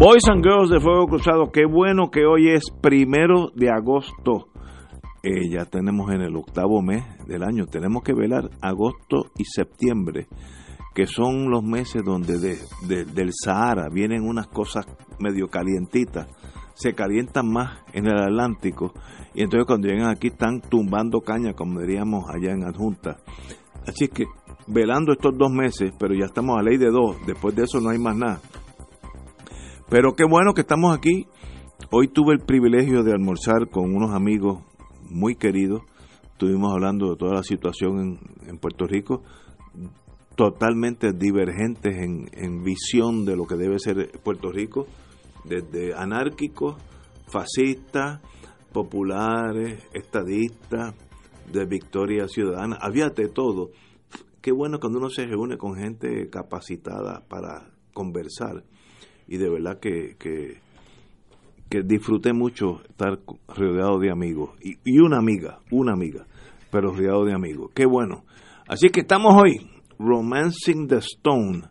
[0.00, 4.48] Boys and Girls de Fuego Cruzado, qué bueno que hoy es primero de agosto.
[5.22, 7.66] Eh, ya tenemos en el octavo mes del año.
[7.66, 10.26] Tenemos que velar agosto y septiembre,
[10.94, 12.38] que son los meses donde
[12.88, 14.86] del Sahara vienen unas cosas
[15.18, 16.28] medio calientitas.
[16.72, 18.94] Se calientan más en el Atlántico
[19.34, 23.18] y entonces cuando llegan aquí están tumbando caña, como diríamos allá en Adjunta.
[23.86, 24.24] Así que
[24.66, 27.90] velando estos dos meses, pero ya estamos a ley de dos, después de eso no
[27.90, 28.40] hay más nada
[29.90, 31.26] pero qué bueno que estamos aquí.
[31.90, 34.62] Hoy tuve el privilegio de almorzar con unos amigos
[35.10, 35.82] muy queridos.
[36.32, 39.22] Estuvimos hablando de toda la situación en, Puerto Rico,
[40.36, 44.86] totalmente divergentes en, visión de lo que debe ser Puerto Rico,
[45.44, 46.76] desde anárquicos,
[47.26, 48.20] fascistas,
[48.72, 50.94] populares, estadistas,
[51.52, 52.78] de victoria ciudadana.
[52.80, 53.70] Había de todo.
[54.40, 58.62] Qué bueno cuando uno se reúne con gente capacitada para conversar
[59.30, 60.58] y de verdad que, que,
[61.84, 66.26] disfruté mucho estar rodeado de amigos y, y, una amiga, una amiga,
[66.72, 67.70] pero rodeado de amigos.
[67.72, 68.24] Qué bueno.
[68.66, 71.62] Así que estamos hoy, Romancing the Stone.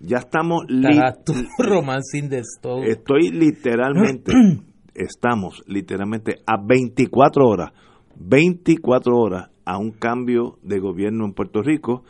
[0.00, 0.64] Ya estamos...
[1.58, 2.88] Romancing the Stone.
[2.88, 4.32] Estoy literalmente,
[4.94, 7.72] estamos literalmente a 24 horas,
[8.16, 12.02] 24 horas a un cambio de gobierno en Puerto Rico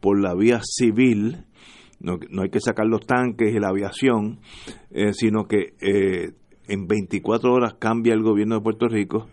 [0.00, 1.46] por la vía civil
[2.02, 4.40] no, no hay que sacar los tanques y la aviación,
[4.90, 6.32] eh, sino que eh,
[6.66, 9.28] en 24 horas cambia el gobierno de Puerto Rico.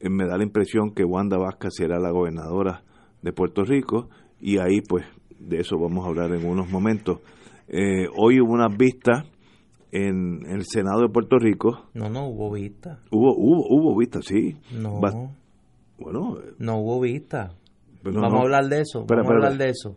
[0.00, 2.82] Eh, me da la impresión que Wanda Vázquez será la gobernadora
[3.22, 4.08] de Puerto Rico
[4.40, 5.04] y ahí pues
[5.38, 7.20] de eso vamos a hablar en unos momentos.
[8.16, 9.24] hoy hubo una vista
[9.92, 11.88] en el Senado de Puerto Rico.
[11.92, 13.00] No, no hubo vista.
[13.10, 14.56] Hubo, hubo, hubo vista, sí.
[14.72, 15.00] No.
[15.98, 16.38] bueno.
[16.58, 17.52] No hubo vista.
[18.02, 19.04] vamos a hablar de eso.
[19.06, 19.96] vamos a hablar de eso.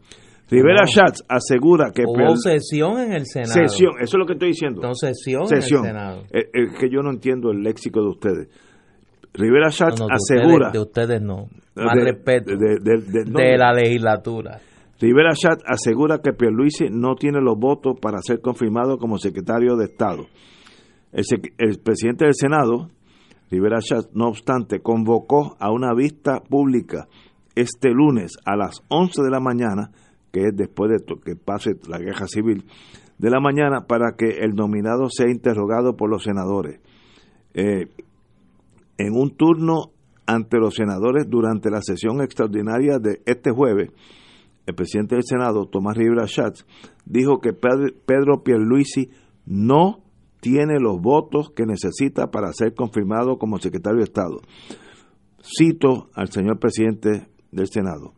[0.51, 2.03] Rivera Schatz asegura que...
[2.05, 3.53] Hubo sesión en el Senado.
[3.53, 4.81] Sesión, eso es lo que estoy diciendo.
[4.81, 6.23] No, sesión, en el Senado.
[6.29, 8.49] Es, eh, eh, que yo no entiendo el léxico de ustedes.
[9.33, 10.71] Rivera Schatz asegura...
[10.71, 11.47] de ustedes no.
[11.75, 12.51] Más respeto.
[12.57, 14.59] De, la legislatura.
[14.99, 19.85] Rivera Schatz asegura que Pierluisi no tiene los votos para ser confirmado como secretario de
[19.85, 20.25] Estado.
[21.13, 21.23] El,
[21.59, 22.89] el presidente del Senado,
[23.49, 27.07] Rivera Schatz, no obstante, convocó a una vista pública
[27.55, 29.91] este lunes a las 11 de la mañana
[30.31, 32.65] que es después de que pase la guerra civil,
[33.17, 36.79] de la mañana para que el nominado sea interrogado por los senadores.
[37.53, 37.87] Eh,
[38.97, 39.91] en un turno
[40.25, 43.91] ante los senadores durante la sesión extraordinaria de este jueves,
[44.65, 46.65] el presidente del Senado, Tomás Rivera Schatz,
[47.05, 49.09] dijo que Pedro Pierluisi
[49.45, 50.03] no
[50.39, 54.41] tiene los votos que necesita para ser confirmado como secretario de Estado.
[55.43, 58.13] Cito al señor presidente del Senado.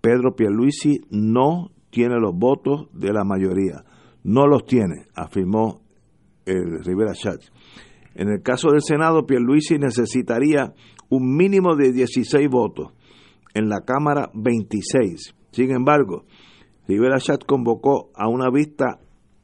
[0.00, 3.84] Pedro Pierluisi no tiene los votos de la mayoría.
[4.24, 5.80] No los tiene, afirmó
[6.44, 7.50] el Rivera Schatz.
[8.14, 10.74] En el caso del Senado, Pierluisi necesitaría
[11.08, 12.92] un mínimo de 16 votos.
[13.54, 15.34] En la Cámara, 26.
[15.52, 16.24] Sin embargo,
[16.86, 19.00] Rivera Schatz convocó a una vista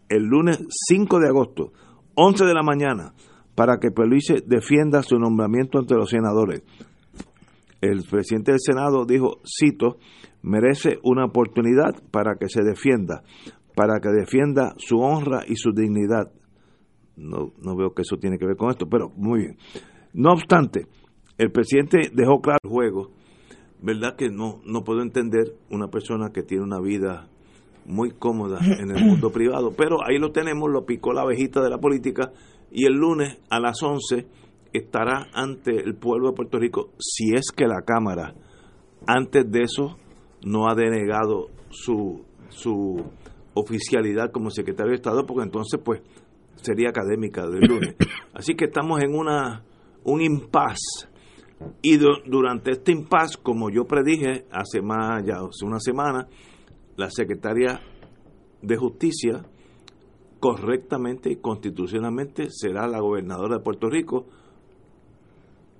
[0.08, 1.72] el lunes 5 de agosto,
[2.14, 3.14] 11 de la mañana,
[3.54, 6.62] para que Pierluisi defienda su nombramiento ante los senadores.
[7.84, 9.98] El presidente del Senado dijo, cito,
[10.40, 13.22] merece una oportunidad para que se defienda,
[13.76, 16.32] para que defienda su honra y su dignidad.
[17.16, 19.58] No, no veo que eso tiene que ver con esto, pero muy bien.
[20.14, 20.86] No obstante,
[21.36, 23.10] el presidente dejó claro el juego,
[23.82, 24.16] ¿verdad?
[24.16, 27.28] Que no, no puedo entender una persona que tiene una vida
[27.84, 31.68] muy cómoda en el mundo privado, pero ahí lo tenemos, lo picó la abejita de
[31.68, 32.32] la política
[32.72, 34.26] y el lunes a las 11
[34.74, 38.34] estará ante el pueblo de Puerto Rico, si es que la Cámara
[39.06, 39.96] antes de eso
[40.44, 43.02] no ha denegado su, su
[43.54, 46.02] oficialidad como secretario de Estado, porque entonces pues
[46.56, 47.94] sería académica del lunes.
[48.34, 49.64] Así que estamos en una
[50.04, 51.08] un impasse.
[51.80, 56.26] Y durante este impasse, como yo predije hace más ya hace una semana,
[56.96, 57.80] la secretaria
[58.60, 59.46] de Justicia
[60.40, 64.26] correctamente y constitucionalmente será la gobernadora de Puerto Rico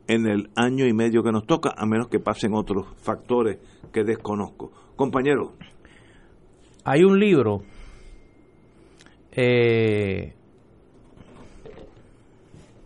[0.06, 3.58] en el año y medio que nos toca, a menos que pasen otros factores
[3.92, 4.72] que desconozco.
[4.96, 5.52] Compañero.
[6.84, 7.62] Hay un libro
[9.32, 10.34] eh,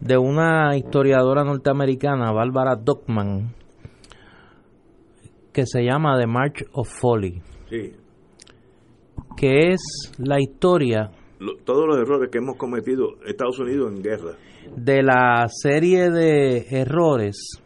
[0.00, 3.54] de una historiadora norteamericana, Bárbara Dockman,
[5.52, 7.42] que se llama The March of Folly.
[9.36, 11.10] Que es la historia.
[11.64, 14.32] todos los errores que hemos cometido Estados Unidos en guerra.
[14.76, 17.60] De la serie de errores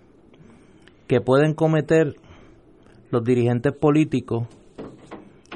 [1.06, 2.14] que pueden cometer
[3.10, 4.48] los dirigentes políticos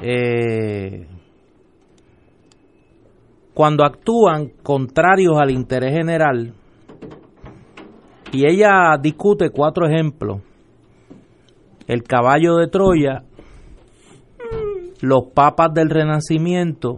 [0.01, 1.07] eh,
[3.53, 6.53] cuando actúan contrarios al interés general.
[8.31, 10.41] Y ella discute cuatro ejemplos.
[11.87, 13.23] El caballo de Troya,
[15.01, 16.97] los papas del Renacimiento,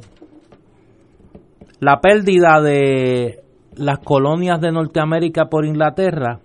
[1.80, 3.42] la pérdida de
[3.80, 6.42] las colonias de Norteamérica por Inglaterra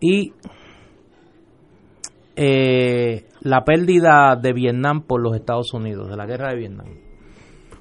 [0.00, 0.32] y
[2.36, 6.86] eh, la pérdida de Vietnam por los Estados Unidos, de la guerra de Vietnam.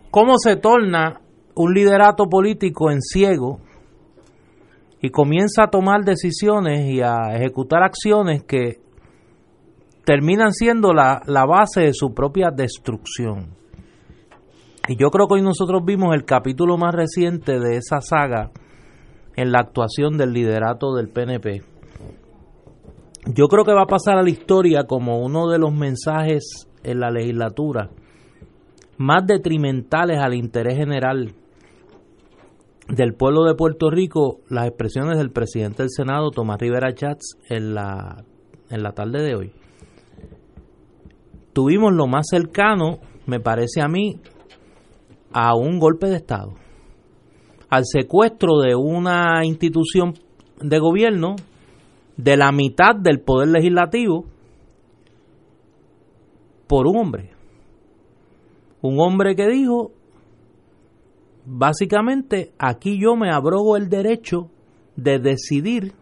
[0.10, 1.20] ¿Cómo se torna
[1.56, 3.60] un liderato político en ciego
[5.02, 8.80] y comienza a tomar decisiones y a ejecutar acciones que
[10.06, 13.63] terminan siendo la, la base de su propia destrucción?
[14.88, 18.52] Y yo creo que hoy nosotros vimos el capítulo más reciente de esa saga
[19.36, 21.74] en la actuación del liderato del PNP
[23.26, 27.00] yo creo que va a pasar a la historia como uno de los mensajes en
[27.00, 27.90] la legislatura
[28.98, 31.34] más detrimentales al interés general
[32.90, 37.74] del pueblo de Puerto Rico, las expresiones del presidente del Senado, Tomás Rivera Chats, en
[37.74, 38.24] la,
[38.70, 39.52] en la tarde de hoy.
[41.54, 44.20] Tuvimos lo más cercano, me parece a mí,
[45.34, 46.54] a un golpe de Estado,
[47.70, 50.14] al secuestro de una institución
[50.62, 51.36] de gobierno
[52.18, 54.26] de la mitad del poder legislativo
[56.68, 57.32] por un hombre.
[58.82, 59.92] Un hombre que dijo,
[61.46, 64.50] básicamente, aquí yo me abrogo el derecho
[64.96, 65.94] de decidir,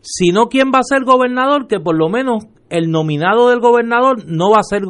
[0.00, 4.24] si no quién va a ser gobernador, que por lo menos el nominado del gobernador
[4.26, 4.82] no va a ser,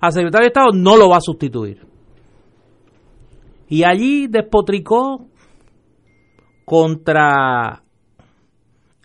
[0.00, 1.89] al secretario de Estado no lo va a sustituir.
[3.70, 5.28] Y allí despotricó
[6.64, 7.84] contra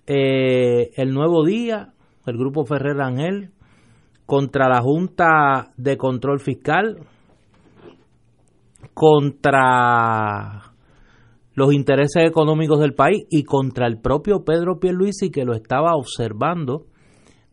[0.08, 1.94] eh, el Nuevo Día,
[2.26, 3.52] el Grupo Ferrer Ángel,
[4.26, 6.98] contra la Junta de Control Fiscal,
[8.96, 10.74] contra
[11.54, 16.88] los intereses económicos del país y contra el propio Pedro Pierluisi que lo estaba observando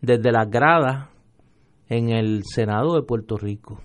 [0.00, 1.10] desde las gradas
[1.90, 3.82] en el Senado de Puerto Rico.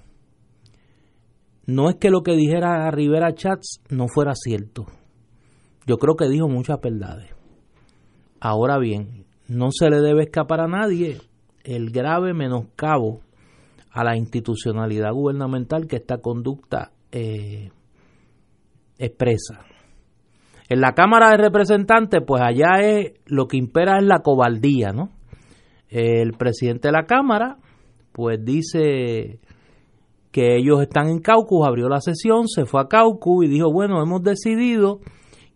[1.67, 4.85] No es que lo que dijera Rivera Chats no fuera cierto.
[5.85, 7.29] Yo creo que dijo muchas verdades.
[8.39, 11.17] Ahora bien, no se le debe escapar a nadie
[11.65, 13.19] el grave menoscabo
[13.91, 17.69] a la institucionalidad gubernamental que esta conducta eh,
[18.97, 19.65] expresa.
[20.69, 25.09] En la Cámara de Representantes, pues allá es lo que impera es la cobardía, ¿no?
[25.89, 27.57] El presidente de la Cámara,
[28.11, 29.39] pues dice
[30.37, 34.03] que ellos están en Caucus, abrió la sesión, se fue a Caucus y dijo, bueno,
[34.03, 34.99] hemos decidido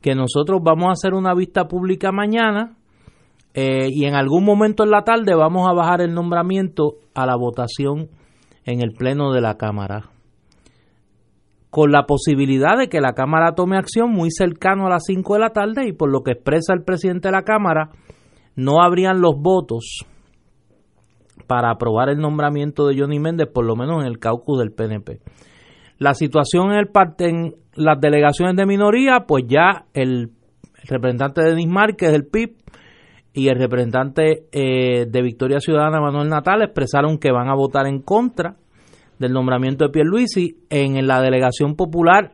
[0.01, 2.78] que nosotros vamos a hacer una vista pública mañana
[3.54, 7.36] eh, y en algún momento en la tarde vamos a bajar el nombramiento a la
[7.36, 8.10] votación
[8.66, 10.10] en el Pleno de la Cámara.
[11.69, 15.39] Con la posibilidad de que la Cámara tome acción muy cercano a las 5 de
[15.39, 17.91] la tarde y por lo que expresa el presidente de la Cámara,
[18.55, 20.08] no habrían los votos
[21.51, 25.20] para aprobar el nombramiento de Johnny Méndez, por lo menos en el caucus del PNP.
[25.98, 30.29] La situación en, el, en las delegaciones de minoría, pues ya el
[30.88, 32.55] representante de Nismar, que es del PIB,
[33.34, 38.01] y el representante eh, de Victoria Ciudadana, Manuel Natal, expresaron que van a votar en
[38.01, 38.55] contra
[39.20, 40.55] del nombramiento de Pierluisi.
[40.70, 42.31] En la delegación popular,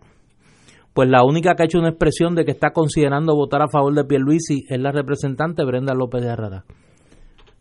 [0.93, 3.95] pues la única que ha hecho una expresión de que está considerando votar a favor
[3.95, 6.65] de Pierluisi es la representante Brenda López de Herrera.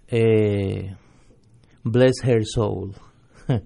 [0.08, 0.94] Eh,
[1.86, 2.94] bless her soul.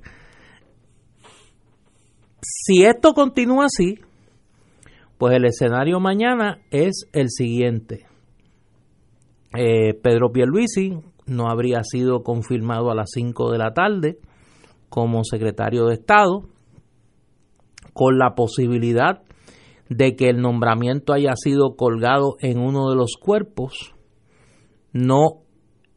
[2.42, 3.98] si esto continúa así,
[5.18, 8.06] pues el escenario mañana es el siguiente.
[9.56, 14.18] Eh, Pedro Pierluisi no habría sido confirmado a las 5 de la tarde
[14.88, 16.42] como secretario de Estado,
[17.92, 19.22] con la posibilidad
[19.88, 23.94] de que el nombramiento haya sido colgado en uno de los cuerpos,
[24.92, 25.42] no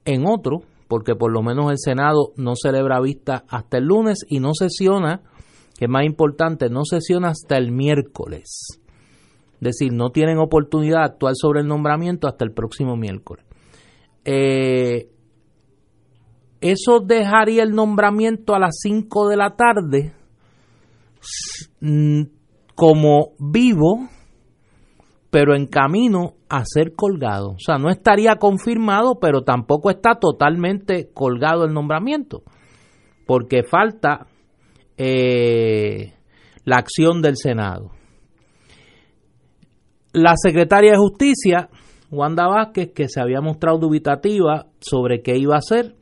[0.06, 0.62] en otro,
[0.94, 5.24] porque por lo menos el Senado no celebra vista hasta el lunes y no sesiona,
[5.76, 8.80] que es más importante, no sesiona hasta el miércoles.
[9.54, 13.44] Es decir, no tienen oportunidad de actuar sobre el nombramiento hasta el próximo miércoles.
[14.24, 15.10] Eh,
[16.62, 20.14] eso dejaría el nombramiento a las 5 de la tarde
[22.76, 24.10] como vivo
[25.34, 27.54] pero en camino a ser colgado.
[27.54, 32.44] O sea, no estaría confirmado, pero tampoco está totalmente colgado el nombramiento,
[33.26, 34.28] porque falta
[34.96, 36.14] eh,
[36.66, 37.90] la acción del Senado.
[40.12, 41.68] La secretaria de Justicia,
[42.12, 45.96] Wanda Vázquez, que se había mostrado dubitativa sobre qué iba a hacer,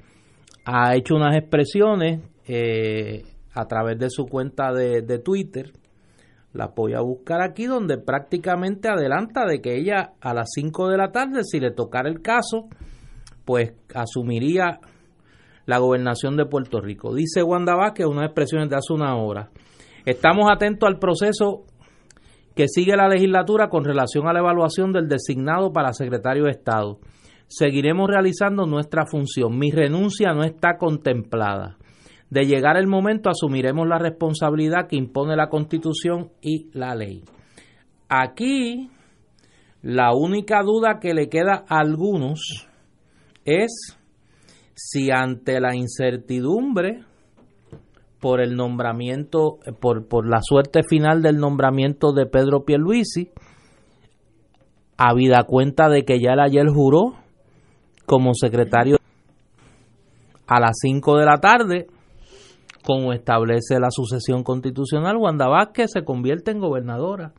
[0.66, 2.20] ha hecho unas expresiones
[2.50, 3.24] eh,
[3.54, 5.72] a través de su cuenta de, de Twitter
[6.54, 10.98] la voy a buscar aquí donde prácticamente adelanta de que ella a las 5 de
[10.98, 12.68] la tarde, si le tocara el caso,
[13.46, 14.80] pues asumiría
[15.66, 17.14] la gobernación de Puerto Rico.
[17.14, 19.50] Dice Wanda Vázquez, unas expresiones de hace una hora.
[20.06, 21.64] Estamos atentos al proceso
[22.56, 27.00] que sigue la legislatura con relación a la evaluación del designado para secretario de Estado.
[27.48, 29.58] Seguiremos realizando nuestra función.
[29.58, 31.78] Mi renuncia no está contemplada.
[32.32, 37.24] De llegar el momento asumiremos la responsabilidad que impone la Constitución y la ley.
[38.08, 38.90] Aquí
[39.82, 42.68] la única duda que le queda a algunos
[43.44, 43.98] es
[44.74, 47.04] si ante la incertidumbre
[48.22, 53.32] por el nombramiento, por, por la suerte final del nombramiento de Pedro Pierluisi,
[54.96, 57.16] habida cuenta de que ya él ayer juró
[58.06, 58.98] como secretario
[60.48, 61.88] a las 5 de la tarde,
[62.84, 67.34] como establece la sucesión constitucional, Wanda Vázquez se convierte en gobernadora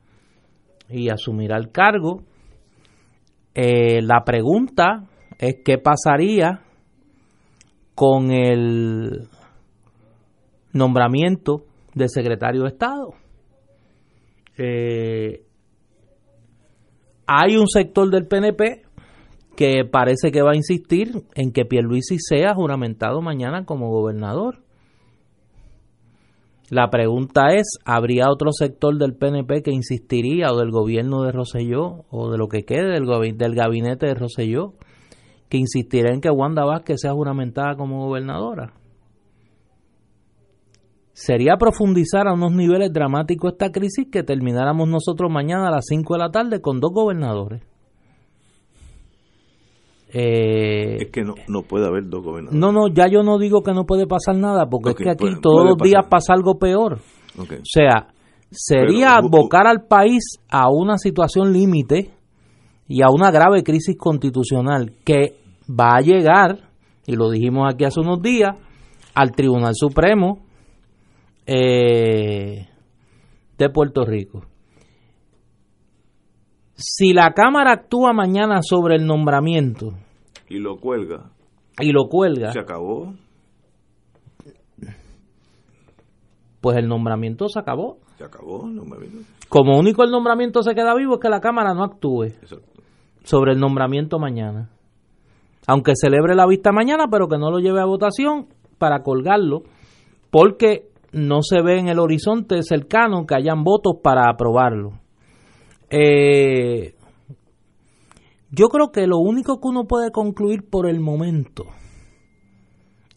[0.88, 2.22] y asumirá el cargo.
[3.54, 5.08] Eh, la pregunta
[5.38, 6.60] es qué pasaría
[7.94, 9.28] con el
[10.72, 13.14] nombramiento de secretario de Estado.
[14.56, 15.44] Eh,
[17.26, 18.82] hay un sector del PNP
[19.56, 24.61] que parece que va a insistir en que Pierluisi sea juramentado mañana como gobernador.
[26.72, 32.06] La pregunta es, ¿habría otro sector del PNP que insistiría, o del gobierno de Roselló,
[32.08, 33.04] o de lo que quede del,
[33.36, 34.72] del gabinete de Roselló,
[35.50, 38.72] que insistiría en que Wanda Vázquez sea juramentada como gobernadora?
[41.12, 46.14] Sería profundizar a unos niveles dramáticos esta crisis que termináramos nosotros mañana a las 5
[46.14, 47.62] de la tarde con dos gobernadores.
[50.14, 52.60] Eh, es que no, no, puede haber dos gobernadores.
[52.60, 55.40] No, no, ya yo no digo que no puede pasar nada, porque es que aquí
[55.40, 56.98] todos los días pasa algo peor.
[57.38, 58.08] O sea,
[58.50, 62.10] sería abocar al país a una situación límite
[62.86, 65.36] y a una grave crisis constitucional que
[65.68, 66.58] va a llegar,
[67.06, 68.54] y lo dijimos aquí hace unos días,
[69.14, 70.40] al Tribunal Supremo
[71.46, 72.68] eh,
[73.56, 74.51] de Puerto Rico.
[76.74, 79.92] Si la Cámara actúa mañana sobre el nombramiento.
[80.48, 81.30] Y lo cuelga.
[81.78, 82.52] Y lo cuelga.
[82.52, 83.14] Se acabó.
[86.60, 87.98] Pues el nombramiento se acabó.
[88.18, 89.18] Se acabó el nombramiento.
[89.48, 92.28] Como único el nombramiento se queda vivo es que la Cámara no actúe
[93.24, 94.70] sobre el nombramiento mañana.
[95.66, 98.46] Aunque celebre la vista mañana, pero que no lo lleve a votación
[98.78, 99.62] para colgarlo,
[100.30, 105.01] porque no se ve en el horizonte cercano que hayan votos para aprobarlo.
[105.94, 106.94] Eh,
[108.50, 111.66] yo creo que lo único que uno puede concluir por el momento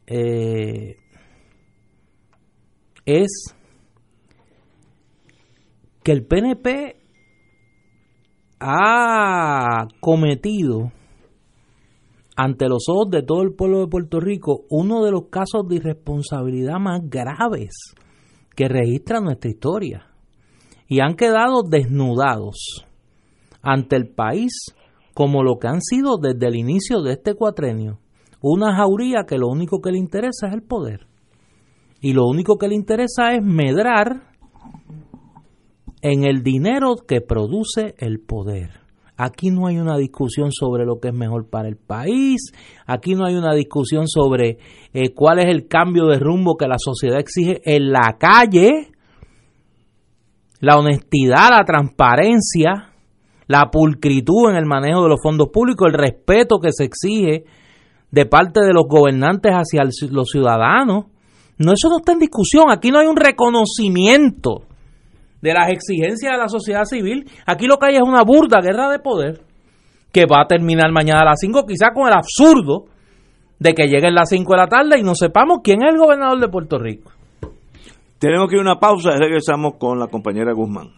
[0.08, 0.98] eh,
[3.06, 3.56] es
[6.04, 6.98] que el PNP
[8.60, 10.92] ha cometido
[12.36, 15.76] ante los ojos de todo el pueblo de Puerto Rico uno de los casos de
[15.76, 17.96] irresponsabilidad más graves
[18.54, 20.15] que registra nuestra historia
[20.88, 22.86] y han quedado desnudados
[23.62, 24.76] ante el país
[25.14, 28.00] como lo que han sido desde el inicio de este cuatrenio,
[28.42, 31.08] una jauría que lo único que le interesa es el poder.
[32.02, 34.36] Y lo único que le interesa es medrar
[36.02, 38.86] en el dinero que produce el poder.
[39.18, 42.52] Aquí no hay una discusión sobre lo que es mejor para el país,
[42.86, 44.58] aquí no hay una discusión sobre
[44.94, 48.92] eh, cuál es el cambio de rumbo que la sociedad exige en la calle,
[50.60, 52.92] la honestidad, la transparencia,
[53.48, 57.46] la pulcritud en el manejo de los fondos públicos, el respeto que se exige
[58.12, 61.06] de parte de los gobernantes hacia los ciudadanos.
[61.58, 62.70] No, eso no está en discusión.
[62.70, 64.64] Aquí no hay un reconocimiento
[65.42, 67.30] de las exigencias de la sociedad civil.
[67.46, 69.42] Aquí lo que hay es una burda guerra de poder
[70.12, 72.86] que va a terminar mañana a las 5, quizá con el absurdo
[73.60, 76.40] de que lleguen las 5 de la tarde y no sepamos quién es el gobernador
[76.40, 77.12] de Puerto Rico.
[78.20, 80.92] Tenemos que ir a una pausa y regresamos con la compañera Guzmán.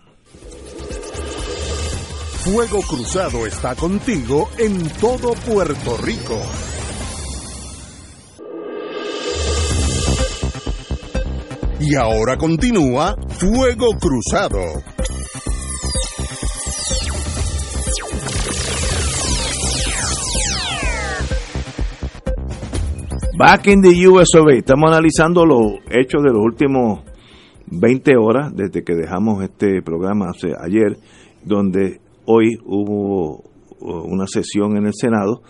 [2.43, 6.39] Fuego Cruzado está contigo en todo Puerto Rico.
[11.79, 14.96] Y ahora continúa Fuego Cruzado.
[23.37, 24.29] Back in the US.
[24.57, 27.01] Estamos analizando los hechos de los últimos
[27.67, 30.97] 20 horas desde que dejamos este programa hace, ayer,
[31.43, 33.43] donde hoy hubo
[33.79, 35.43] una sesión en el Senado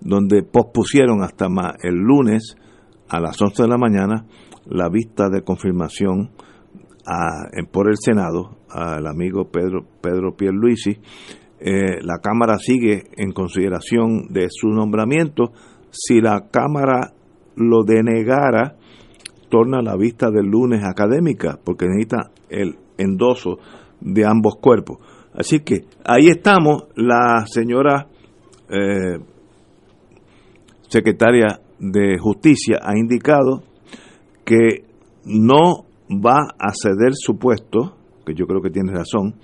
[0.00, 1.48] donde pospusieron hasta
[1.82, 2.56] el lunes
[3.10, 4.24] a las 11 de la mañana
[4.64, 6.30] la vista de confirmación
[7.70, 10.98] por el Senado al amigo Pedro, Pedro Pierluisi.
[11.60, 15.52] Eh, la Cámara sigue en consideración de su nombramiento.
[15.90, 17.12] Si la Cámara
[17.56, 18.76] lo denegara,
[19.48, 23.58] torna la vista del lunes académica, porque necesita el endoso
[24.00, 24.98] de ambos cuerpos.
[25.32, 28.08] Así que ahí estamos, la señora
[28.68, 29.18] eh,
[30.88, 33.62] secretaria de Justicia ha indicado
[34.44, 34.84] que
[35.24, 39.34] no va a ceder su puesto, que yo creo que tiene razón,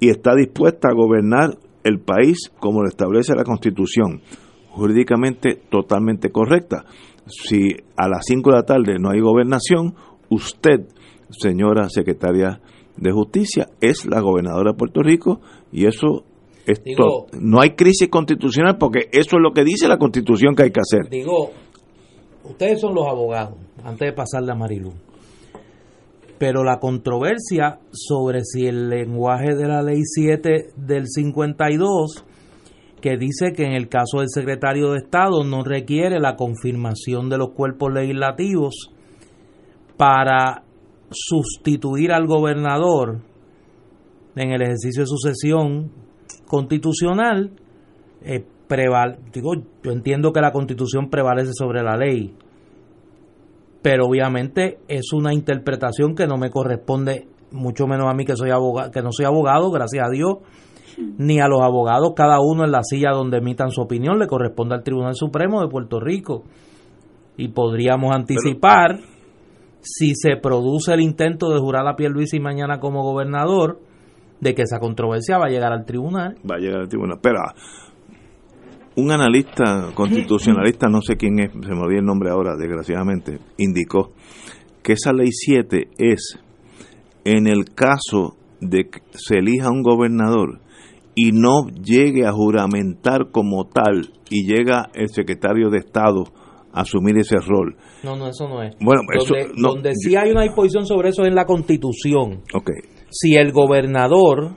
[0.00, 4.22] y está dispuesta a gobernar el país como lo establece la Constitución,
[4.70, 6.84] jurídicamente totalmente correcta.
[7.28, 9.94] Si a las 5 de la tarde no hay gobernación,
[10.28, 10.86] usted,
[11.30, 12.60] señora secretaria
[12.96, 15.40] de Justicia, es la gobernadora de Puerto Rico
[15.72, 16.24] y eso
[16.66, 20.70] esto, no hay crisis constitucional porque eso es lo que dice la constitución que hay
[20.70, 21.08] que hacer.
[21.08, 21.50] Digo,
[22.44, 24.92] ustedes son los abogados, antes de pasarle a Marilu.
[26.38, 32.24] Pero la controversia sobre si el lenguaje de la ley 7 del 52,
[33.00, 37.38] que dice que en el caso del secretario de Estado no requiere la confirmación de
[37.38, 38.90] los cuerpos legislativos
[39.96, 40.64] para
[41.10, 43.20] sustituir al gobernador
[44.36, 45.90] en el ejercicio de sucesión
[46.46, 47.52] constitucional,
[48.22, 48.44] eh,
[49.32, 52.34] digo, yo entiendo que la constitución prevalece sobre la ley,
[53.82, 58.50] pero obviamente es una interpretación que no me corresponde, mucho menos a mí que soy
[58.50, 60.38] abogado, que no soy abogado, gracias a Dios,
[61.18, 64.74] ni a los abogados, cada uno en la silla donde emitan su opinión, le corresponde
[64.74, 66.44] al Tribunal Supremo de Puerto Rico.
[67.36, 68.98] Y podríamos anticipar,
[69.80, 73.78] si se produce el intento de jurar a y mañana como gobernador,
[74.40, 76.36] de que esa controversia va a llegar al tribunal.
[76.48, 77.18] Va a llegar al tribunal.
[77.22, 77.38] Pero
[78.96, 84.12] un analista constitucionalista, no sé quién es, se me olvidó el nombre ahora, desgraciadamente, indicó
[84.82, 86.38] que esa ley 7 es
[87.24, 90.60] en el caso de que se elija un gobernador
[91.18, 96.24] y no llegue a juramentar como tal y llega el secretario de Estado
[96.72, 97.76] a asumir ese rol.
[98.04, 98.76] No, no, eso no es.
[98.80, 102.42] Bueno, donde, eso, no, donde sí hay una disposición sobre eso es en la Constitución.
[102.54, 104.52] Okay si el gobernador,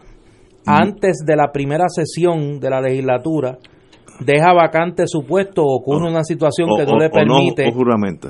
[0.65, 3.58] antes de la primera sesión de la legislatura,
[4.19, 7.74] deja vacante su puesto o ocurre una situación que no le permite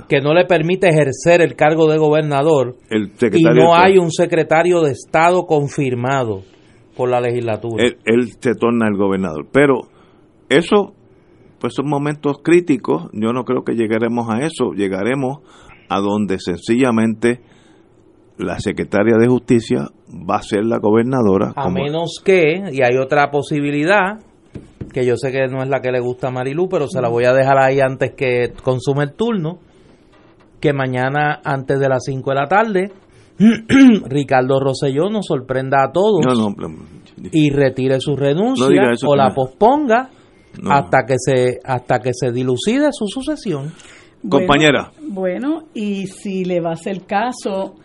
[0.08, 4.92] que no le permite ejercer el cargo de gobernador y no hay un secretario de
[4.92, 6.44] estado confirmado
[7.02, 7.84] por la legislatura.
[7.84, 9.48] Él, él, se torna el gobernador.
[9.52, 9.88] Pero
[10.50, 10.94] eso
[11.60, 13.10] pues son momentos críticos.
[13.12, 14.74] Yo no creo que llegaremos a eso.
[14.76, 15.40] Llegaremos
[15.90, 17.42] a donde sencillamente
[18.38, 21.54] la secretaria de justicia va a ser la gobernadora.
[21.56, 24.20] A menos que, y hay otra posibilidad,
[24.94, 27.10] que yo sé que no es la que le gusta a Marilu, pero se la
[27.10, 29.58] voy a dejar ahí antes que consume el turno,
[30.60, 32.92] que mañana antes de las 5 de la tarde,
[34.08, 36.26] Ricardo Rosselló nos sorprenda a todos
[37.32, 38.68] y retire su renuncia
[39.06, 40.10] o la posponga
[40.70, 43.72] hasta que se hasta que se dilucide su sucesión.
[44.28, 44.92] Compañera.
[45.02, 47.76] Bueno, y si le va a hacer caso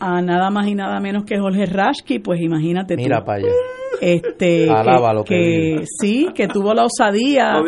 [0.00, 3.52] a nada más y nada menos que Jorge Rashki, pues imagínate Mira para allá.
[4.00, 4.68] Este
[5.24, 7.60] que, sí, que tuvo la osadía.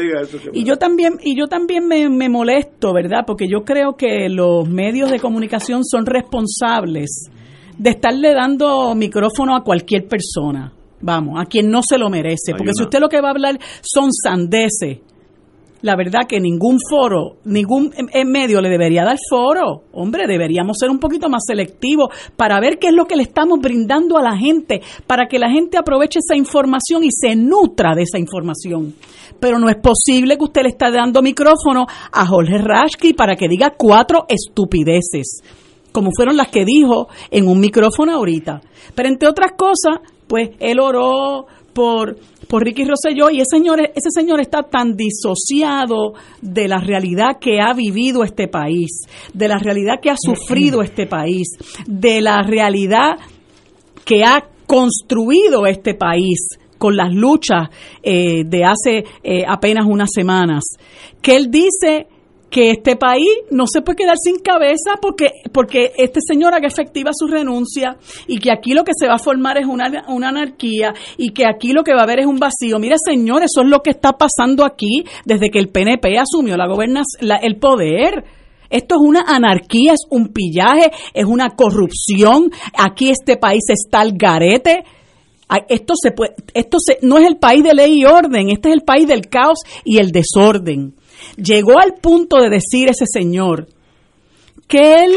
[0.52, 3.24] y yo también y yo también me, me molesto, ¿verdad?
[3.26, 7.30] Porque yo creo que los medios de comunicación son responsables
[7.78, 10.72] de estarle dando micrófono a cualquier persona.
[11.00, 12.52] Vamos, a quien no se lo merece.
[12.56, 15.00] Porque si usted lo que va a hablar son sandeces
[15.87, 17.92] la verdad que ningún foro, ningún
[18.27, 19.85] medio le debería dar foro.
[19.92, 23.61] Hombre, deberíamos ser un poquito más selectivos para ver qué es lo que le estamos
[23.61, 28.03] brindando a la gente, para que la gente aproveche esa información y se nutra de
[28.03, 28.94] esa información.
[29.38, 33.49] Pero no es posible que usted le esté dando micrófono a Jorge Rashki para que
[33.49, 35.42] diga cuatro estupideces,
[35.92, 38.61] como fueron las que dijo en un micrófono ahorita.
[38.92, 42.16] Pero entre otras cosas, pues él oró por
[42.48, 47.60] por Ricky Rosselló y ese señor, ese señor está tan disociado de la realidad que
[47.60, 49.02] ha vivido este país,
[49.34, 51.48] de la realidad que ha sufrido este país,
[51.86, 53.18] de la realidad
[54.04, 57.68] que ha construido este país con las luchas
[58.02, 60.64] eh, de hace eh, apenas unas semanas,
[61.20, 62.06] que él dice
[62.50, 67.11] que este país no se puede quedar sin cabeza porque, porque este señor haga efectiva
[67.14, 70.94] su renuncia y que aquí lo que se va a formar es una, una anarquía
[71.16, 72.78] y que aquí lo que va a haber es un vacío.
[72.78, 76.66] Mire, señor, eso es lo que está pasando aquí desde que el PNP asumió la,
[77.20, 78.24] la el poder
[78.70, 82.50] Esto es una anarquía, es un pillaje, es una corrupción.
[82.78, 84.85] Aquí este país está el garete.
[85.68, 88.74] Esto se puede, esto se, no es el país de ley y orden, este es
[88.74, 90.95] el país del caos y el desorden.
[91.37, 93.68] Llegó al punto de decir ese señor
[94.66, 95.12] que él,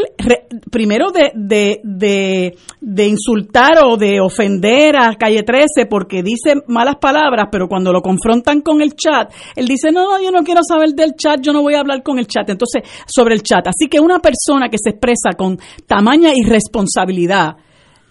[0.70, 7.48] primero de, de, de, insultar o de ofender a Calle 13 porque dice malas palabras,
[7.52, 10.90] pero cuando lo confrontan con el chat, él dice, no, no, yo no quiero saber
[10.90, 12.48] del chat, yo no voy a hablar con el chat.
[12.50, 13.68] Entonces, sobre el chat.
[13.68, 17.56] Así que una persona que se expresa con tamaña irresponsabilidad,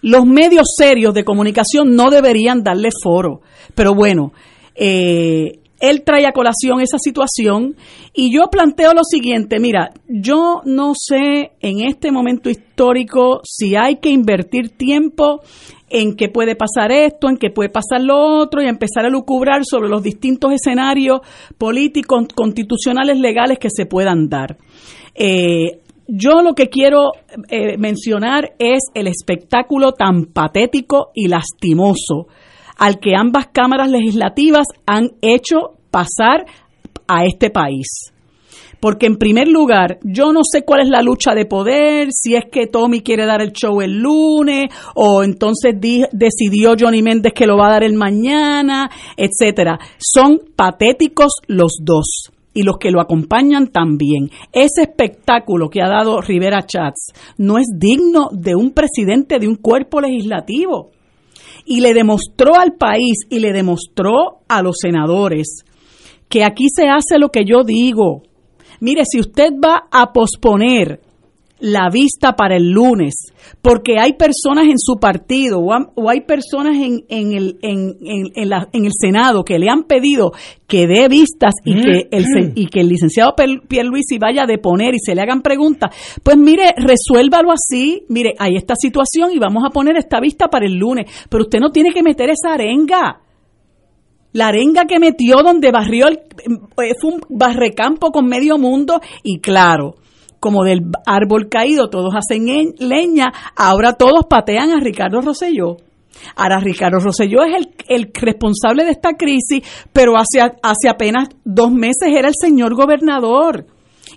[0.01, 3.41] los medios serios de comunicación no deberían darle foro.
[3.75, 4.33] Pero bueno,
[4.75, 7.75] eh, él trae a colación esa situación
[8.13, 13.97] y yo planteo lo siguiente, mira, yo no sé en este momento histórico si hay
[13.97, 15.41] que invertir tiempo
[15.89, 19.61] en qué puede pasar esto, en qué puede pasar lo otro y empezar a lucubrar
[19.65, 21.21] sobre los distintos escenarios
[21.57, 24.57] políticos, constitucionales, legales que se puedan dar.
[25.15, 27.11] Eh, yo lo que quiero
[27.49, 32.27] eh, mencionar es el espectáculo tan patético y lastimoso
[32.79, 36.45] al que ambas cámaras legislativas han hecho pasar
[37.07, 38.13] a este país.
[38.79, 42.45] Porque en primer lugar, yo no sé cuál es la lucha de poder, si es
[42.49, 45.75] que Tommy quiere dar el show el lunes o entonces
[46.13, 49.77] decidió Johnny Méndez que lo va a dar el mañana, etcétera.
[49.97, 54.31] Son patéticos los dos y los que lo acompañan también.
[54.53, 59.55] Ese espectáculo que ha dado Rivera Chats no es digno de un presidente de un
[59.55, 60.91] cuerpo legislativo
[61.69, 65.63] y le demostró al país y le demostró a los senadores
[66.27, 68.23] que aquí se hace lo que yo digo.
[68.79, 70.99] Mire, si usted va a posponer
[71.59, 77.05] la vista para el lunes, porque hay personas en su partido o, hay personas en,
[77.09, 80.31] en, el, en, en, la, en, el Senado que le han pedido
[80.67, 82.51] que dé vistas y, mm, que el, mm.
[82.55, 83.35] y que el licenciado
[83.67, 88.55] Pierluisi vaya a deponer y se le hagan preguntas, pues mire, resuélvalo así, mire, hay
[88.55, 91.91] esta situación y vamos a poner esta vista para el lunes, pero usted no tiene
[91.91, 93.21] que meter esa arenga.
[94.31, 96.19] La arenga que metió donde barrió el,
[96.83, 99.95] eh, fue un barrecampo con medio mundo y claro,
[100.39, 105.77] como del árbol caído, todos hacen leña, ahora todos patean a Ricardo Rosselló.
[106.35, 111.71] Ahora Ricardo Rosselló es el, el responsable de esta crisis, pero hace, hace apenas dos
[111.71, 113.65] meses era el señor gobernador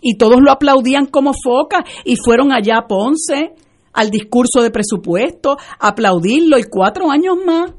[0.00, 3.54] y todos lo aplaudían como foca y fueron allá a Ponce
[3.92, 7.72] al discurso de presupuesto, a aplaudirlo y cuatro años más.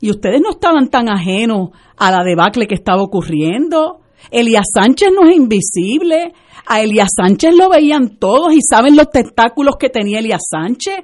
[0.00, 4.01] Y ustedes no estaban tan ajenos a la debacle que estaba ocurriendo.
[4.30, 6.32] Elías Sánchez no es invisible.
[6.64, 10.94] A Elías Sánchez lo veían todos y saben los tentáculos que tenía Elías Sánchez.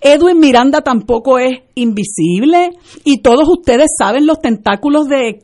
[0.00, 2.70] Edwin Miranda tampoco es invisible
[3.04, 5.38] y todos ustedes saben los tentáculos de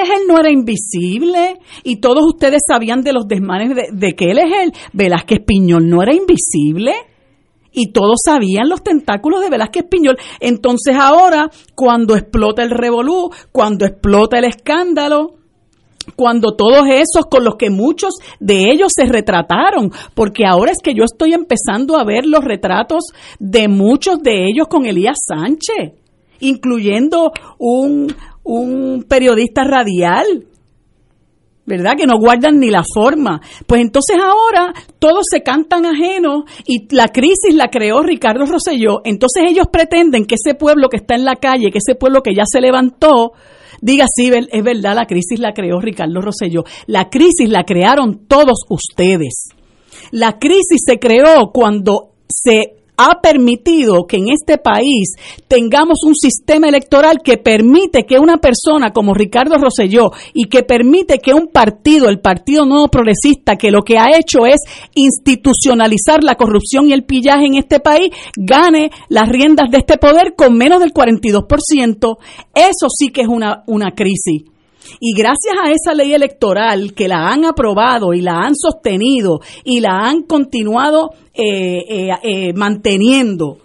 [0.00, 4.14] es él no era invisible y todos ustedes sabían de los desmanes de, de
[4.62, 4.72] él.
[4.92, 6.94] Velázquez Piñol no era invisible
[7.70, 10.18] y todos sabían los tentáculos de Velázquez Piñol.
[10.40, 15.37] Entonces ahora, cuando explota el revolú, cuando explota el escándalo,
[16.16, 20.94] cuando todos esos con los que muchos de ellos se retrataron, porque ahora es que
[20.94, 23.04] yo estoy empezando a ver los retratos
[23.38, 25.94] de muchos de ellos con Elías Sánchez,
[26.40, 30.44] incluyendo un, un periodista radial.
[31.66, 31.96] ¿Verdad?
[31.98, 33.42] Que no guardan ni la forma.
[33.66, 39.02] Pues entonces ahora todos se cantan ajenos y la crisis la creó Ricardo Rosselló.
[39.04, 42.34] Entonces ellos pretenden que ese pueblo que está en la calle, que ese pueblo que
[42.34, 43.32] ya se levantó,
[43.80, 46.64] diga, sí, es verdad, la crisis la creó Ricardo Rosselló.
[46.86, 49.48] La crisis la crearon todos ustedes.
[50.10, 55.14] La crisis se creó cuando se ha permitido que en este país
[55.46, 61.18] tengamos un sistema electoral que permite que una persona como Ricardo Rosselló y que permite
[61.18, 64.60] que un partido, el Partido Nuevo Progresista, que lo que ha hecho es
[64.94, 70.34] institucionalizar la corrupción y el pillaje en este país, gane las riendas de este poder
[70.36, 72.18] con menos del 42%.
[72.52, 74.42] Eso sí que es una, una crisis.
[75.00, 79.80] Y gracias a esa ley electoral que la han aprobado y la han sostenido y
[79.80, 83.58] la han continuado eh, eh, eh, manteniendo,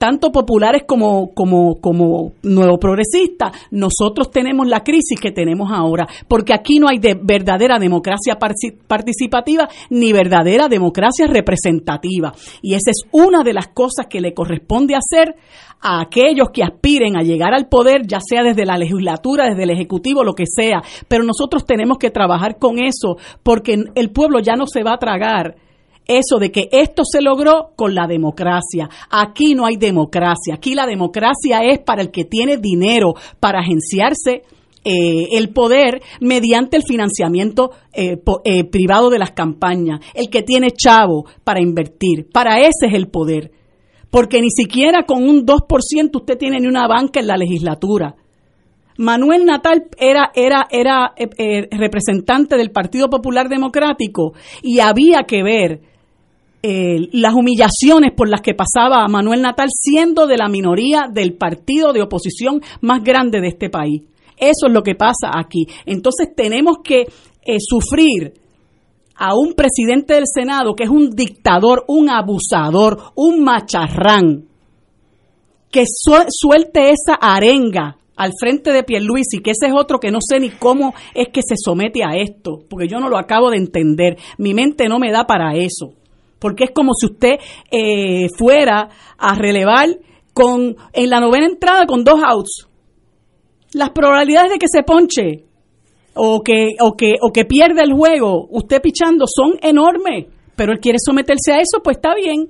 [0.00, 6.54] tanto populares como, como, como nuevo progresistas, nosotros tenemos la crisis que tenemos ahora, porque
[6.54, 12.32] aquí no hay de verdadera democracia participativa ni verdadera democracia representativa.
[12.62, 15.34] Y esa es una de las cosas que le corresponde hacer
[15.82, 19.70] a aquellos que aspiren a llegar al poder, ya sea desde la legislatura, desde el
[19.70, 20.82] Ejecutivo, lo que sea.
[21.08, 24.98] Pero nosotros tenemos que trabajar con eso, porque el pueblo ya no se va a
[24.98, 25.56] tragar
[26.06, 28.88] eso de que esto se logró con la democracia.
[29.10, 30.54] Aquí no hay democracia.
[30.54, 34.42] Aquí la democracia es para el que tiene dinero para agenciarse
[34.82, 40.70] eh, el poder mediante el financiamiento eh, eh, privado de las campañas, el que tiene
[40.70, 42.30] chavo para invertir.
[42.32, 43.52] Para ese es el poder.
[44.10, 48.16] Porque ni siquiera con un 2% usted tiene ni una banca en la legislatura.
[48.96, 51.14] Manuel Natal era, era, era
[51.70, 54.32] representante del Partido Popular Democrático
[54.62, 55.89] y había que ver
[56.62, 61.92] las humillaciones por las que pasaba a Manuel Natal siendo de la minoría del partido
[61.92, 64.02] de oposición más grande de este país.
[64.36, 65.66] Eso es lo que pasa aquí.
[65.86, 68.34] Entonces tenemos que eh, sufrir
[69.16, 74.46] a un presidente del Senado que es un dictador, un abusador, un macharrán,
[75.70, 80.40] que suelte esa arenga al frente de Pierluisi, que ese es otro que no sé
[80.40, 84.18] ni cómo es que se somete a esto, porque yo no lo acabo de entender.
[84.36, 85.94] Mi mente no me da para eso,
[86.40, 87.34] porque es como si usted
[87.70, 89.88] eh, fuera a relevar
[90.34, 92.66] con en la novena entrada con dos outs
[93.72, 95.44] las probabilidades de que se ponche
[96.14, 100.26] o que, o que, o que pierda el juego, usted pichando, son enormes.
[100.56, 102.48] Pero él quiere someterse a eso, pues está bien.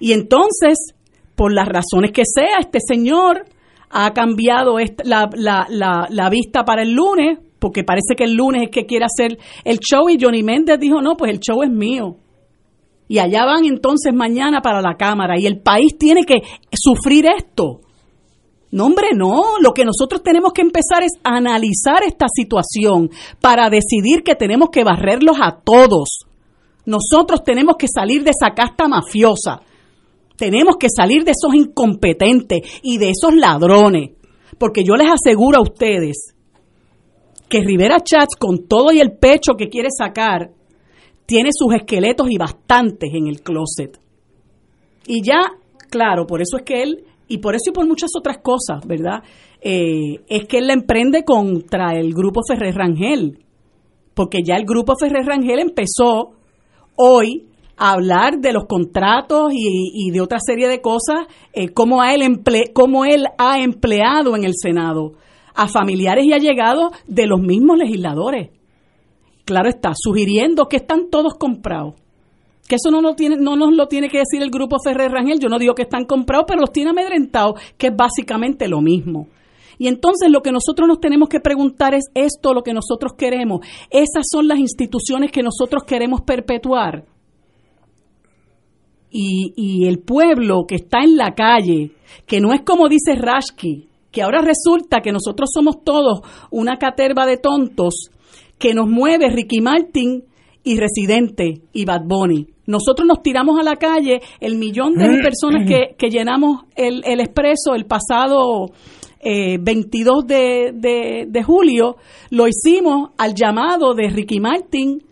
[0.00, 0.94] Y entonces,
[1.34, 3.46] por las razones que sea, este señor
[3.90, 8.64] ha cambiado la, la, la, la vista para el lunes, porque parece que el lunes
[8.64, 11.70] es que quiere hacer el show y Johnny Méndez dijo, no, pues el show es
[11.70, 12.16] mío.
[13.14, 17.82] Y allá van entonces mañana para la Cámara y el país tiene que sufrir esto.
[18.72, 19.60] No, hombre, no.
[19.60, 24.82] Lo que nosotros tenemos que empezar es analizar esta situación para decidir que tenemos que
[24.82, 26.26] barrerlos a todos.
[26.86, 29.60] Nosotros tenemos que salir de esa casta mafiosa.
[30.36, 34.10] Tenemos que salir de esos incompetentes y de esos ladrones.
[34.58, 36.34] Porque yo les aseguro a ustedes
[37.48, 40.50] que Rivera Chats, con todo y el pecho que quiere sacar,
[41.26, 43.98] tiene sus esqueletos y bastantes en el closet.
[45.06, 45.52] Y ya,
[45.90, 49.22] claro, por eso es que él y por eso y por muchas otras cosas, ¿verdad?
[49.60, 53.38] Eh, es que él la emprende contra el grupo Ferrer Rangel,
[54.14, 56.32] porque ya el grupo Ferrer Rangel empezó
[56.96, 62.22] hoy a hablar de los contratos y, de otra serie de cosas, eh, cómo, él
[62.22, 65.14] emple, cómo él ha empleado en el Senado
[65.54, 68.50] a familiares y allegados de los mismos legisladores.
[69.44, 71.94] Claro está, sugiriendo que están todos comprados
[72.68, 75.48] que eso no, tiene, no nos lo tiene que decir el grupo Ferrer Rangel, yo
[75.48, 79.28] no digo que están comprados, pero los tiene amedrentados, que es básicamente lo mismo.
[79.76, 83.66] Y entonces lo que nosotros nos tenemos que preguntar es esto lo que nosotros queremos.
[83.90, 87.04] Esas son las instituciones que nosotros queremos perpetuar.
[89.10, 91.92] Y, y el pueblo que está en la calle,
[92.26, 97.26] que no es como dice Rashki, que ahora resulta que nosotros somos todos una caterva
[97.26, 98.10] de tontos,
[98.64, 100.24] que nos mueve Ricky Martin
[100.62, 102.46] y Residente y Bad Bunny.
[102.66, 107.20] Nosotros nos tiramos a la calle, el millón de personas que, que llenamos el, el
[107.20, 108.70] expreso el pasado
[109.20, 111.96] eh, 22 de, de, de, julio,
[112.30, 115.02] lo hicimos al llamado de Ricky Martin,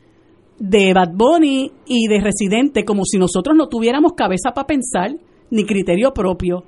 [0.58, 5.10] de Bad Bunny y de Residente, como si nosotros no tuviéramos cabeza para pensar
[5.50, 6.64] ni criterio propio.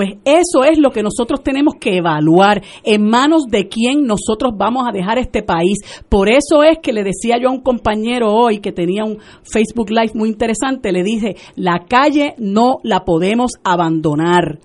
[0.00, 4.88] Pues eso es lo que nosotros tenemos que evaluar en manos de quién nosotros vamos
[4.88, 5.76] a dejar este país.
[6.08, 9.90] Por eso es que le decía yo a un compañero hoy que tenía un Facebook
[9.90, 14.60] Live muy interesante, le dije, la calle no la podemos abandonar.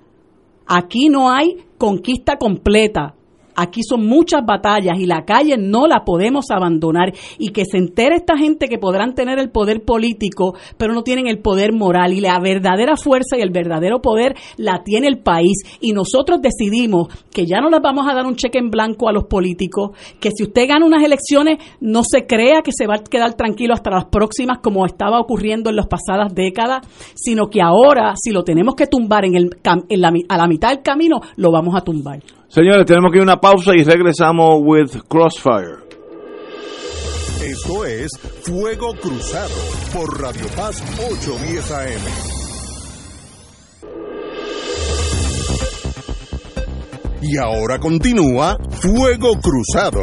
[0.66, 3.15] Aquí no hay conquista completa.
[3.56, 7.12] Aquí son muchas batallas y la calle no la podemos abandonar.
[7.38, 11.26] Y que se entere esta gente que podrán tener el poder político, pero no tienen
[11.26, 12.12] el poder moral.
[12.12, 15.56] Y la verdadera fuerza y el verdadero poder la tiene el país.
[15.80, 19.12] Y nosotros decidimos que ya no les vamos a dar un cheque en blanco a
[19.12, 19.90] los políticos,
[20.20, 23.74] que si usted gana unas elecciones no se crea que se va a quedar tranquilo
[23.74, 28.42] hasta las próximas como estaba ocurriendo en las pasadas décadas, sino que ahora si lo
[28.42, 32.20] tenemos que tumbar en el, a la mitad del camino, lo vamos a tumbar.
[32.48, 35.86] Señores, tenemos que ir a una pausa y regresamos with Crossfire.
[37.42, 38.10] Esto es
[38.42, 39.54] Fuego Cruzado
[39.92, 42.36] por Radio Paz 810 AM.
[47.22, 50.02] Y ahora continúa Fuego Cruzado.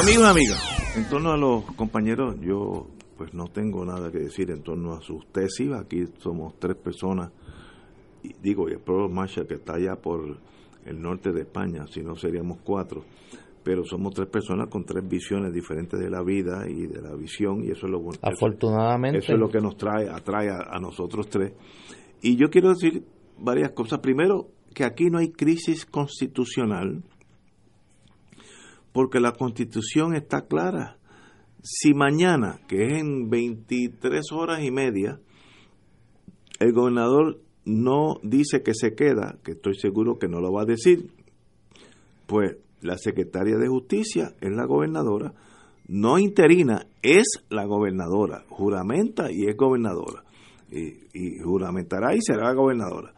[0.00, 0.60] Amigos, amigas,
[0.96, 5.00] en torno a los compañeros, yo pues no tengo nada que decir en torno a
[5.00, 5.72] sus tesis.
[5.72, 7.30] Aquí somos tres personas,
[8.22, 10.38] y digo, y el pueblo Marshall que está allá por
[10.84, 13.04] el norte de España, si no seríamos cuatro,
[13.62, 17.64] pero somos tres personas con tres visiones diferentes de la vida y de la visión,
[17.64, 18.18] y eso es lo bueno.
[18.22, 19.18] Afortunadamente.
[19.18, 21.52] Eso, es lo que nos trae, atrae a, a nosotros tres.
[22.20, 23.04] Y yo quiero decir
[23.38, 24.00] varias cosas.
[24.00, 27.02] Primero, que aquí no hay crisis constitucional,
[28.92, 30.98] porque la constitución está clara
[31.64, 35.18] si mañana, que es en 23 horas y media,
[36.60, 40.66] el gobernador no dice que se queda, que estoy seguro que no lo va a
[40.66, 41.10] decir,
[42.26, 45.32] pues la secretaria de Justicia es la gobernadora,
[45.88, 50.22] no interina, es la gobernadora, juramenta y es gobernadora,
[50.70, 53.14] y, juramentará y será gobernadora.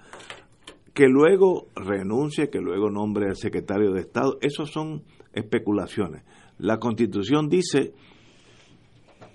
[0.95, 6.23] Que luego renuncie, que luego nombre al secretario de Estado, eso son especulaciones.
[6.59, 7.93] La constitución dice,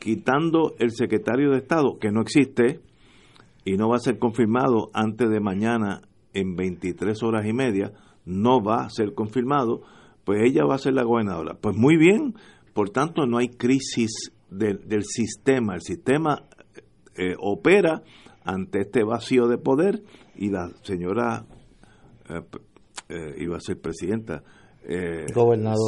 [0.02, 2.82] quitando el secretario de Estado, que no existe
[3.64, 6.02] y no va a ser confirmado antes de mañana
[6.34, 7.94] en 23 horas y media,
[8.26, 9.84] no va a ser confirmado,
[10.26, 11.54] pues ella va a ser la gobernadora.
[11.54, 12.34] Pues muy bien,
[12.74, 16.44] por tanto no hay crisis del sistema, el sistema
[17.16, 18.02] eh, opera
[18.44, 20.02] ante este vacío de poder
[20.36, 21.46] y la señora
[22.28, 22.42] eh,
[23.10, 24.44] eh, iba a ser presidenta,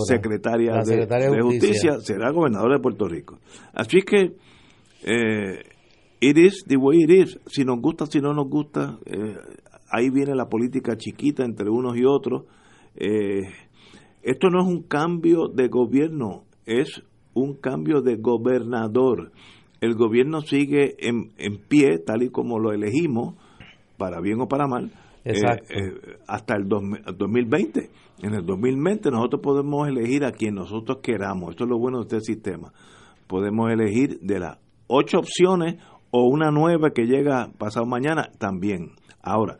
[0.05, 1.99] secretaria, de, justicia.
[1.99, 3.39] será gobernadora de Puerto Rico.
[3.73, 4.35] Así que
[6.19, 7.39] it is the way it is.
[7.47, 8.97] Si nos gusta, si no nos gusta,
[9.89, 12.43] ahí viene la política chiquita entre unos y otros.
[12.95, 17.03] esto no es un cambio de gobierno, es
[17.33, 19.31] un cambio de gobernador.
[19.81, 23.35] El gobierno sigue en, en pie, tal y como lo elegimos,
[23.97, 24.91] para bien o para mal,
[25.25, 25.33] eh,
[25.69, 27.89] eh, hasta el 2020.
[28.21, 31.51] En el 2020 nosotros podemos elegir a quien nosotros queramos.
[31.51, 32.71] Esto es lo bueno de este sistema.
[33.27, 35.75] Podemos elegir de las ocho opciones
[36.11, 38.91] o una nueva que llega pasado mañana también.
[39.21, 39.57] Ahora,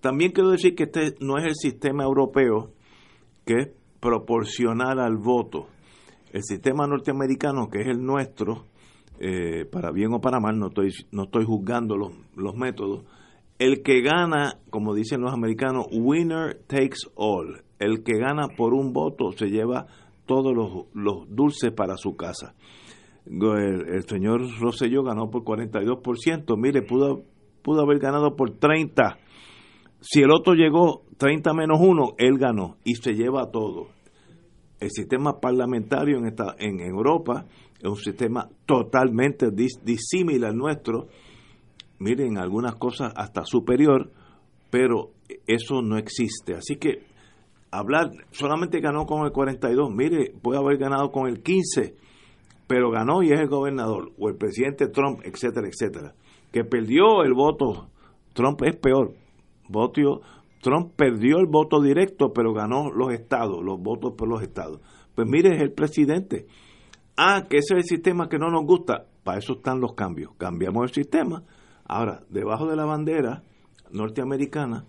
[0.00, 2.72] también quiero decir que este no es el sistema europeo
[3.44, 3.68] que es
[4.00, 5.66] proporcional al voto
[6.32, 8.66] el sistema norteamericano, que es el nuestro,
[9.18, 13.04] eh, para bien o para mal, no estoy, no estoy juzgando los, los métodos,
[13.58, 17.62] el que gana, como dicen los americanos, winner takes all.
[17.80, 19.86] El que gana por un voto se lleva
[20.26, 22.54] todos los, dulces para su casa.
[23.26, 27.24] El, señor Rosselló ganó por 42%, mire, pudo,
[27.62, 29.16] pudo haber ganado por 30%.
[30.00, 33.88] Si el otro llegó 30 menos 1, él ganó y se lleva todo
[34.80, 37.44] el sistema parlamentario en, esta, en Europa
[37.78, 41.08] es un sistema totalmente disímil al nuestro,
[41.98, 44.10] miren, algunas cosas hasta superior,
[44.70, 45.12] pero
[45.46, 46.54] eso no existe.
[46.54, 47.04] Así que
[47.70, 51.94] hablar, solamente ganó con el 42, mire, puede haber ganado con el 15,
[52.66, 56.14] pero ganó y es el gobernador, o el presidente Trump, etcétera, etcétera.
[56.52, 57.88] Que perdió el voto,
[58.32, 59.14] Trump es peor,
[59.68, 60.20] votó,
[60.60, 64.80] Trump perdió el voto directo, pero ganó los estados, los votos por los estados.
[65.14, 66.46] Pues mire, es el presidente.
[67.16, 69.06] Ah, que ese es el sistema que no nos gusta.
[69.24, 70.32] Para eso están los cambios.
[70.36, 71.42] Cambiamos el sistema.
[71.84, 73.42] Ahora, debajo de la bandera
[73.90, 74.84] norteamericana,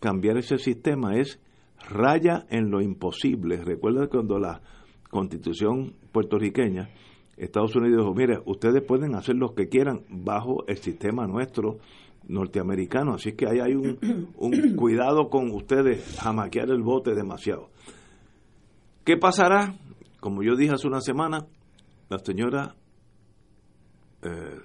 [0.00, 1.40] cambiar ese sistema es
[1.88, 3.62] raya en lo imposible.
[3.64, 4.60] Recuerda cuando la
[5.10, 6.90] constitución puertorriqueña,
[7.36, 11.78] Estados Unidos dijo, mire, ustedes pueden hacer lo que quieran bajo el sistema nuestro
[12.28, 13.74] norteamericano, así que ahí hay
[14.36, 17.70] un, cuidado con ustedes jamaquear el bote demasiado.
[19.04, 19.74] ¿Qué pasará?
[20.20, 21.46] Como yo dije hace una semana,
[22.08, 22.74] la señora
[24.22, 24.60] eh,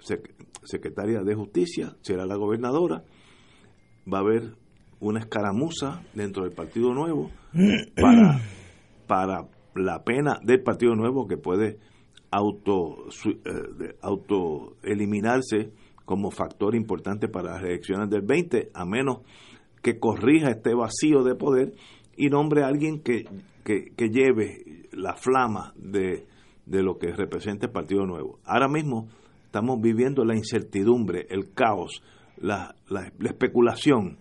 [0.63, 3.03] secretaria de Justicia será la gobernadora,
[4.11, 4.55] va a haber
[5.01, 7.29] una escaramuza dentro del Partido Nuevo
[8.01, 8.39] para,
[9.07, 11.77] para la pena del Partido Nuevo que puede
[12.31, 15.73] auto, eh, auto eliminarse
[16.05, 19.19] como factor importante para las elecciones del 20, a menos
[19.81, 21.73] que corrija este vacío de poder
[22.15, 23.25] y nombre a alguien que,
[23.63, 26.27] que, lleve la flama de,
[26.65, 28.39] de lo que representa el Partido Nuevo.
[28.45, 29.07] Ahora mismo
[29.45, 32.01] estamos viviendo la incertidumbre, el caos,
[32.37, 34.17] la, la, especulación.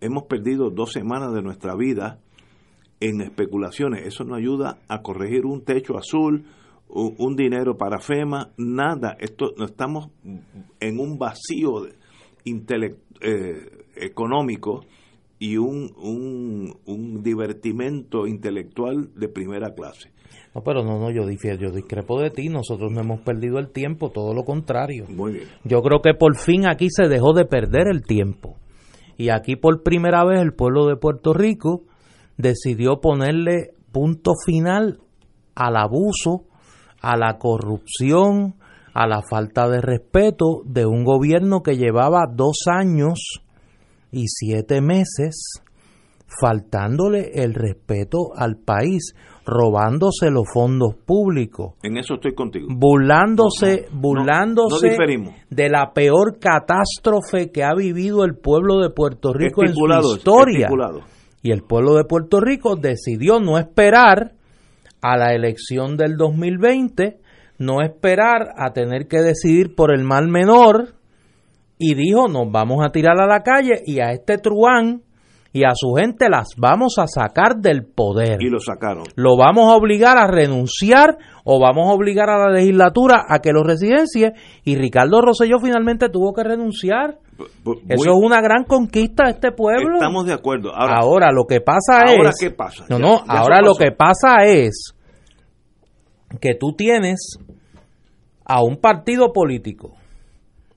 [0.00, 2.18] Hemos perdido dos semanas de nuestra vida
[3.00, 4.06] en especulaciones.
[4.06, 6.44] Eso nos ayuda a corregir un techo azul,
[6.88, 9.16] un dinero para FEMA, nada.
[9.18, 10.10] Esto no estamos
[10.80, 11.86] en un vacío
[13.20, 14.84] eh, económico
[15.38, 20.10] y un, un, un, divertimento intelectual de primera clase.
[20.54, 23.70] No, pero no, no, yo difiero, yo discrepo de ti, nosotros no hemos perdido el
[23.70, 25.06] tiempo, todo lo contrario.
[25.08, 25.48] Muy bien.
[25.64, 28.56] Yo creo que por fin aquí se dejó de perder el tiempo.
[29.16, 31.82] Y aquí por primera vez el pueblo de Puerto Rico
[32.36, 35.00] decidió ponerle punto final
[35.54, 36.44] al abuso
[37.00, 38.56] a la corrupción,
[38.92, 43.40] a la falta de respeto de un gobierno que llevaba dos años
[44.10, 45.60] y siete meses
[46.40, 49.14] faltándole el respeto al país,
[49.46, 51.74] robándose los fondos públicos.
[51.82, 52.68] En eso estoy contigo.
[52.70, 54.96] Burlándose, burlándose
[55.50, 60.68] de la peor catástrofe que ha vivido el pueblo de Puerto Rico en su historia.
[61.42, 64.32] Y el pueblo de Puerto Rico decidió no esperar
[65.02, 67.18] a la elección del 2020,
[67.58, 70.94] no esperar a tener que decidir por el mal menor
[71.78, 75.02] y dijo, nos vamos a tirar a la calle y a este truán
[75.54, 78.42] y a su gente las vamos a sacar del poder.
[78.42, 79.04] Y lo sacaron.
[79.14, 83.52] Lo vamos a obligar a renunciar o vamos a obligar a la legislatura a que
[83.52, 84.32] lo residencie
[84.64, 87.18] y Ricardo Rosselló finalmente tuvo que renunciar.
[87.88, 89.94] Eso es una gran conquista de este pueblo.
[89.94, 90.72] Estamos de acuerdo.
[90.74, 92.18] Ahora, lo que pasa es...
[92.18, 92.86] ¿Ahora qué pasa?
[92.88, 94.92] No, no, ahora lo que pasa es
[96.40, 97.38] que tú tienes
[98.44, 99.92] a un partido político,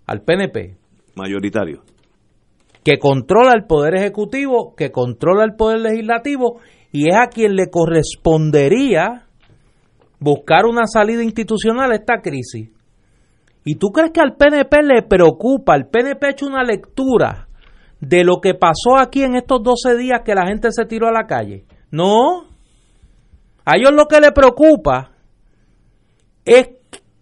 [0.06, 0.78] al PNP.
[1.16, 1.82] Mayoritario
[2.88, 6.62] que controla el poder ejecutivo, que controla el poder legislativo
[6.94, 9.26] y es a quien le correspondería
[10.22, 12.70] buscar una salida institucional a esta crisis.
[13.66, 15.76] ¿Y tú crees que al PNP le preocupa?
[15.76, 17.50] El PNP ha hecho una lectura
[18.00, 21.12] de lo que pasó aquí en estos 12 días que la gente se tiró a
[21.12, 21.66] la calle.
[21.92, 22.46] No.
[23.66, 25.12] A ellos lo que le preocupa
[26.46, 26.70] es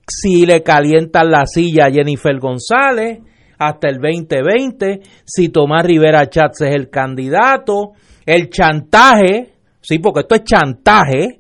[0.07, 3.24] si le calientan la silla a Jennifer González,
[3.58, 7.93] hasta el 2020, si Tomás Rivera Chats es el candidato,
[8.26, 11.39] el chantaje, sí, porque esto es chantaje,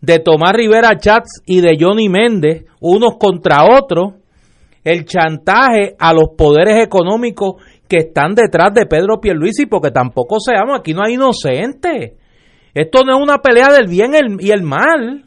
[0.00, 4.14] de Tomás Rivera Chats y de Johnny Méndez, unos contra otros,
[4.84, 10.78] el chantaje a los poderes económicos que están detrás de Pedro Pierluisi, porque tampoco seamos,
[10.78, 12.14] aquí no hay inocentes.
[12.74, 15.26] Esto no es una pelea del bien y el mal.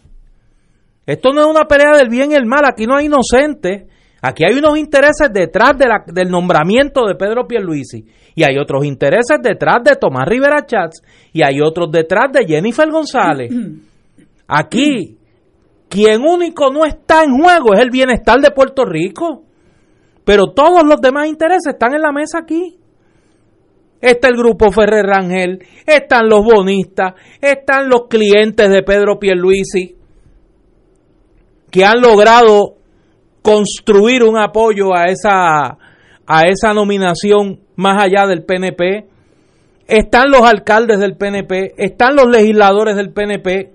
[1.06, 3.84] Esto no es una pelea del bien y el mal, aquí no hay inocentes.
[4.28, 8.03] Aquí hay unos intereses detrás de la, del nombramiento de Pedro Pierluisi
[8.34, 12.89] y hay otros intereses detrás de Tomás Rivera Chats y hay otros detrás de Jennifer
[12.89, 13.51] González.
[14.47, 15.19] Aquí,
[15.88, 19.43] quien único no está en juego es el bienestar de Puerto Rico,
[20.23, 22.80] pero todos los demás intereses están en la mesa aquí.
[24.01, 29.95] Está el grupo Ferrer Rangel, están los bonistas, están los clientes de Pedro Pierluisi
[31.69, 32.76] que han logrado
[33.46, 35.78] construir un apoyo a esa,
[36.26, 39.06] a esa nominación más allá del PNP.
[39.88, 43.72] Están los alcaldes del PNP, están los legisladores del PNP,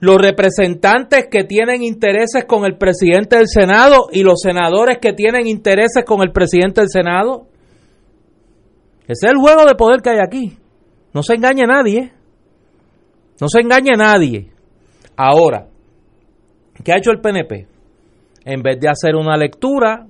[0.00, 5.46] los representantes que tienen intereses con el presidente del Senado y los senadores que tienen
[5.46, 7.46] intereses con el presidente del Senado.
[9.08, 10.58] Ese es el juego de poder que hay aquí.
[11.14, 12.12] No se engañe nadie.
[13.40, 14.50] No se engañe nadie.
[15.16, 15.68] Ahora,
[16.84, 17.75] ¿qué ha hecho el PNP?
[18.46, 20.06] En vez de hacer una lectura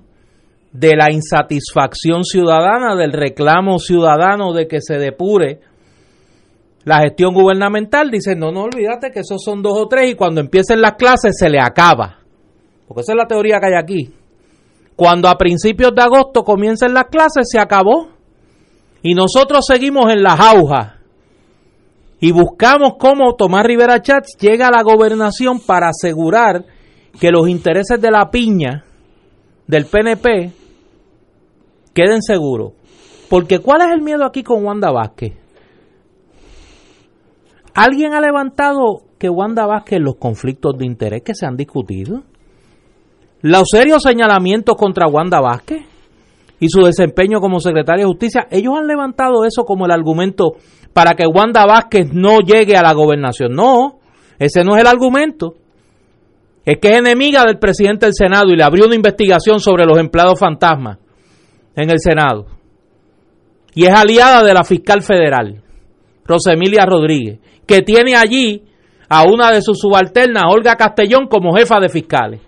[0.71, 5.59] de la insatisfacción ciudadana, del reclamo ciudadano de que se depure
[6.83, 10.39] la gestión gubernamental, dicen, no, no olvídate que esos son dos o tres y cuando
[10.39, 12.19] empiecen las clases se le acaba.
[12.87, 14.13] Porque esa es la teoría que hay aquí.
[14.95, 18.09] Cuando a principios de agosto comiencen las clases, se acabó.
[19.01, 20.93] Y nosotros seguimos en las aujas.
[22.19, 26.63] Y buscamos cómo Tomás Rivera Chats llega a la gobernación para asegurar
[27.19, 28.83] que los intereses de la piña
[29.67, 30.51] del PNP
[31.93, 32.73] queden seguros.
[33.29, 35.33] Porque ¿cuál es el miedo aquí con Wanda Vázquez?
[37.73, 42.23] ¿Alguien ha levantado que Wanda Vázquez los conflictos de interés que se han discutido?
[43.41, 45.83] Los serios señalamientos contra Wanda Vázquez
[46.59, 50.55] y su desempeño como secretaria de justicia, ellos han levantado eso como el argumento
[50.93, 53.53] para que Wanda Vázquez no llegue a la gobernación.
[53.53, 53.99] No,
[54.39, 55.55] ese no es el argumento
[56.67, 59.97] es que es enemiga del presidente del Senado y le abrió una investigación sobre los
[59.97, 60.97] empleados fantasmas
[61.73, 62.45] en el Senado.
[63.73, 65.63] Y es aliada de la fiscal federal,
[66.25, 68.65] Rosemilia Rodríguez, que tiene allí
[69.07, 72.41] a una de sus subalternas, Olga Castellón, como jefa de fiscales.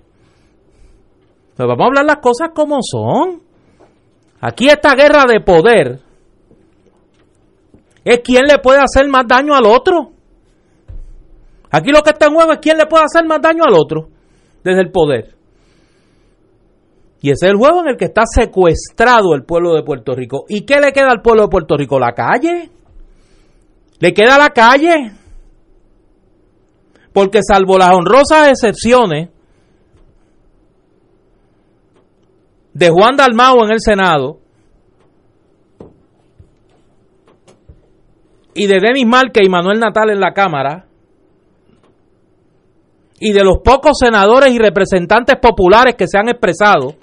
[1.56, 3.42] Pero vamos a hablar las cosas como son.
[4.42, 6.00] Aquí esta guerra de poder
[8.04, 10.12] es quién le puede hacer más daño al otro.
[11.72, 14.10] Aquí lo que está en juego es quién le puede hacer más daño al otro
[14.64, 15.36] desde el poder.
[17.22, 20.46] Y ese es el juego en el que está secuestrado el pueblo de Puerto Rico.
[20.48, 22.00] ¿Y qué le queda al pueblo de Puerto Rico?
[22.00, 22.70] ¿La calle?
[24.00, 25.12] ¿Le queda la calle?
[27.12, 29.30] Porque salvo las honrosas excepciones
[32.74, 34.40] de Juan Dalmao en el Senado
[38.54, 40.89] y de Denis Marque y Manuel Natal en la Cámara,
[43.20, 46.96] y de los pocos senadores y representantes populares que se han expresado,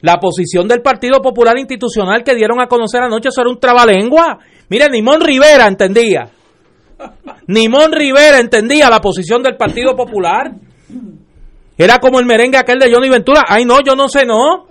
[0.00, 4.38] la posición del Partido Popular Institucional que dieron a conocer anoche eso era un trabalengua.
[4.68, 6.28] Mire, Nimón Rivera entendía.
[7.46, 10.52] Nimón Rivera entendía la posición del Partido Popular.
[11.78, 13.44] Era como el merengue aquel de Johnny Ventura.
[13.48, 14.66] Ay, no, yo no sé, no.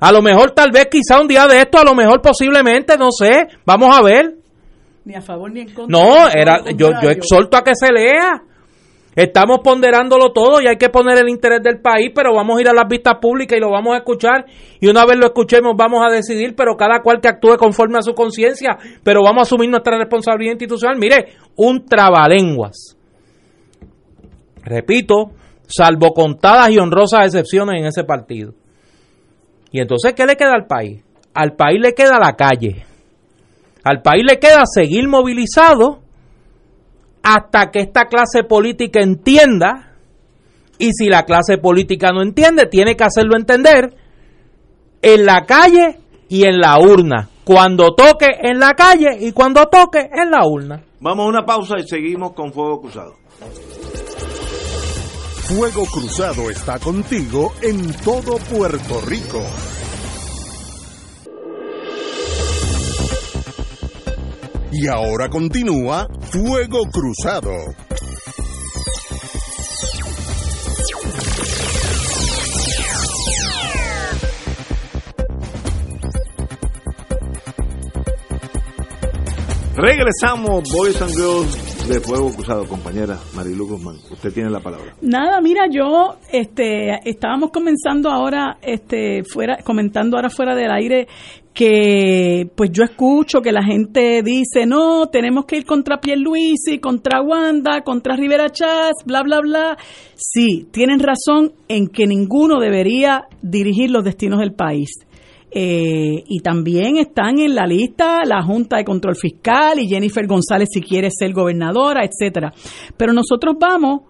[0.00, 3.10] A lo mejor, tal vez, quizá un día de esto, a lo mejor, posiblemente, no
[3.10, 3.46] sé.
[3.64, 4.34] Vamos a ver.
[5.04, 5.98] Ni a favor ni en contra.
[5.98, 8.42] No, era, yo, yo exhorto a que se lea
[9.16, 12.68] Estamos ponderándolo todo y hay que poner el interés del país, pero vamos a ir
[12.68, 14.44] a las vistas públicas y lo vamos a escuchar
[14.80, 18.02] y una vez lo escuchemos vamos a decidir, pero cada cual que actúe conforme a
[18.02, 20.98] su conciencia, pero vamos a asumir nuestra responsabilidad institucional.
[20.98, 22.96] Mire, un trabalenguas.
[24.64, 25.30] Repito,
[25.66, 28.54] salvo contadas y honrosas excepciones en ese partido.
[29.70, 31.02] Y entonces, ¿qué le queda al país?
[31.34, 32.84] Al país le queda la calle.
[33.84, 36.03] Al país le queda seguir movilizado
[37.24, 39.94] hasta que esta clase política entienda,
[40.78, 43.94] y si la clase política no entiende, tiene que hacerlo entender
[45.00, 47.30] en la calle y en la urna.
[47.44, 50.82] Cuando toque en la calle y cuando toque en la urna.
[51.00, 53.16] Vamos a una pausa y seguimos con Fuego Cruzado.
[55.46, 59.40] Fuego Cruzado está contigo en todo Puerto Rico.
[64.76, 67.52] Y ahora continúa Fuego Cruzado.
[79.76, 83.96] Regresamos, Boys and Girls de Fuego Cruzado, compañera Marilu Guzmán.
[84.10, 84.94] Usted tiene la palabra.
[85.02, 91.06] Nada, mira, yo este estábamos comenzando ahora este fuera comentando ahora fuera del aire
[91.54, 97.22] que pues yo escucho que la gente dice, no, tenemos que ir contra Pierluisi, contra
[97.22, 99.78] Wanda, contra Rivera Chávez, bla, bla, bla.
[100.16, 104.90] Sí, tienen razón en que ninguno debería dirigir los destinos del país.
[105.56, 110.68] Eh, y también están en la lista la Junta de Control Fiscal y Jennifer González
[110.72, 112.52] si quiere ser gobernadora, etcétera.
[112.96, 114.00] Pero nosotros vamos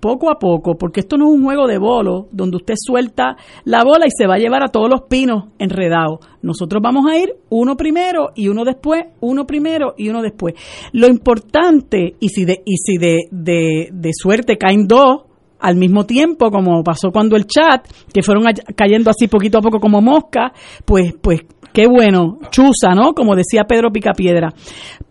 [0.00, 3.84] poco a poco, porque esto no es un juego de bolo donde usted suelta la
[3.84, 6.20] bola y se va a llevar a todos los pinos enredados.
[6.42, 10.54] Nosotros vamos a ir uno primero y uno después, uno primero y uno después.
[10.92, 15.22] Lo importante, y si de, y si de, de, de suerte caen dos,
[15.60, 18.44] al mismo tiempo, como pasó cuando el chat, que fueron
[18.76, 20.52] cayendo así poquito a poco como mosca,
[20.84, 21.42] pues, pues
[21.72, 23.12] qué bueno, chusa, ¿no?
[23.14, 24.52] Como decía Pedro Picapiedra.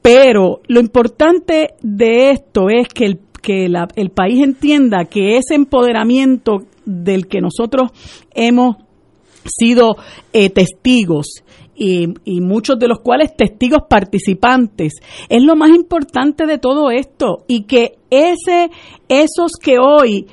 [0.01, 6.59] Pero lo importante de esto es que el que el país entienda que ese empoderamiento
[6.85, 7.91] del que nosotros
[8.33, 8.77] hemos
[9.45, 9.95] sido
[10.33, 11.43] eh, testigos
[11.75, 14.93] y, y, muchos de los cuales testigos participantes
[15.29, 18.71] es lo más importante de todo esto y que ese
[19.07, 20.27] esos que hoy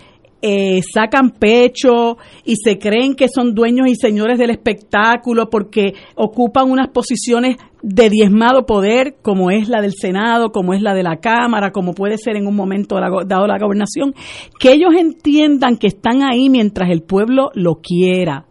[0.47, 6.71] eh, sacan pecho y se creen que son dueños y señores del espectáculo porque ocupan
[6.71, 11.17] unas posiciones de diezmado poder, como es la del Senado, como es la de la
[11.17, 14.15] Cámara, como puede ser en un momento dado la gobernación,
[14.59, 18.47] que ellos entiendan que están ahí mientras el pueblo lo quiera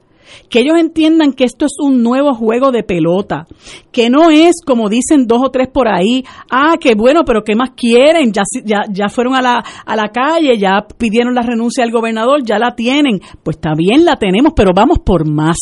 [0.49, 3.45] que ellos entiendan que esto es un nuevo juego de pelota,
[3.91, 7.55] que no es como dicen dos o tres por ahí, ah, qué bueno, pero ¿qué
[7.55, 8.31] más quieren?
[8.31, 12.41] Ya, ya, ya fueron a la, a la calle, ya pidieron la renuncia al gobernador,
[12.43, 13.19] ya la tienen.
[13.43, 15.57] Pues está bien, la tenemos, pero vamos por más.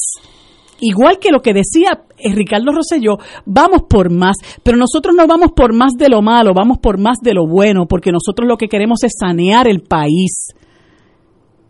[0.82, 5.52] Igual que lo que decía eh, Ricardo Rosselló, vamos por más, pero nosotros no vamos
[5.56, 8.68] por más de lo malo, vamos por más de lo bueno, porque nosotros lo que
[8.68, 10.54] queremos es sanear el país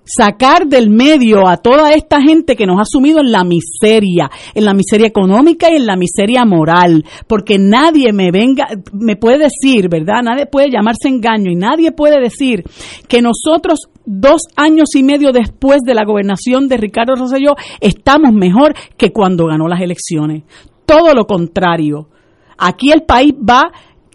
[0.04, 4.66] sacar del medio a toda esta gente que nos ha sumido en la miseria, en
[4.66, 9.90] la miseria económica y en la miseria moral, porque nadie me venga, me puede decir,
[9.90, 10.22] ¿verdad?
[10.24, 12.64] Nadie puede llamarse engaño y nadie puede decir
[13.08, 18.74] que nosotros dos años y medio después de la gobernación de Ricardo Rosselló estamos mejor
[18.98, 20.44] que cuando ganó las elecciones.
[20.86, 22.10] Todo lo contrario.
[22.58, 23.72] Aquí el país va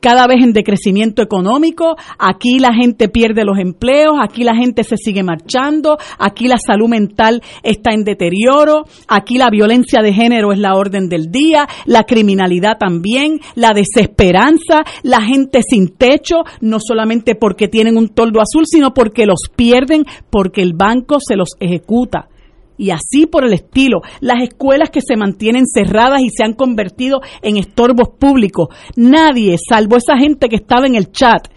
[0.06, 4.96] cada vez en decrecimiento económico, aquí la gente pierde los empleos, aquí la gente se
[4.96, 10.60] sigue marchando, aquí la salud mental está en deterioro, aquí la violencia de género es
[10.60, 17.34] la orden del día, la criminalidad también, la desesperanza, la gente sin techo, no solamente
[17.34, 22.28] porque tienen un toldo azul, sino porque los pierden, porque el banco se los ejecuta
[22.78, 24.00] y así por el estilo.
[24.20, 28.68] Las escuelas que se mantienen cerradas y se han convertido en estorbos públicos.
[28.96, 31.48] Nadie, salvo esa gente que estaba en el chat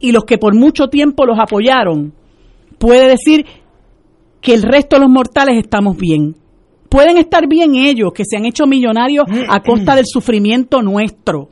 [0.00, 2.12] y los que por mucho tiempo los apoyaron,
[2.78, 3.44] puede decir
[4.40, 6.36] que el resto de los mortales estamos bien.
[6.88, 11.48] Pueden estar bien ellos, que se han hecho millonarios a costa del sufrimiento nuestro.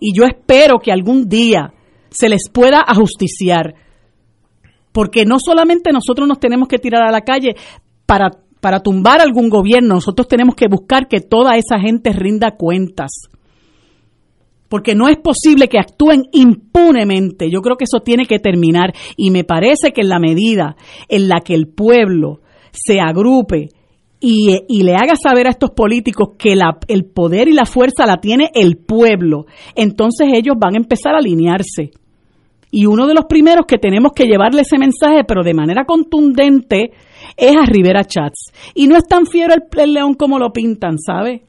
[0.00, 1.72] Y yo espero que algún día
[2.10, 3.74] se les pueda ajusticiar.
[4.90, 7.54] Porque no solamente nosotros nos tenemos que tirar a la calle
[8.06, 8.30] para
[8.62, 13.10] para tumbar algún gobierno, nosotros tenemos que buscar que toda esa gente rinda cuentas.
[14.68, 17.50] Porque no es posible que actúen impunemente.
[17.50, 18.94] Yo creo que eso tiene que terminar.
[19.16, 20.76] Y me parece que en la medida
[21.08, 22.40] en la que el pueblo
[22.70, 23.70] se agrupe
[24.20, 28.18] y, le haga saber a estos políticos que la, el poder y la fuerza la
[28.18, 31.90] tiene el pueblo, entonces ellos van a empezar a alinearse
[32.70, 36.92] Y uno de los primeros que tenemos que llevarle ese mensaje, pero de manera contundente,
[37.36, 38.52] es a Rivera Chats.
[38.74, 41.42] Y no es tan fiero el, león como lo pintan, ¿sabe?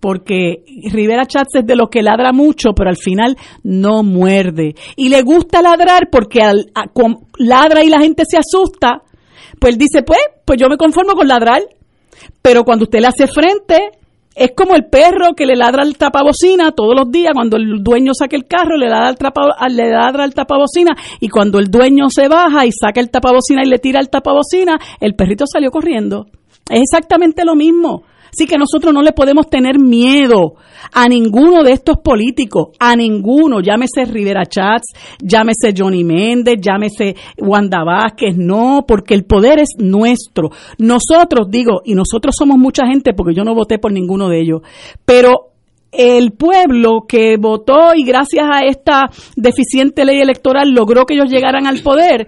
[0.00, 4.74] Porque Rivera Chats es de los que ladra mucho, pero al final no muerde.
[4.96, 6.70] Y le gusta ladrar porque al,
[7.38, 9.02] ladra y la gente se asusta.
[9.58, 11.62] Pues él dice, pues, pues yo me conformo con ladrar.
[12.42, 13.90] Pero cuando usted le hace frente,
[14.36, 18.12] es como el perro que le ladra al tapabocina todos los días, cuando el dueño
[18.12, 22.28] saca el carro, le ladra, al le ladra al tapabocina y cuando el dueño se
[22.28, 26.26] baja y saca el tapabocina y le tira el tapabocina, el perrito salió corriendo.
[26.68, 28.02] Es exactamente lo mismo.
[28.36, 30.56] Así que nosotros no le podemos tener miedo
[30.92, 37.82] a ninguno de estos políticos, a ninguno, llámese Rivera Chats, llámese Johnny Méndez, llámese Wanda
[37.82, 40.50] Vázquez, no, porque el poder es nuestro.
[40.76, 44.60] Nosotros, digo, y nosotros somos mucha gente porque yo no voté por ninguno de ellos,
[45.06, 45.52] pero
[45.90, 51.66] el pueblo que votó y gracias a esta deficiente ley electoral logró que ellos llegaran
[51.66, 52.26] al poder,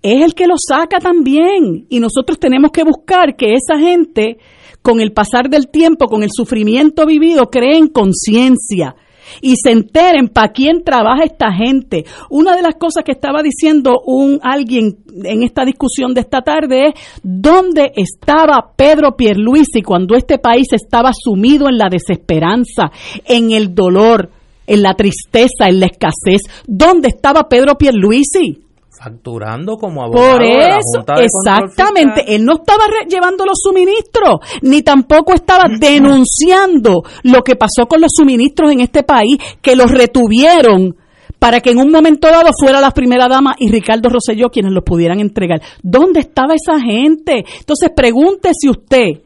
[0.00, 1.86] es el que lo saca también.
[1.88, 4.38] Y nosotros tenemos que buscar que esa gente
[4.82, 8.96] con el pasar del tiempo, con el sufrimiento vivido, creen conciencia
[9.40, 12.04] y se enteren para quién trabaja esta gente.
[12.30, 16.88] Una de las cosas que estaba diciendo un alguien en esta discusión de esta tarde
[16.88, 22.90] es dónde estaba Pedro Pierluisi cuando este país estaba sumido en la desesperanza,
[23.24, 24.30] en el dolor,
[24.66, 26.42] en la tristeza, en la escasez.
[26.66, 28.69] ¿Dónde estaba Pedro Pierluisi?
[29.00, 30.36] Facturando como abogado.
[30.36, 37.56] Por eso, exactamente, él no estaba llevando los suministros, ni tampoco estaba denunciando lo que
[37.56, 40.96] pasó con los suministros en este país, que los retuvieron
[41.38, 44.84] para que en un momento dado fuera la primera dama y Ricardo Rosselló quienes los
[44.84, 45.62] pudieran entregar.
[45.82, 47.46] ¿Dónde estaba esa gente?
[47.58, 49.22] Entonces pregúntese usted,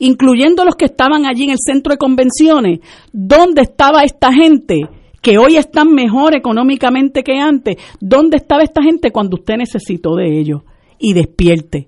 [0.00, 4.82] incluyendo los que estaban allí en el centro de convenciones, ¿dónde estaba esta gente?
[5.24, 7.76] Que hoy están mejor económicamente que antes.
[7.98, 10.62] ¿Dónde estaba esta gente cuando usted necesitó de ellos?
[10.98, 11.86] Y despierte.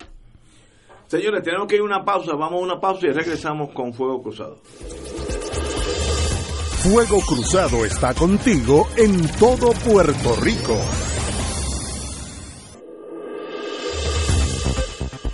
[1.07, 2.35] Señores, tenemos que ir a una pausa.
[2.35, 4.57] Vamos a una pausa y regresamos con Fuego Cruzado.
[6.83, 10.77] Fuego Cruzado está contigo en todo Puerto Rico.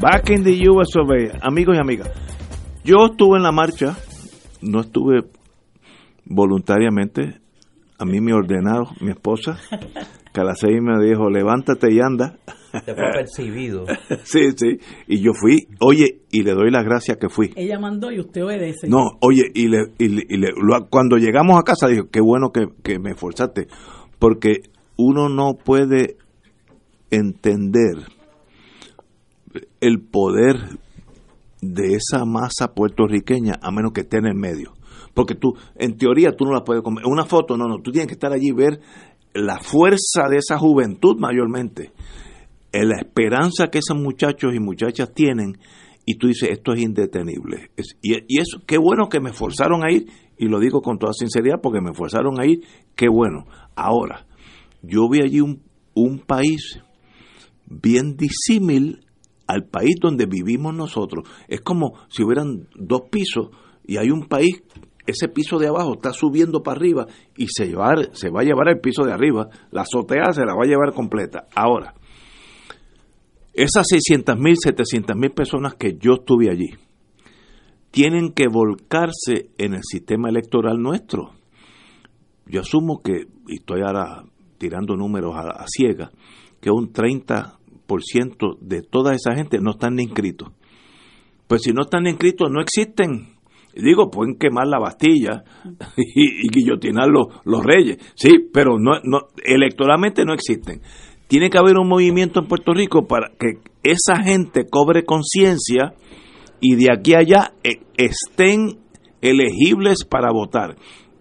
[0.00, 0.94] Back in the US
[1.42, 2.08] amigos y amigas.
[2.84, 3.96] Yo estuve en la marcha,
[4.62, 5.24] no estuve
[6.24, 7.40] voluntariamente.
[7.98, 9.58] A mí me ordenaron mi esposa,
[10.32, 12.38] que a las seis me dijo, levántate y anda.
[12.70, 13.86] Te fue percibido.
[14.22, 14.78] sí, sí.
[15.08, 17.52] Y yo fui, oye, y le doy las gracias que fui.
[17.56, 18.88] Ella mandó y usted obedece.
[18.88, 20.52] No, oye, y, le, y, le,
[20.90, 23.66] cuando llegamos a casa, dijo, qué bueno que, que me esforzaste,
[24.20, 24.60] porque
[24.96, 26.18] uno no puede
[27.10, 28.17] entender
[29.80, 30.78] el poder
[31.60, 34.72] de esa masa puertorriqueña a menos que esté en el medio.
[35.14, 37.04] Porque tú, en teoría, tú no la puedes comer.
[37.06, 38.80] Una foto, no, no, tú tienes que estar allí y ver
[39.34, 41.92] la fuerza de esa juventud mayormente,
[42.72, 45.58] eh, la esperanza que esos muchachos y muchachas tienen,
[46.04, 47.70] y tú dices, esto es indetenible.
[48.00, 50.06] y, eso, qué bueno que me forzaron a ir,
[50.38, 52.60] y lo digo con toda sinceridad porque me forzaron a ir,
[52.94, 53.46] qué bueno.
[53.74, 54.26] Ahora,
[54.82, 56.80] yo vi allí un país
[57.66, 59.00] bien disímil
[59.48, 61.28] al país donde vivimos nosotros.
[61.48, 63.48] Es como si hubieran dos pisos
[63.84, 64.62] y hay un país,
[65.06, 68.68] ese piso de abajo está subiendo para arriba y se, llevar, se va a llevar
[68.68, 71.48] el piso de arriba, la azotea se la va a llevar completa.
[71.56, 71.94] Ahora,
[73.54, 76.74] esas 600 mil, 700 mil personas que yo estuve allí,
[77.90, 81.32] tienen que volcarse en el sistema electoral nuestro.
[82.44, 84.24] Yo asumo que, y estoy ahora
[84.58, 86.10] tirando números a, a ciegas,
[86.60, 87.57] que un 30
[88.60, 90.50] de toda esa gente no están inscritos.
[91.46, 93.34] Pues si no están inscritos, no existen.
[93.74, 95.44] Digo, pueden quemar la Bastilla
[95.96, 100.80] y, guillotinar los, los, reyes, sí, pero no, no, electoralmente no existen.
[101.28, 105.94] Tiene que haber un movimiento en Puerto Rico para que esa gente cobre conciencia
[106.60, 108.78] y de aquí a allá eh, estén
[109.20, 110.76] elegibles para votar.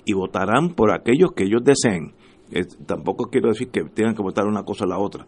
[0.06, 2.14] Y votarán por aquellos que ellos deseen.
[2.86, 5.28] tampoco quiero decir que tengan que votar una cosa o la otra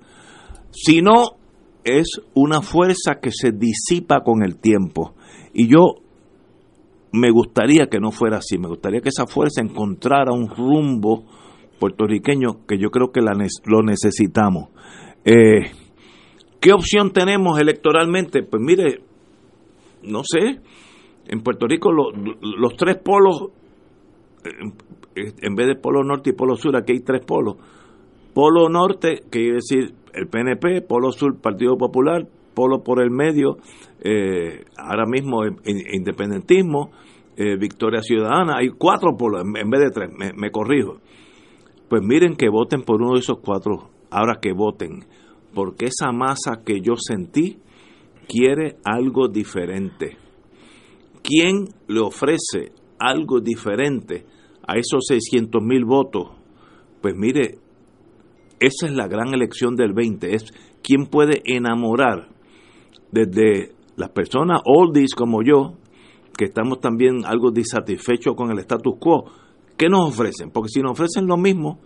[0.72, 1.38] sino
[1.84, 5.16] es una fuerza que se disipa con el tiempo.
[5.54, 5.96] Y yo
[7.12, 11.26] me gustaría que no fuera así, me gustaría que esa fuerza encontrara un rumbo
[11.80, 13.32] puertorriqueño que yo creo que la,
[13.66, 14.70] lo necesitamos.
[15.26, 15.72] Eh,
[16.60, 18.44] ¿Qué opción tenemos electoralmente?
[18.44, 19.00] Pues mire,
[20.04, 20.60] no sé,
[21.28, 23.50] en Puerto Rico los tres polos,
[25.16, 27.56] eh, en vez de polo norte y polo sur, aquí hay tres polos.
[28.34, 33.58] Polo norte, que quiere decir el PNP, polo sur, Partido Popular, polo por el medio,
[34.02, 36.92] eh, ahora mismo independentismo,
[37.38, 40.98] eh, Victoria Ciudadana, hay cuatro polos en vez de tres, me, corrijo.
[41.88, 45.06] Pues miren que voten por uno de esos cuatro, ahora que voten,
[45.54, 47.60] porque esa masa que yo sentí
[48.28, 50.18] quiere algo diferente.
[51.24, 54.26] ¿Quién le ofrece algo diferente
[54.68, 56.32] a esos 600 mil votos?
[57.02, 57.60] Pues mire,
[58.60, 60.46] esa es la gran elección del 20, es
[60.84, 62.30] quién puede enamorar
[63.12, 65.74] desde las personas oldies como yo,
[66.38, 69.26] que estamos también algo disatisfechos con el status quo,
[69.78, 70.52] ¿qué nos ofrecen?
[70.52, 71.80] Porque si nos ofrecen lo mismo,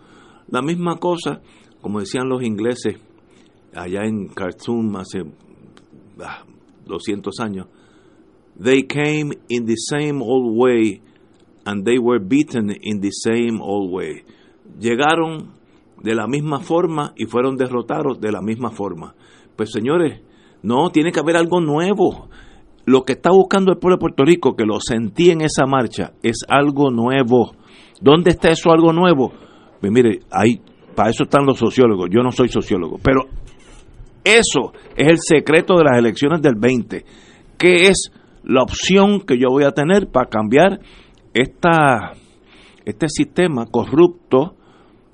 [0.48, 1.40] la misma cosa,
[1.80, 2.96] como decían los ingleses
[3.74, 5.22] allá en Khartoum hace
[6.86, 7.66] 200 ah, años,
[8.62, 11.02] they came in the same old way
[11.64, 14.22] and they were beaten in the same old way.
[14.78, 15.53] Llegaron
[16.04, 19.14] de la misma forma y fueron derrotados de la misma forma.
[19.56, 20.20] Pues señores,
[20.62, 22.28] no, tiene que haber algo nuevo.
[22.84, 26.12] Lo que está buscando el pueblo de Puerto Rico, que lo sentí en esa marcha,
[26.22, 27.52] es algo nuevo.
[28.02, 29.32] ¿Dónde está eso algo nuevo?
[29.80, 30.60] Pues mire, ahí,
[30.94, 32.10] para eso están los sociólogos.
[32.12, 33.22] Yo no soy sociólogo, pero
[34.22, 37.02] eso es el secreto de las elecciones del 20.
[37.56, 40.80] ¿Qué es la opción que yo voy a tener para cambiar
[41.32, 42.12] esta,
[42.84, 44.56] este sistema corrupto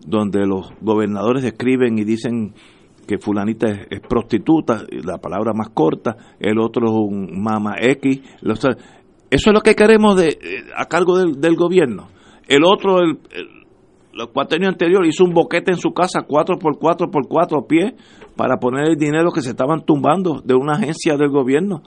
[0.07, 2.55] donde los gobernadores escriben y dicen
[3.07, 8.20] que fulanita es, prostituta, la palabra más corta, el otro es un mama X.
[8.40, 8.70] eso
[9.30, 10.38] es lo que queremos de,
[10.76, 12.09] a cargo del, gobierno.
[12.46, 16.78] El otro, el, el, cuatro años anterior, hizo un boquete en su casa 4 por
[16.78, 17.94] 4 por 4 pies
[18.36, 21.82] para poner el dinero que se estaban tumbando de una agencia del gobierno.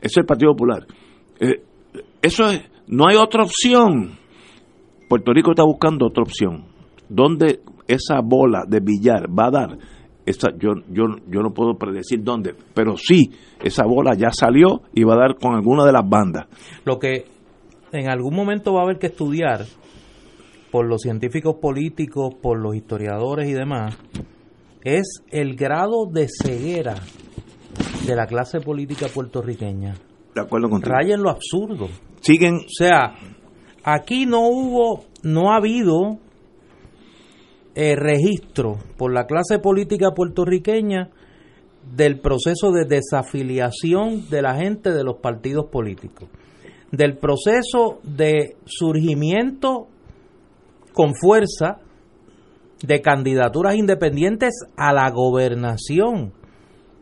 [0.00, 0.86] es el Partido Popular.
[1.40, 1.62] Eh,
[2.20, 4.18] eso es, no hay otra opción.
[5.08, 6.73] Puerto Rico está buscando otra opción.
[7.14, 9.78] ¿Dónde esa bola de billar va a dar?
[10.58, 13.30] yo, yo, yo no puedo predecir dónde, pero sí,
[13.62, 16.46] esa bola ya salió y va a dar con alguna de las bandas.
[16.84, 17.26] Lo que
[17.92, 19.66] en algún momento va a haber que estudiar
[20.70, 23.96] por los científicos políticos, por los historiadores y demás,
[24.82, 26.94] es el grado de ceguera
[28.06, 29.94] de la clase política puertorriqueña.
[30.34, 30.92] De acuerdo contigo.
[30.92, 31.88] Raya en lo absurdo.
[32.20, 32.56] Siguen.
[32.56, 33.14] O sea,
[33.84, 36.18] aquí no hubo, no ha habido
[37.74, 41.10] eh, registro por la clase política puertorriqueña
[41.96, 46.28] del proceso de desafiliación de la gente de los partidos políticos,
[46.92, 49.88] del proceso de surgimiento
[50.92, 51.78] con fuerza
[52.80, 56.32] de candidaturas independientes a la gobernación,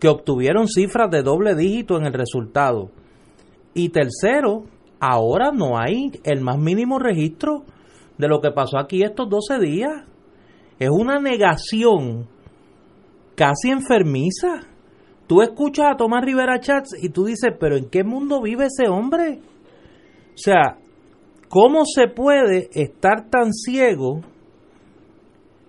[0.01, 2.91] que obtuvieron cifras de doble dígito en el resultado.
[3.75, 4.65] Y tercero,
[5.01, 7.65] ahora no hay el más mínimo registro
[8.19, 10.05] de lo que pasó aquí estos 12 días
[10.83, 12.29] es una negación
[13.37, 14.67] casi enfermiza.
[15.27, 18.89] Tú escuchas a Tomás Rivera Chats y tú dices, pero ¿en qué mundo vive ese
[18.89, 19.41] hombre?
[20.35, 20.79] O sea,
[21.49, 24.21] ¿cómo se puede estar tan ciego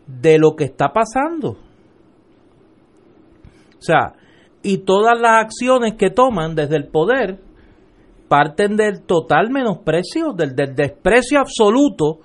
[0.07, 1.51] de lo que está pasando?
[3.78, 4.14] O sea,
[4.64, 7.39] y todas las acciones que toman desde el poder
[8.28, 12.22] parten del total menosprecio, del, del desprecio absoluto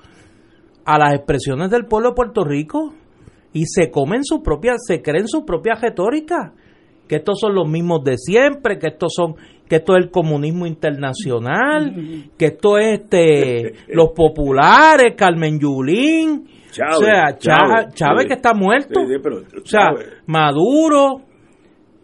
[0.89, 2.95] a las expresiones del pueblo de Puerto Rico
[3.53, 6.55] y se comen su propia, se creen su propia retórica,
[7.07, 9.35] que estos son los mismos de siempre, que estos son,
[9.69, 17.05] que esto es el comunismo internacional, que esto es este los populares, Carmen Yulín, o
[17.05, 19.91] sea, Chávez, que está muerto, o sea,
[20.25, 21.21] Maduro,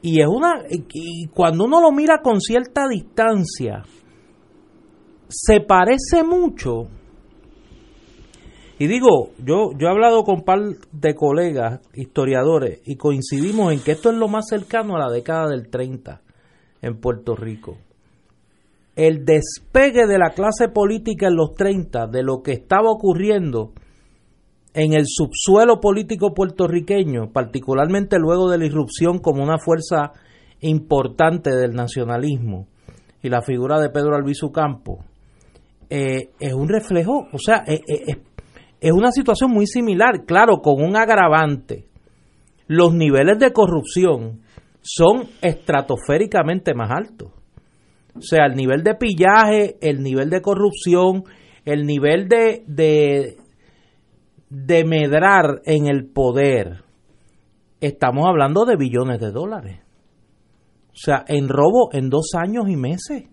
[0.03, 3.83] y es una, y cuando uno lo mira con cierta distancia,
[5.29, 6.89] se parece mucho
[8.79, 10.61] y digo, yo, yo he hablado con un par
[10.93, 15.49] de colegas historiadores y coincidimos en que esto es lo más cercano a la década
[15.49, 16.21] del 30
[16.83, 17.79] en Puerto Rico.
[18.97, 23.73] El despegue de la clase política en los 30 de lo que estaba ocurriendo
[24.73, 30.13] en el subsuelo político puertorriqueño, particularmente luego de la irrupción como una fuerza
[30.61, 32.67] importante del nacionalismo
[33.23, 34.99] y la figura de Pedro Albizu Campo,
[35.89, 38.17] eh, es un reflejo, o sea, es, es,
[38.85, 41.87] es una situación muy similar, claro, con un agravante.
[42.67, 44.43] Los niveles de corrupción
[44.83, 47.33] son estratosféricamente más altos.
[48.15, 51.25] O sea, el nivel de pillaje, el nivel de corrupción,
[51.65, 53.39] el nivel de, de,
[54.51, 56.83] de medrar en el poder.
[57.81, 59.81] Estamos hablando de billones de dólares.
[60.89, 63.31] O sea, en robo en dos años y meses.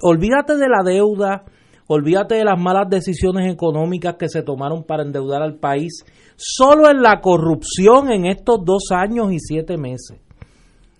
[0.00, 1.44] Olvídate de la deuda,
[1.86, 6.04] olvídate de las malas decisiones económicas que se tomaron para endeudar al país.
[6.36, 10.20] Solo en la corrupción en estos dos años y siete meses.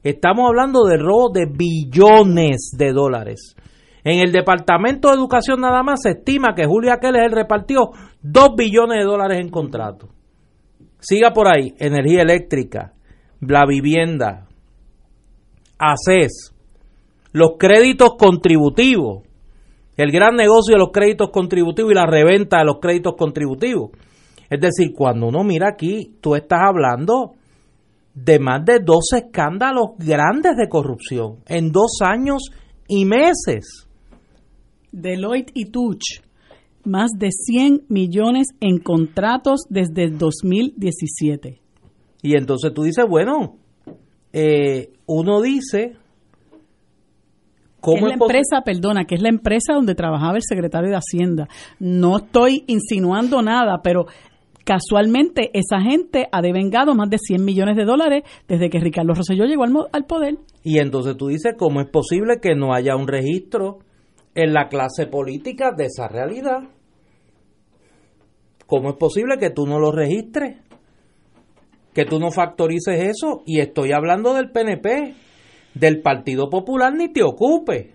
[0.02, 3.56] Estamos hablando de robo de billones de dólares.
[4.04, 8.98] En el Departamento de Educación nada más se estima que Julio Aqueles repartió dos billones
[8.98, 10.10] de dólares en contrato.
[11.00, 12.92] Siga por ahí, energía eléctrica,
[13.40, 14.46] la vivienda,
[15.78, 16.54] ACES,
[17.32, 19.22] los créditos contributivos,
[19.96, 23.90] el gran negocio de los créditos contributivos y la reventa de los créditos contributivos.
[24.50, 27.32] Es decir, cuando uno mira aquí, tú estás hablando
[28.14, 32.50] de más de dos escándalos grandes de corrupción en dos años
[32.88, 33.88] y meses.
[34.92, 36.20] Deloitte y Touch,
[36.84, 41.60] más de 100 millones en contratos desde el 2017.
[42.22, 43.56] Y entonces tú dices, bueno,
[44.32, 45.96] eh, uno dice...
[47.84, 51.48] ¿cómo es la empresa, perdona, que es la empresa donde trabajaba el secretario de Hacienda.
[51.78, 54.06] No estoy insinuando nada, pero
[54.64, 59.44] Casualmente, esa gente ha devengado más de 100 millones de dólares desde que Ricardo Rosselló
[59.44, 60.38] llegó al, poder.
[60.62, 63.80] Y entonces tú dices, ¿cómo es posible que no haya un registro
[64.34, 66.60] en la clase política de esa realidad?
[68.66, 70.56] ¿Cómo es posible que tú no lo registres?
[71.92, 73.42] Que tú no factorices eso.
[73.44, 75.14] Y estoy hablando del PNP,
[75.74, 77.94] del Partido Popular, ni te ocupe.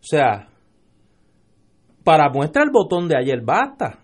[0.00, 0.48] O sea,
[2.04, 3.98] para muestra el botón de ayer basta.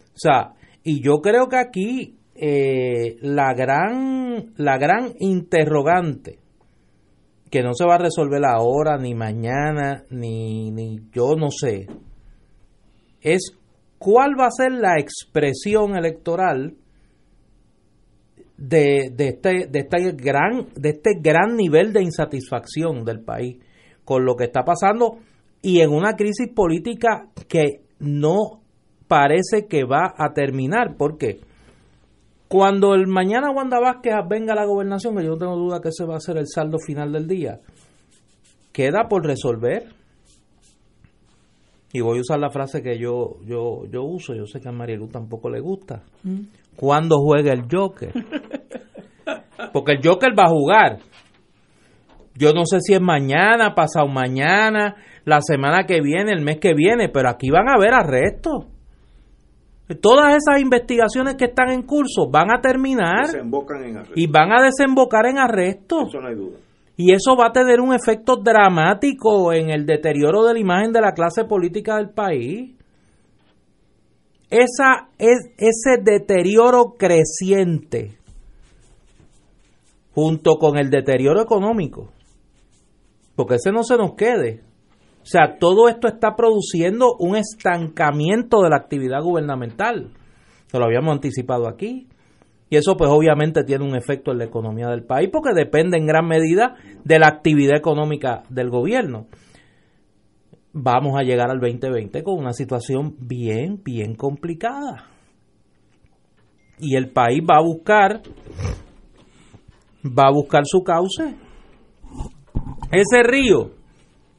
[0.00, 6.38] O sea, y yo creo que aquí eh, la, gran, la gran interrogante,
[7.50, 11.86] que no se va a resolver ahora, ni mañana, ni, ni yo no sé,
[13.20, 13.52] es
[13.98, 16.76] cuál va a ser la expresión electoral
[18.56, 23.58] de, de, este, de, este gran, de este gran nivel de insatisfacción del país
[24.04, 25.18] con lo que está pasando
[25.62, 28.60] y en una crisis política que no
[29.08, 30.96] parece que va a terminar.
[30.96, 31.40] porque
[32.48, 35.88] Cuando el mañana Wanda Vázquez venga a la gobernación, que yo no tengo duda que
[35.88, 37.60] ese va a ser el saldo final del día,
[38.72, 39.88] queda por resolver.
[41.92, 44.72] Y voy a usar la frase que yo yo yo uso, yo sé que a
[44.72, 46.02] Marielu tampoco le gusta.
[46.24, 46.40] Mm.
[46.76, 48.12] Cuando juega el Joker?
[49.72, 50.98] Porque el Joker va a jugar.
[52.34, 56.74] Yo no sé si es mañana, pasado mañana, la semana que viene, el mes que
[56.74, 58.66] viene, pero aquí van a haber arrestos.
[60.00, 63.26] Todas esas investigaciones que están en curso van a terminar
[64.14, 66.08] y van a desembocar en arrestos.
[66.08, 66.58] Eso no hay duda.
[66.96, 71.00] Y eso va a tener un efecto dramático en el deterioro de la imagen de
[71.00, 72.74] la clase política del país.
[74.50, 78.16] Esa, es, ese deterioro creciente,
[80.12, 82.12] junto con el deterioro económico,
[83.34, 84.62] porque ese no se nos quede,
[85.26, 90.12] o sea, todo esto está produciendo un estancamiento de la actividad gubernamental.
[90.72, 92.06] Lo habíamos anticipado aquí.
[92.70, 96.06] Y eso pues obviamente tiene un efecto en la economía del país porque depende en
[96.06, 99.26] gran medida de la actividad económica del gobierno.
[100.78, 105.06] Vamos a llegar al 2020 con una situación bien, bien complicada.
[106.78, 108.20] Y el país va a buscar,
[110.04, 111.34] va a buscar su cauce.
[112.92, 113.70] Ese río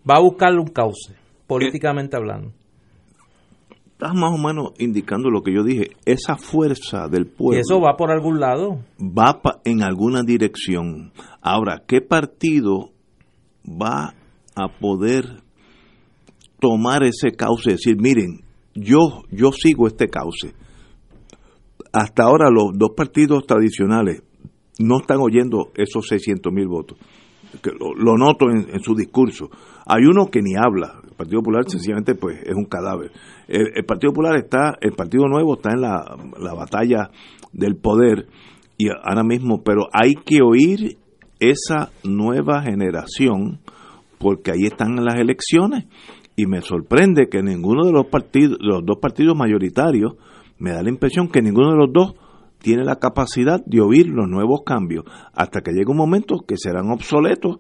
[0.08, 1.16] va a buscarle un cauce,
[1.48, 2.52] políticamente hablando.
[3.94, 7.58] Estás más o menos indicando lo que yo dije, esa fuerza del pueblo.
[7.58, 8.78] Y eso va por algún lado.
[9.02, 11.14] Va en alguna dirección.
[11.42, 12.92] Ahora, ¿qué partido
[13.66, 14.14] va
[14.56, 15.47] a poder
[16.60, 18.42] tomar ese cauce y decir, miren,
[18.74, 20.54] yo, yo sigo este cauce?
[21.94, 24.22] Hasta ahora los dos partidos tradicionales
[24.80, 26.98] no están oyendo esos 600 mil votos.
[27.62, 29.50] Que lo, noto en, su discurso.
[29.86, 31.00] Hay uno que ni habla.
[31.04, 33.12] El Partido Popular sencillamente pues es un cadáver.
[33.48, 37.10] El, Partido Popular está, el Partido Nuevo está en la, la batalla
[37.54, 38.28] del poder
[38.78, 40.98] y ahora mismo, pero hay que oír
[41.40, 43.60] esa nueva generación
[44.20, 45.86] porque ahí están las elecciones
[46.38, 50.14] y me sorprende que ninguno de los partidos, los dos partidos mayoritarios,
[50.60, 52.14] me da la impresión que ninguno de los dos
[52.60, 56.92] tiene la capacidad de oír los nuevos cambios hasta que llegue un momento que serán
[56.92, 57.58] obsoletos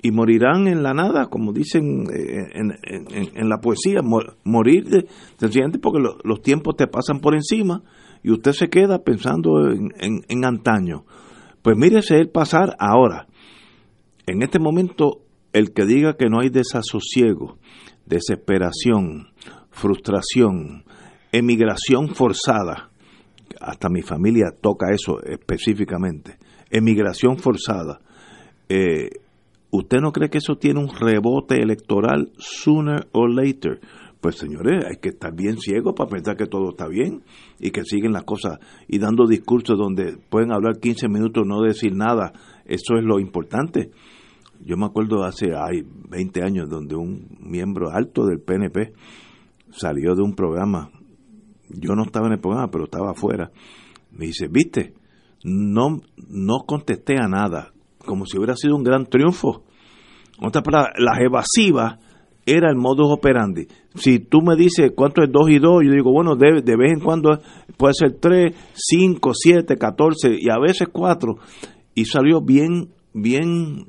[0.00, 4.00] y morirán en la nada, como dicen eh, en, la poesía,
[4.44, 5.08] morir de,
[5.38, 7.82] sencillamente porque los tiempos te pasan por encima
[8.22, 11.04] y usted se queda pensando en, antaño.
[11.62, 13.26] Pues mírese el pasar ahora.
[14.26, 17.58] En este momento el que diga que no hay desasosiego,
[18.06, 19.28] desesperación,
[19.70, 20.84] frustración,
[21.32, 22.90] emigración forzada,
[23.60, 26.38] hasta mi familia toca eso específicamente,
[26.70, 28.00] emigración forzada,
[28.68, 29.10] eh,
[29.70, 33.80] ¿usted no cree que eso tiene un rebote electoral sooner or later?
[34.20, 37.22] Pues señores, hay que estar bien ciegos para pensar que todo está bien
[37.60, 41.94] y que siguen las cosas y dando discursos donde pueden hablar 15 minutos, no decir
[41.94, 42.32] nada.
[42.64, 43.90] Eso es lo importante.
[44.60, 48.92] Yo me acuerdo hace hay 20 años donde un miembro alto del PNP
[49.70, 50.90] salió de un programa.
[51.68, 53.50] Yo no estaba en el programa, pero estaba afuera.
[54.12, 54.94] Me dice, viste,
[55.42, 59.64] no, no contesté a nada, como si hubiera sido un gran triunfo.
[60.40, 61.98] Otra palabra, las evasivas
[62.46, 63.66] era el modus operandi.
[63.94, 66.92] Si tú me dices cuánto es 2 y 2, yo digo, bueno, de, de vez
[66.92, 67.38] en cuando
[67.76, 71.36] puede ser 3, 5, 7, 14 y a veces 4.
[71.94, 73.86] Y salió bien, bien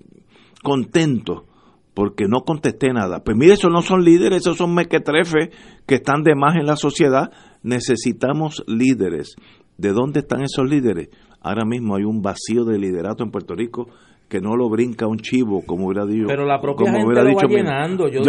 [0.65, 1.45] contento
[1.93, 3.23] porque no contesté nada.
[3.23, 5.49] Pues mire, esos no son líderes, esos son mequetrefes
[5.87, 7.31] que están de más en la sociedad.
[7.63, 9.35] Necesitamos líderes.
[9.77, 11.09] ¿De dónde están esos líderes?
[11.41, 13.87] Ahora mismo hay un vacío de liderato en Puerto Rico
[14.27, 16.25] que no lo brinca un chivo, como hubiera dicho.
[16.27, 18.09] Pero la propia gente lo va llenando.
[18.09, 18.21] Yo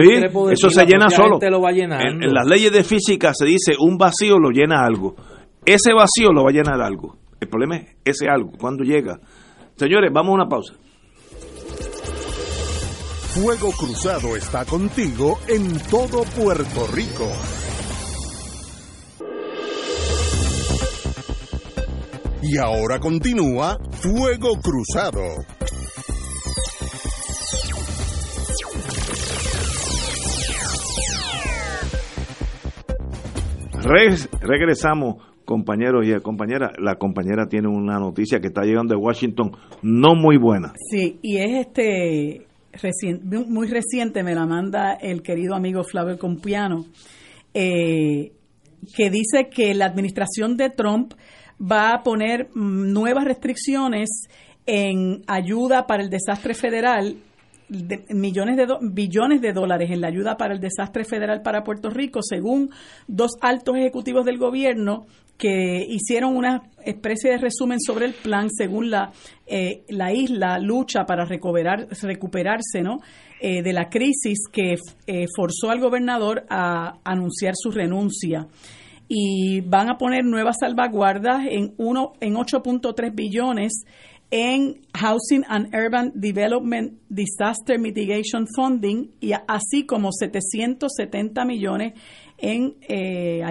[0.50, 1.38] eso se llena solo.
[1.42, 5.16] En, las leyes de física se dice un vacío lo llena algo.
[5.64, 7.16] Ese vacío lo va a llenar algo.
[7.40, 9.18] El problema es ese algo, cuando llega.
[9.74, 10.74] Señores, vamos a una pausa.
[13.36, 17.30] Fuego Cruzado está contigo en todo Puerto Rico.
[22.42, 25.20] Y ahora continúa Fuego Cruzado.
[34.40, 36.72] regresamos, compañeros y compañeras.
[36.78, 40.72] La compañera tiene una noticia que está llegando de Washington no muy buena.
[40.90, 42.45] Sí, y es este
[43.48, 46.86] muy reciente, me la manda el querido amigo Flavio Compiano,
[47.54, 48.32] eh,
[48.94, 51.14] que dice que la administración de Trump
[51.60, 54.08] va a poner mm, nuevas restricciones
[54.66, 57.16] en ayuda para el desastre federal
[57.68, 62.20] millones de billones de dólares en la ayuda para el desastre federal para Puerto Rico,
[62.22, 62.70] según
[63.08, 65.06] dos altos ejecutivos del gobierno
[65.36, 69.12] que hicieron una especie de resumen sobre el plan según la,
[69.46, 72.98] eh, la isla lucha para recuperar, recuperarse ¿no?
[73.40, 74.76] Eh, de la crisis que
[75.06, 78.46] eh, forzó al gobernador a anunciar su renuncia
[79.08, 83.84] y van a poner nuevas salvaguardas en uno en 8.3 billones
[84.30, 91.92] en Housing and Urban Development Disaster Mitigation Funding y así como 770 millones
[92.38, 93.42] en eh,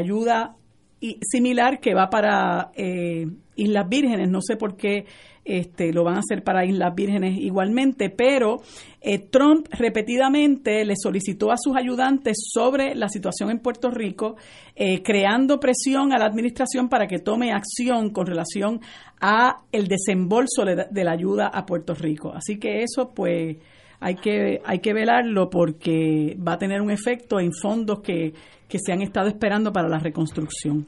[1.05, 4.29] ayuda similar que va para eh, Islas Vírgenes.
[4.29, 5.05] No sé por qué
[5.45, 8.61] este, lo van a hacer para Islas Vírgenes igualmente, pero
[8.99, 14.37] eh, Trump repetidamente le solicitó a sus ayudantes sobre la situación en Puerto Rico,
[14.75, 18.81] eh, creando presión a la administración para que tome acción con relación
[19.21, 22.33] a el desembolso de, la ayuda a Puerto Rico.
[22.33, 23.57] Así que eso, pues,
[23.99, 28.33] hay que, hay que velarlo porque va a tener un efecto en fondos que,
[28.67, 30.87] que se han estado esperando para la reconstrucción.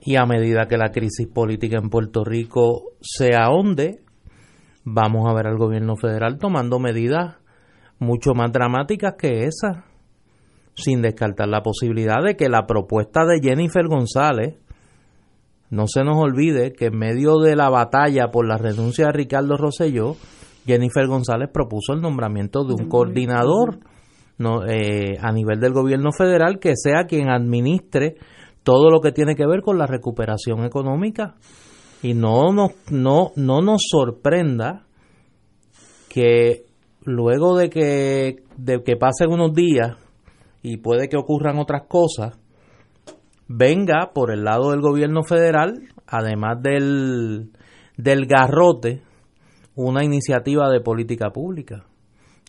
[0.00, 4.00] Y a medida que la crisis política en Puerto Rico se ahonde,
[4.84, 7.36] vamos a ver al gobierno federal tomando medidas
[7.98, 9.84] mucho más dramáticas que esas,
[10.74, 14.56] sin descartar la posibilidad de que la propuesta de Jennifer González,
[15.70, 19.56] no se nos olvide que en medio de la batalla por la renuncia de Ricardo
[19.56, 20.16] Rosselló,
[20.64, 23.78] Jennifer González propuso el nombramiento de un coordinador
[24.68, 28.16] eh, a nivel del gobierno federal que sea quien administre
[28.66, 31.36] todo lo que tiene que ver con la recuperación económica.
[32.02, 34.86] Y no nos, no, no nos sorprenda
[36.08, 36.64] que
[37.04, 39.96] luego de que, de que pasen unos días
[40.62, 42.40] y puede que ocurran otras cosas,
[43.46, 47.52] venga por el lado del gobierno federal, además del,
[47.96, 49.00] del garrote,
[49.76, 51.84] una iniciativa de política pública,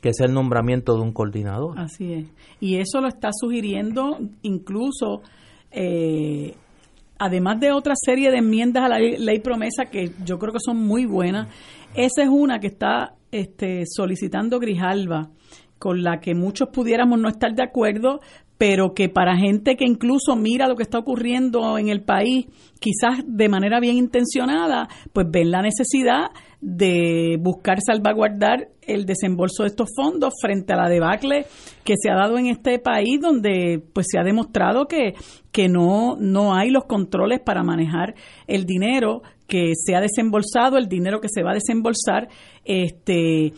[0.01, 1.77] que es el nombramiento de un coordinador.
[1.77, 2.27] Así es.
[2.59, 5.21] Y eso lo está sugiriendo incluso
[5.71, 6.55] eh,
[7.19, 10.77] además de otra serie de enmiendas a la ley, promesa que yo creo que son
[10.77, 11.47] muy buenas,
[11.95, 15.29] esa es una que está este, solicitando Grijalva,
[15.79, 18.19] con la que muchos pudiéramos no estar de acuerdo,
[18.57, 22.47] pero que para gente que incluso mira lo que está ocurriendo en el país,
[22.79, 29.69] quizás de manera bien intencionada, pues ven la necesidad de buscar salvaguardar el desembolso de
[29.69, 31.45] estos fondos frente a la debacle
[31.83, 35.13] que se ha dado en este país donde pues se ha demostrado que,
[35.51, 38.15] que no, no hay los controles para manejar
[38.47, 42.27] el dinero que se ha desembolsado, el dinero que se va a desembolsar,
[42.65, 43.53] este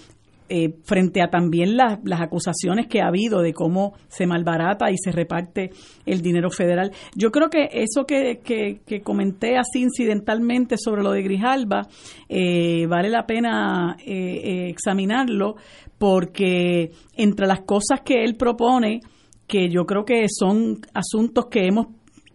[0.49, 5.11] eh, frente a también las acusaciones que ha habido de cómo se malbarata y se
[5.11, 5.69] reparte
[6.05, 6.91] el dinero federal.
[7.15, 11.87] Yo creo que eso que, que, comenté así incidentalmente sobre lo de Grijalba,
[12.27, 15.55] eh, vale la pena eh, examinarlo
[15.97, 19.01] porque entre las cosas que él propone,
[19.47, 21.87] que yo creo que son asuntos que hemos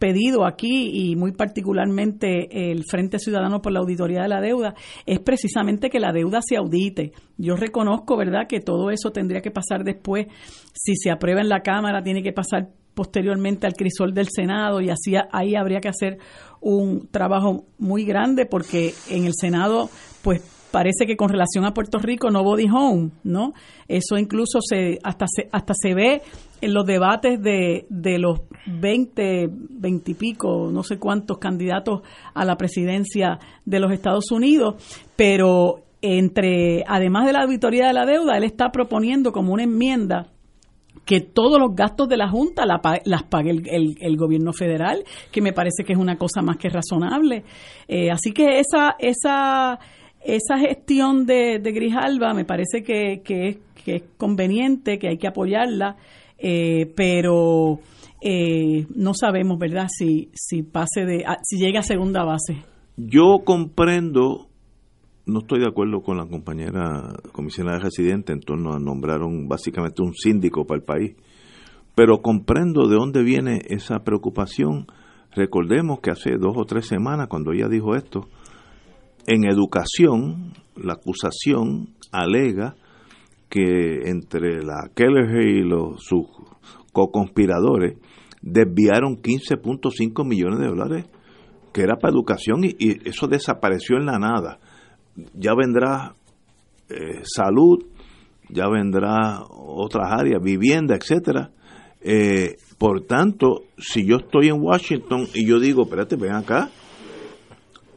[0.04, 4.74] pedido aquí y muy particularmente el Frente Ciudadano por la Auditoría de la Deuda
[5.06, 7.12] es precisamente que la deuda se audite.
[7.38, 10.26] Yo reconozco, ¿verdad?, que todo eso tendría que pasar después.
[10.74, 14.90] Si se aprueba en la Cámara, tiene que pasar posteriormente al crisol del Senado y
[14.90, 16.18] así ahí habría que hacer
[16.60, 19.88] un trabajo muy grande porque en el Senado,
[20.20, 23.54] pues parece que con relación a Puerto Rico no body home, ¿no?
[23.88, 26.20] Eso incluso se hasta se, hasta se ve
[26.64, 32.00] en los debates de, de los 20, 20 y pico, no sé cuántos candidatos
[32.32, 34.76] a la presidencia de los Estados Unidos,
[35.14, 40.28] pero entre, además de la auditoría de la deuda, él está proponiendo como una enmienda
[41.04, 45.52] que todos los gastos de la Junta las pague el, el, gobierno federal, que me
[45.52, 47.44] parece que es una cosa más que razonable.
[47.88, 49.78] Eh, así que esa, esa
[50.24, 55.96] esa gestión de, de Grijalba me parece que, que, es, conveniente, que hay que apoyarla,
[56.38, 57.80] eh, pero
[58.20, 62.62] eh, no sabemos, ¿verdad?, si, si pase de, si llega a segunda base.
[62.96, 64.48] Yo comprendo,
[65.26, 70.14] no estoy de acuerdo con la compañera comisionada residente en torno a nombrar básicamente un
[70.14, 71.16] síndico para el país,
[71.94, 74.86] pero comprendo de dónde viene esa preocupación.
[75.32, 78.28] Recordemos que hace dos o tres semanas, cuando ella dijo esto,
[79.26, 82.76] en educación, la acusación alega
[83.48, 86.26] que entre la Keller y los, sus
[86.92, 87.98] co-conspiradores
[88.42, 91.06] desviaron 15.5 millones de dólares
[91.74, 94.58] que era para educación y, eso desapareció en la nada.
[95.34, 96.14] Ya vendrá
[96.88, 97.84] eh, salud,
[98.48, 101.50] ya vendrá otras áreas, vivienda, etcétera.
[102.00, 106.70] Eh, por tanto, si yo estoy en Washington y yo digo, espérate, ven acá,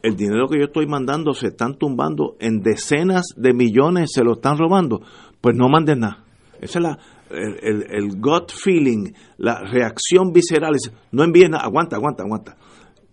[0.02, 4.34] el dinero que yo estoy mandando se están tumbando en decenas de millones, se lo
[4.34, 5.02] están robando,
[5.42, 6.24] pues no manden nada.
[6.62, 10.76] Esa es la, el, el, gut feeling, la reacción visceral.
[11.12, 12.58] no envíen nada, aguanta, aguanta, aguanta.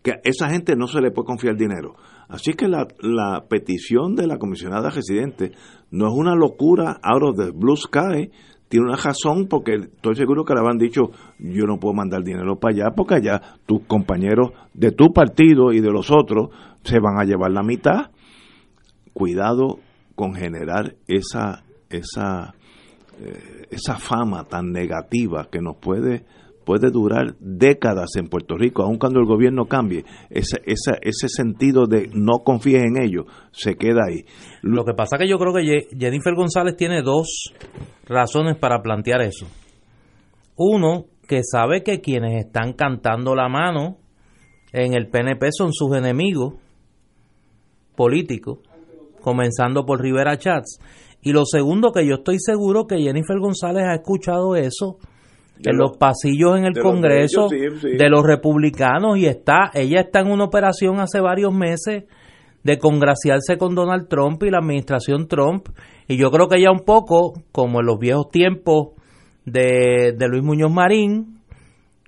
[0.03, 1.97] Que a esa gente no se le puede confiar dinero.
[2.29, 5.53] Así que la, la petición de la comisionada residente
[5.91, 8.31] no es una locura out of the blue sky,
[8.69, 12.59] tiene una razón porque estoy seguro que le han dicho yo no puedo mandar dinero
[12.59, 16.49] para allá porque allá tus compañeros de tu partido y de los otros
[16.83, 18.11] se van a llevar la mitad.
[19.13, 19.79] Cuidado
[20.17, 21.64] con generar esa,
[21.99, 22.55] esa,
[23.21, 26.25] eh, esa fama tan negativa que nos puede,
[26.65, 30.05] puede durar décadas en Puerto Rico, aun cuando el gobierno cambie.
[30.31, 34.25] Ese, ese, ese sentido de no confíes en ellos se queda ahí.
[34.63, 37.53] Lo que pasa que yo creo que Jennifer González tiene dos
[38.07, 39.47] razones para plantear eso.
[40.57, 43.97] Uno, que sabe que quienes están cantando la mano
[44.73, 46.55] en el PNP son sus enemigos
[47.97, 48.61] político,
[49.21, 50.81] comenzando por Rivera Chats.
[51.25, 54.99] Y lo segundo, que yo estoy seguro que Jennifer González ha escuchado eso
[55.65, 60.45] en los, pasillos en el Congreso de los republicanos y está, ella está en una
[60.45, 62.05] operación hace varios meses
[62.63, 65.69] de congraciarse con Donald Trump y la administración Trump.
[66.09, 68.89] Y yo creo que ella un poco, como en los viejos tiempos
[69.47, 71.39] de, de Luis Muñoz Marín,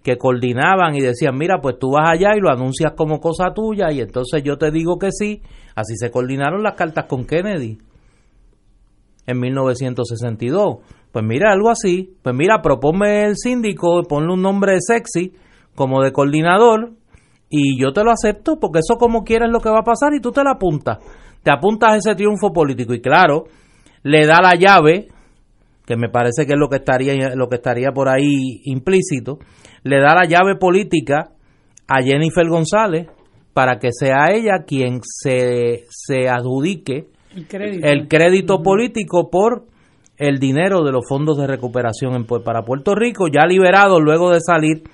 [0.02, 3.90] que coordinaban y decían, mira, pues tú vas allá y lo anuncias como cosa tuya
[3.92, 5.40] y entonces yo te digo que sí.
[5.74, 7.78] Así se coordinaron las cartas con Kennedy
[9.26, 10.76] en 1962.
[11.12, 12.14] Pues mira, algo así.
[12.22, 15.32] Pues mira, proponme el síndico, ponle un nombre sexy
[15.74, 16.92] como de coordinador
[17.48, 20.20] y yo te lo acepto porque eso como quieres lo que va a pasar y
[20.20, 20.98] tú te la apuntas.
[21.42, 23.44] Te apuntas ese triunfo político y claro,
[24.02, 25.08] le da la llave
[25.86, 29.38] que me parece que es lo que estaría lo que estaría por ahí implícito,
[29.84, 31.30] le da la llave política
[31.86, 33.06] a Jennifer González
[33.52, 37.06] para que sea ella quien se, se adjudique
[37.36, 39.64] el crédito, político por
[40.16, 44.40] el dinero de los fondos de recuperación en, para Puerto Rico, ya liberado luego de
[44.40, 44.84] salir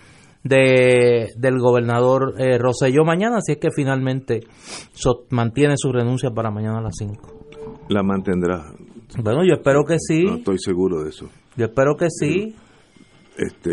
[0.42, 4.40] de, del gobernador eh, Rosselló mañana, así es que finalmente
[5.30, 7.86] mantiene su renuncia para mañana a las 5.
[7.88, 8.72] La mantendrá.
[9.22, 10.24] Bueno, yo espero que sí.
[10.24, 11.28] No estoy seguro de eso.
[11.56, 12.54] Yo espero que sí.
[13.36, 13.70] Este,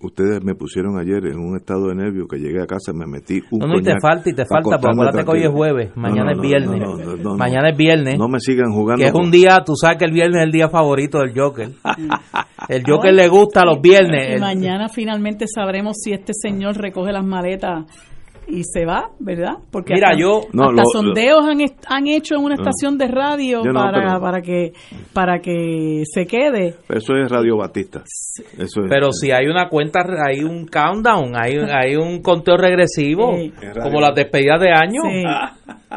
[0.00, 3.40] ustedes me pusieron ayer en un estado de nervio que llegué a casa me metí
[3.50, 5.96] un no, no y te falta y te falta porque acuérdate que hoy es jueves
[5.96, 6.80] mañana es viernes.
[7.36, 8.18] mañana es viernes.
[8.18, 10.52] No me sigan jugando que es un día tú sabes que el viernes es el
[10.52, 11.70] día favorito del Joker.
[12.68, 17.24] El Joker le gusta los viernes y mañana finalmente sabremos si este señor recoge las
[17.24, 17.86] maletas
[18.48, 19.58] y se va, ¿verdad?
[19.70, 24.18] Porque Mira, hasta, yo hasta sondeos han, han, hecho en una estación de radio para,
[24.20, 24.72] para que
[25.12, 26.74] para que se quede.
[26.88, 28.02] Eso es Radio Batista.
[28.58, 33.36] Eso pero si hay una cuenta, hay un countdown, hay, hay un conteo regresivo,
[33.82, 35.02] como las despedidas de año.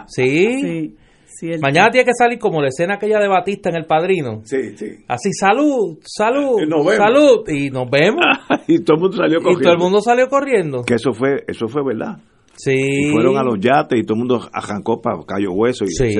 [0.07, 0.95] sí.
[1.59, 4.41] Mañana tiene que salir como la escena aquella de Batista en El Padrino.
[4.43, 5.03] Sí, sí.
[5.07, 6.59] Así, salud, salud,
[6.95, 7.49] salud.
[7.49, 8.23] Y nos vemos.
[8.67, 9.59] y todo el mundo salió corriendo.
[9.59, 10.83] Y todo el mundo salió corriendo.
[10.83, 12.19] Que eso fue, eso fue verdad.
[12.55, 12.73] Sí.
[12.73, 15.85] Y fueron a los yates y todo el mundo arrancó para Cayo Hueso.
[15.85, 16.13] Y sí,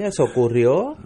[0.00, 0.96] eso ocurrió.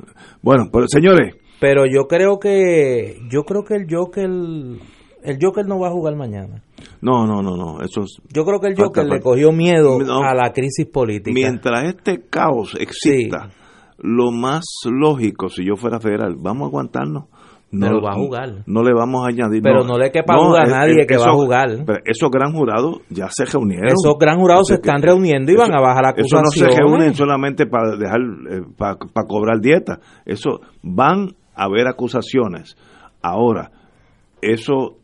[0.42, 1.34] Bueno, pues señores.
[1.60, 6.14] Pero yo creo que, yo creo que el Joker, el Joker no va a jugar
[6.14, 6.62] mañana.
[7.00, 7.80] No, no, no, no.
[7.80, 11.32] Eso Yo creo que el Joker le cogió miedo a la crisis política.
[11.32, 13.50] Mientras este caos exista,
[13.98, 17.24] lo más lógico, si yo fuera federal, vamos a aguantarnos.
[17.70, 18.62] No lo va a jugar.
[18.66, 19.62] No le vamos a añadir.
[19.62, 21.68] Pero no, le quepa duda a nadie que va a jugar.
[21.84, 23.88] Pero esos gran jurados ya se reunieron.
[23.88, 26.44] Esos gran jurados se están reuniendo y van a bajar la acusación.
[26.44, 29.98] Eso no se reúnen solamente para dejar, eh, para, para cobrar dieta.
[30.24, 32.76] Eso van a haber acusaciones.
[33.20, 33.72] Ahora,
[34.40, 34.96] eso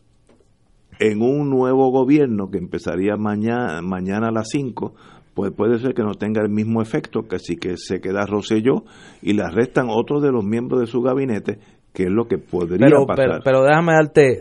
[0.99, 4.95] en un nuevo gobierno que empezaría mañana, mañana a las 5,
[5.35, 8.85] pues puede ser que no tenga el mismo efecto que si que se queda Rosselló
[9.23, 11.59] y le arrestan otros de los miembros de su gabinete
[11.93, 13.41] que es lo que podría pasar.
[13.45, 14.41] Pero, déjame darte.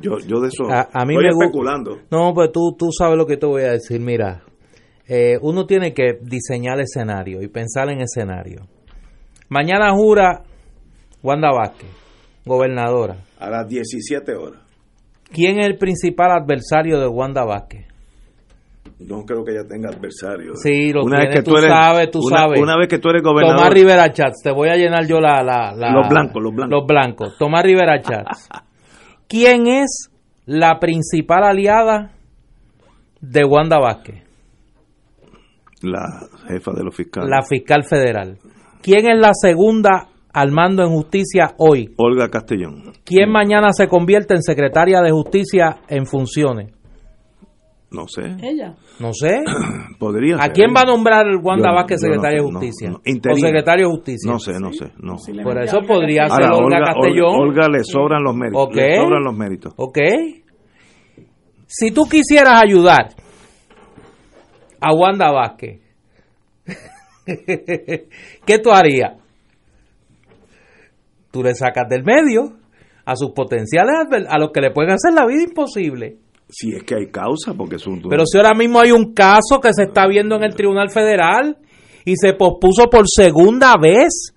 [0.00, 1.98] yo, yo de eso a, mí estoy especulando.
[2.10, 4.00] No, pues tú, tú sabes lo que te voy a decir.
[4.00, 4.42] Mira,
[5.06, 8.66] eh, uno tiene que diseñar escenario y pensar en escenario.
[9.48, 10.42] Mañana jura
[11.22, 11.90] Wanda Vázquez,
[12.44, 13.18] gobernadora.
[13.38, 14.62] A las 17 horas.
[15.32, 17.86] ¿Quién es el principal adversario de Wanda Vázquez?
[19.00, 20.52] No creo que ella tenga adversario.
[20.54, 22.60] Sí, lo una vez que tú, sabes, tú sabes.
[22.60, 23.58] Una vez que tú eres gobernador.
[23.58, 26.70] Tomás Rivera Chats, te voy a llenar yo la, la, Los blancos, los blancos.
[26.70, 27.38] Los blancos.
[27.38, 28.48] Tomás Rivera Chats.
[29.28, 30.10] ¿Quién es
[30.46, 32.12] la principal aliada
[33.20, 34.22] de Wanda Vázquez?
[35.82, 37.28] La jefa de los fiscales.
[37.28, 38.38] La fiscal federal.
[38.82, 41.92] ¿Quién es la segunda al mando en justicia hoy?
[41.96, 42.92] Olga Castellón.
[43.04, 46.75] ¿Quién mañana se convierte en secretaria de justicia en funciones?
[47.90, 48.22] No sé.
[48.42, 48.74] Ella.
[48.98, 49.42] No sé.
[49.98, 52.92] Podría ¿A quién va a nombrar el Wanda Vázquez secretario de justicia?
[52.92, 54.30] o secretario de justicia.
[54.30, 54.92] No sé, no sé.
[54.98, 55.16] No.
[55.42, 57.34] Por eso podría ser Olga, Castellón.
[57.34, 58.74] Olga, le sobran los méritos.
[58.74, 59.72] Le sobran los méritos.
[59.76, 59.98] Ok.
[61.66, 63.08] Si tú quisieras ayudar
[64.80, 65.80] a Wanda Vázquez,
[67.24, 69.26] ¿qué tú harías?
[71.36, 72.54] tú le sacas del medio
[73.04, 73.94] a sus potenciales
[74.26, 76.16] a los que le pueden hacer la vida imposible.
[76.48, 78.02] Si es que hay causa, porque es un...
[78.08, 81.58] Pero si ahora mismo hay un caso que se está viendo en el Tribunal Federal
[82.04, 84.32] y se pospuso por segunda vez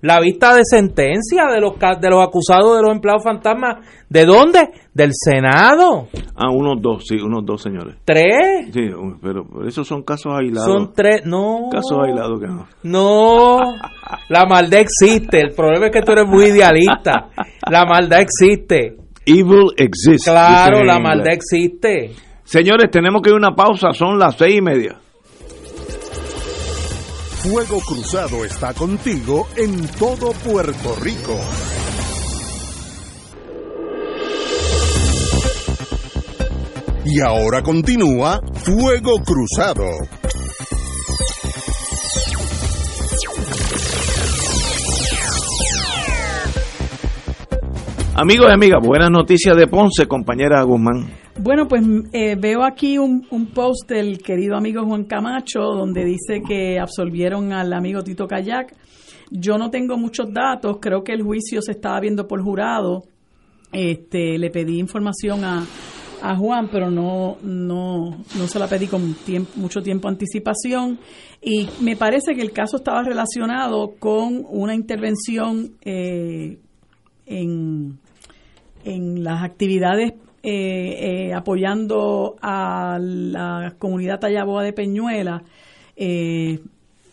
[0.00, 3.84] la vista de sentencia de los de los acusados de los empleados fantasmas.
[4.08, 4.70] ¿De dónde?
[4.94, 6.08] Del Senado.
[6.34, 7.96] Ah, unos dos, sí, unos dos señores.
[8.04, 8.70] ¿Tres?
[8.72, 8.90] Sí,
[9.20, 10.72] pero esos son casos aislados.
[10.72, 11.68] Son tres, no.
[11.70, 12.66] Casos aislados que no.
[12.84, 13.58] No,
[14.28, 15.40] la maldad existe.
[15.40, 17.28] El problema es que tú eres muy idealista.
[17.68, 18.96] La maldad existe.
[19.28, 20.24] Evil exists.
[20.24, 22.12] Claro, la maldad existe.
[22.44, 24.98] Señores, tenemos que ir a una pausa, son las seis y media.
[27.42, 31.38] Fuego Cruzado está contigo en todo Puerto Rico.
[37.04, 39.84] Y ahora continúa Fuego Cruzado.
[48.20, 51.08] Amigos y amigas, buenas noticias de Ponce, compañera Guzmán.
[51.40, 53.22] Bueno, pues eh, veo aquí un,
[53.54, 58.74] post del querido amigo Juan Camacho donde dice que absolvieron al amigo Tito Kayak.
[59.30, 63.04] Yo no tengo muchos datos, creo que el juicio se estaba viendo por jurado.
[63.70, 65.64] Este, le pedí información a,
[66.20, 69.14] a Juan, pero no, no, no se la pedí con
[69.54, 70.98] mucho tiempo anticipación.
[71.40, 76.58] Y me parece que el caso estaba relacionado con una intervención eh,
[77.26, 78.00] en,
[78.84, 85.42] en las actividades eh, eh, apoyando a la comunidad Tallaboa de Peñuela,
[85.96, 86.60] eh,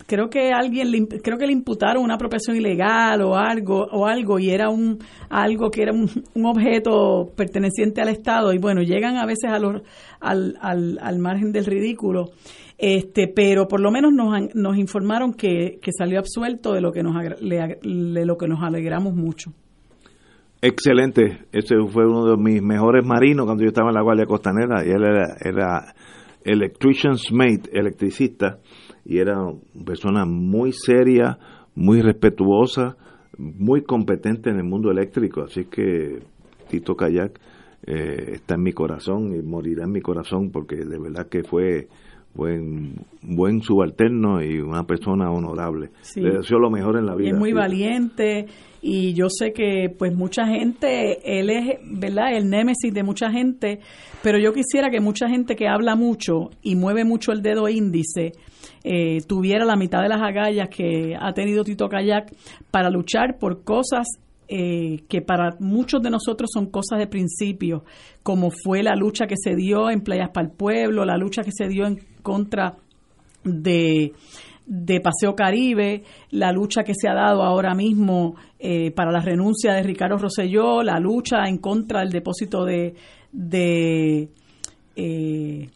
[0.05, 4.37] creo que alguien le, creo que le imputaron una apropiación ilegal o algo o algo
[4.37, 6.07] y era un algo que era un,
[6.45, 9.81] objeto perteneciente al Estado y bueno llegan a veces a los,
[10.19, 12.29] al, al, al margen del ridículo.
[12.77, 17.01] Este pero por lo menos nos, nos informaron que, que salió absuelto de lo que
[17.01, 19.51] nos de lo que nos alegramos mucho
[20.67, 24.83] Excelente, ese fue uno de mis mejores marinos cuando yo estaba en la Guardia Costanera
[24.83, 25.93] y él era, era
[26.43, 28.57] electrician's mate, electricista,
[29.05, 31.37] y era una persona muy seria,
[31.75, 32.97] muy respetuosa,
[33.37, 36.23] muy competente en el mundo eléctrico, así que
[36.67, 37.39] Tito Kayak
[37.85, 41.89] eh, está en mi corazón y morirá en mi corazón porque de verdad que fue
[42.35, 45.89] buen buen subalterno y una persona honorable.
[46.15, 47.29] Le deseo lo mejor en la vida.
[47.29, 48.45] es muy valiente
[48.81, 52.35] y yo sé que pues mucha gente, él es, ¿verdad?
[52.35, 53.79] El némesis de mucha gente,
[54.21, 58.33] pero yo quisiera que mucha gente que habla mucho y mueve mucho el dedo índice
[58.83, 62.31] eh, tuviera la mitad de las agallas que ha tenido Tito Kayak
[62.69, 64.07] para luchar por cosas
[64.47, 67.83] eh, que para muchos de nosotros son cosas de principio,
[68.21, 71.49] como fue la lucha que se dio en Playas para el Pueblo, la lucha que
[71.51, 72.73] se dio en contra
[73.43, 74.11] de,
[75.03, 79.83] Paseo Caribe, la lucha que se ha dado ahora mismo eh, para la renuncia de
[79.83, 82.95] Ricardo Rosselló, la lucha en contra del depósito de,
[83.31, 84.29] de
[84.95, 85.69] eh,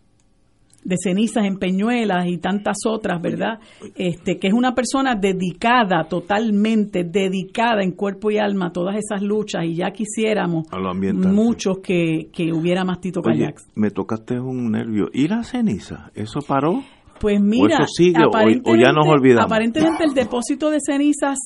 [0.90, 3.60] de cenizas en Peñuelas y tantas otras, ¿verdad?
[3.96, 9.22] Este, que es una persona dedicada, totalmente dedicada en cuerpo y alma a todas esas
[9.22, 10.66] luchas y ya quisiéramos
[11.14, 13.68] muchos que, que hubiera más Tito Kayaks.
[13.76, 15.10] Me tocaste un nervio.
[15.14, 16.12] ¿Y la ceniza?
[16.16, 16.84] ¿Eso paró?
[17.20, 19.46] Pues mira, o, ya nos olvidamos.
[19.46, 21.38] Aparentemente el depósito de cenizas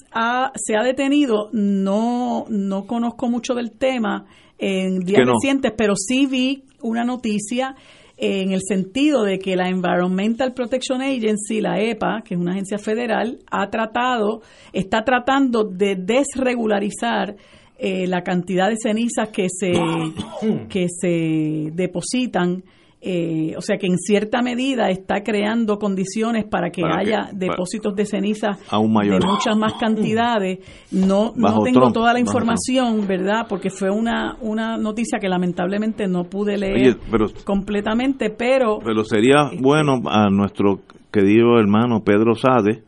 [0.56, 1.49] se ha detenido.
[1.52, 4.26] No, no conozco mucho del tema
[4.60, 7.76] en días recientes, pero sí vi una noticia
[8.24, 12.78] en el sentido de que la Environmental Protection Agency, la EPA, que es una agencia
[12.78, 14.41] federal, ha tratado,
[14.72, 17.36] está tratando de desregularizar
[17.78, 19.74] eh, la cantidad de cenizas que se,
[20.70, 22.64] que se depositan
[23.05, 28.05] eh, o sea que en cierta medida está creando condiciones para que haya depósitos de
[28.05, 30.59] ceniza de muchas más cantidades.
[30.91, 33.45] No, no tengo toda la información, ¿verdad?
[33.49, 36.97] Porque fue una, una noticia que lamentablemente no pude leer
[37.43, 38.80] completamente, pero...
[38.84, 40.80] Pero sería este, bueno a nuestro
[41.11, 42.84] querido hermano Pedro Sade,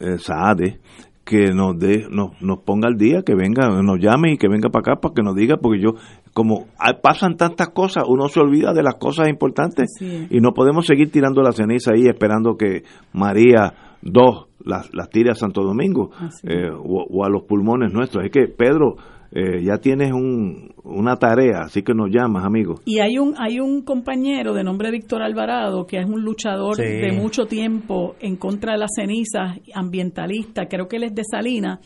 [0.00, 0.80] eh, Saade,
[1.28, 4.70] que nos, de, nos, nos ponga al día, que venga, nos llame y que venga
[4.70, 5.90] para acá para que nos diga, porque yo,
[6.38, 6.66] como
[7.02, 11.42] pasan tantas cosas, uno se olvida de las cosas importantes y no podemos seguir tirando
[11.42, 13.74] la ceniza ahí esperando que María
[14.04, 16.12] II las, las tire a Santo Domingo
[16.44, 18.24] eh, o, a los pulmones nuestros.
[18.24, 18.94] Es que, Pedro,
[19.32, 22.76] eh, ya tienes un, una tarea, así que nos llamas, amigo.
[22.84, 27.18] Y hay un, hay un compañero de nombre Víctor Alvarado, que es un luchador de
[27.20, 31.80] mucho tiempo en contra de las cenizas, ambientalista, creo que él es de Salinas,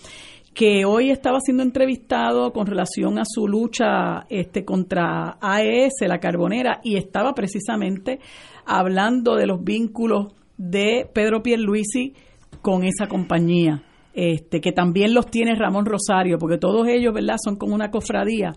[0.55, 6.81] que hoy estaba siendo entrevistado con relación a su lucha este, contra AES, la carbonera,
[6.85, 8.21] y estaba precisamente
[8.67, 12.15] hablando de los vínculos de Pedro Pierluisi
[12.61, 13.83] con esa compañía
[14.15, 18.53] este, que también los tiene Ramón Rosario, porque todos ellos, ¿verdad?, son como una cofradía,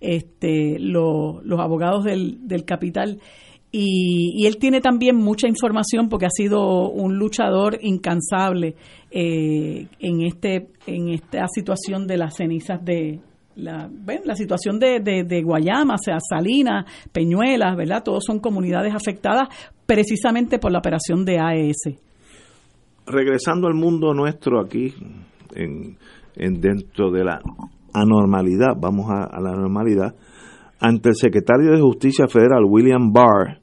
[0.00, 3.18] este, los abogados del, del capital.
[3.74, 8.76] Y, él tiene también mucha información porque ha sido un luchador incansable
[9.10, 13.20] eh, en este en esta situación de las cenizas de
[13.54, 13.90] la,
[14.24, 18.02] la situación de, de, de Guayama, sea, Salinas, Peñuelas, ¿verdad?
[18.02, 19.48] Todos son comunidades afectadas
[19.84, 21.98] precisamente por la operación de AES
[23.06, 24.94] regresando al mundo nuestro aquí,
[25.54, 25.96] en,
[26.60, 27.40] dentro de la
[27.92, 30.14] anormalidad, vamos a, la normalidad,
[30.80, 33.60] ante el secretario de Justicia Federal, William Barr,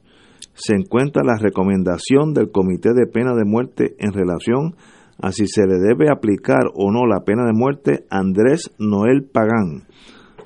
[0.54, 4.99] se encuentra la recomendación del Comité de Pena de Muerte en relación a
[5.32, 9.84] si se le debe aplicar o no la pena de muerte a Andrés Noel Pagán,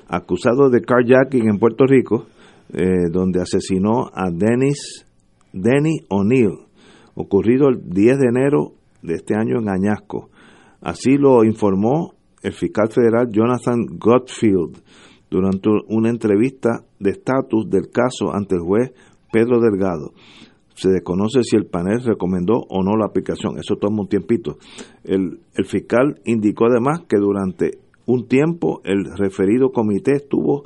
[0.07, 2.25] acusado de carjacking en Puerto Rico,
[2.73, 5.05] eh, donde asesinó a Dennis
[6.09, 6.59] O'Neill,
[7.15, 10.29] ocurrido el 10 de enero de este año en Añasco.
[10.81, 14.77] Así lo informó el fiscal federal Jonathan Gottfield
[15.29, 18.91] durante una entrevista de estatus del caso ante el juez
[19.31, 20.13] Pedro Delgado.
[20.75, 23.57] Se desconoce si el panel recomendó o no la aplicación.
[23.57, 24.57] Eso toma un tiempito.
[25.03, 30.63] El, el fiscal indicó además que durante un tiempo el referido comité estuvo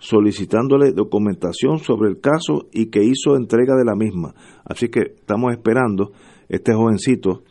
[0.00, 4.34] solicitándole documentación sobre el caso y que hizo entrega de la misma.
[4.64, 6.12] Así que estamos esperando
[6.48, 7.42] este jovencito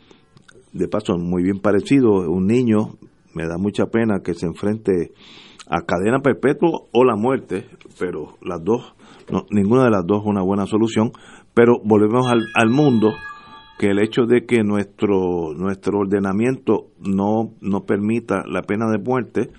[0.72, 2.96] de paso muy bien parecido, un niño,
[3.34, 5.12] me da mucha pena que se enfrente
[5.68, 7.66] a cadena perpetua o la muerte,
[7.98, 8.94] pero las dos,
[9.50, 11.12] ninguna de las dos es una buena solución,
[11.60, 13.12] pero volvemos al, al mundo
[13.78, 19.50] que el hecho de que nuestro nuestro ordenamiento no, no permita la pena de muerte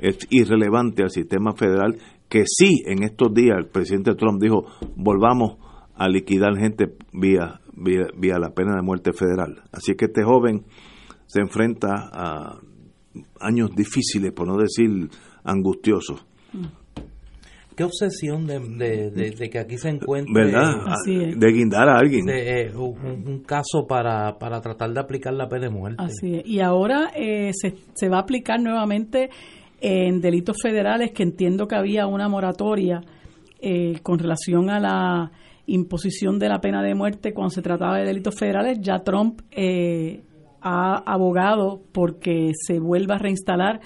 [0.00, 1.96] es irrelevante al sistema federal
[2.28, 4.64] que sí en estos días el presidente Trump dijo
[4.96, 5.58] volvamos
[5.94, 9.62] a liquidar gente vía vía, la pena de muerte federal.
[9.70, 10.64] Así que este joven
[11.26, 12.58] se enfrenta a
[13.38, 15.08] años difíciles, por no decir
[15.44, 16.26] angustiosos.
[17.76, 20.32] Qué obsesión de, que aquí se encuentre.
[20.32, 20.74] ¿Verdad?
[21.06, 22.28] De guindar a alguien.
[22.28, 26.02] Eh, un, caso para, para tratar de aplicar la pena de muerte.
[26.02, 26.46] Así es.
[26.46, 29.30] Y ahora eh, se, se va a aplicar nuevamente
[29.80, 33.02] en delitos federales, que entiendo que había una moratoria
[33.60, 35.30] eh, con relación a la
[35.66, 40.22] imposición de la pena de muerte cuando se trataba de delitos federales, ya Trump eh,
[40.60, 43.80] ha abogado porque se vuelva a reinstalar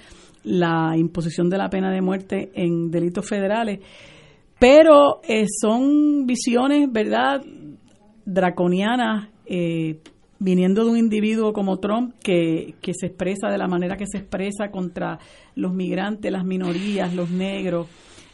[0.49, 3.81] la imposición de la pena de muerte en delitos federales.
[4.59, 7.43] Pero eh, son visiones, ¿verdad?,
[8.25, 10.01] draconianas, eh,
[10.39, 14.19] viniendo de un individuo como Trump que, que se expresa de la manera que se
[14.19, 15.19] expresa contra
[15.55, 17.87] los migrantes, las minorías, los negros.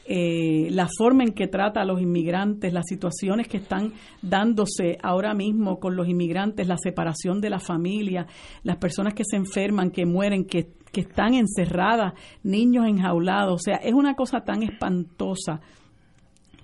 [0.07, 5.33] Eh, la forma en que trata a los inmigrantes, las situaciones que están dándose ahora
[5.33, 8.27] mismo con los inmigrantes, la separación de la familia,
[8.65, 12.13] las personas que se enferman, que mueren, que, que están encerradas,
[12.43, 13.55] niños enjaulados.
[13.55, 15.61] O sea, es una cosa tan espantosa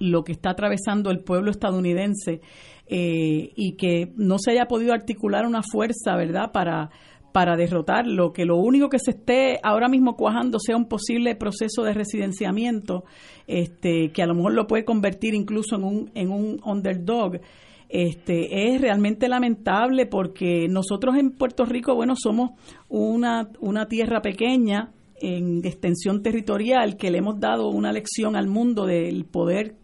[0.01, 2.41] lo que está atravesando el pueblo estadounidense
[2.87, 6.91] eh, y que no se haya podido articular una fuerza, ¿verdad?, para,
[7.33, 11.83] para derrotarlo, que lo único que se esté ahora mismo cuajando sea un posible proceso
[11.83, 13.05] de residenciamiento,
[13.47, 17.41] este, que a lo mejor lo puede convertir incluso en un, en un underdog.
[17.89, 22.51] Este, es realmente lamentable porque nosotros en Puerto Rico, bueno, somos
[22.89, 28.87] una, una tierra pequeña en extensión territorial que le hemos dado una lección al mundo
[28.87, 29.80] del poder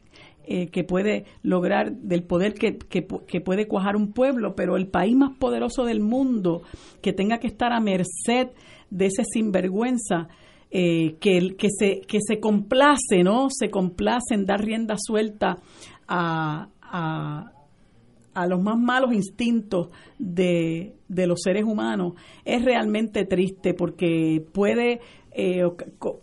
[0.49, 3.03] eh, que puede lograr, del poder que, que,
[3.41, 6.63] puede cuajar un pueblo, pero el país más poderoso del mundo
[7.03, 8.51] que tenga que estar a merced
[8.89, 10.29] de ese sinvergüenza,
[10.71, 13.49] eh, que, que, se, que se complace, ¿no?
[13.51, 15.59] Se complace en dar rienda suelta
[16.07, 17.53] a, a,
[18.35, 22.13] a los más malos instintos de, de, los seres humanos,
[22.45, 25.01] es realmente triste porque puede
[25.39, 25.63] eh,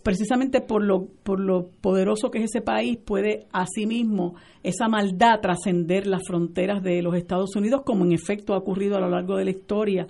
[0.01, 4.33] precisamente por lo, por lo poderoso que es ese país, puede asimismo
[4.63, 9.01] esa maldad trascender las fronteras de los Estados Unidos, como en efecto ha ocurrido a
[9.01, 10.07] lo largo de la historia.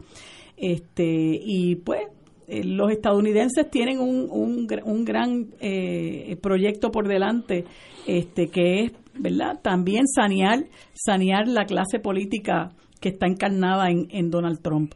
[0.55, 2.07] Este, y pues
[2.47, 7.65] eh, los estadounidenses tienen un, un, un gran eh, proyecto por delante,
[8.07, 9.59] este, que es, ¿verdad?
[9.61, 10.63] También sanear,
[10.93, 12.71] sanear la clase política
[13.01, 14.93] que está encarnada en, en Donald Trump.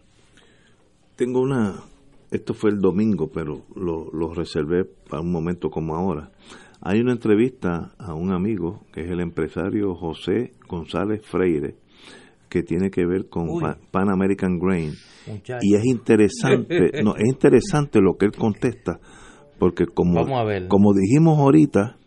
[1.17, 1.83] Tengo una
[2.31, 6.31] esto fue el domingo, pero lo, reservé para un momento como ahora.
[6.81, 11.75] Hay una entrevista a un amigo, que es el empresario José González Freire,
[12.49, 13.47] que tiene que ver con
[13.91, 14.91] Pan American Grain.
[15.61, 18.99] Y es interesante, no, es interesante lo que él contesta,
[19.57, 20.25] porque como,
[20.67, 21.97] como dijimos ahorita,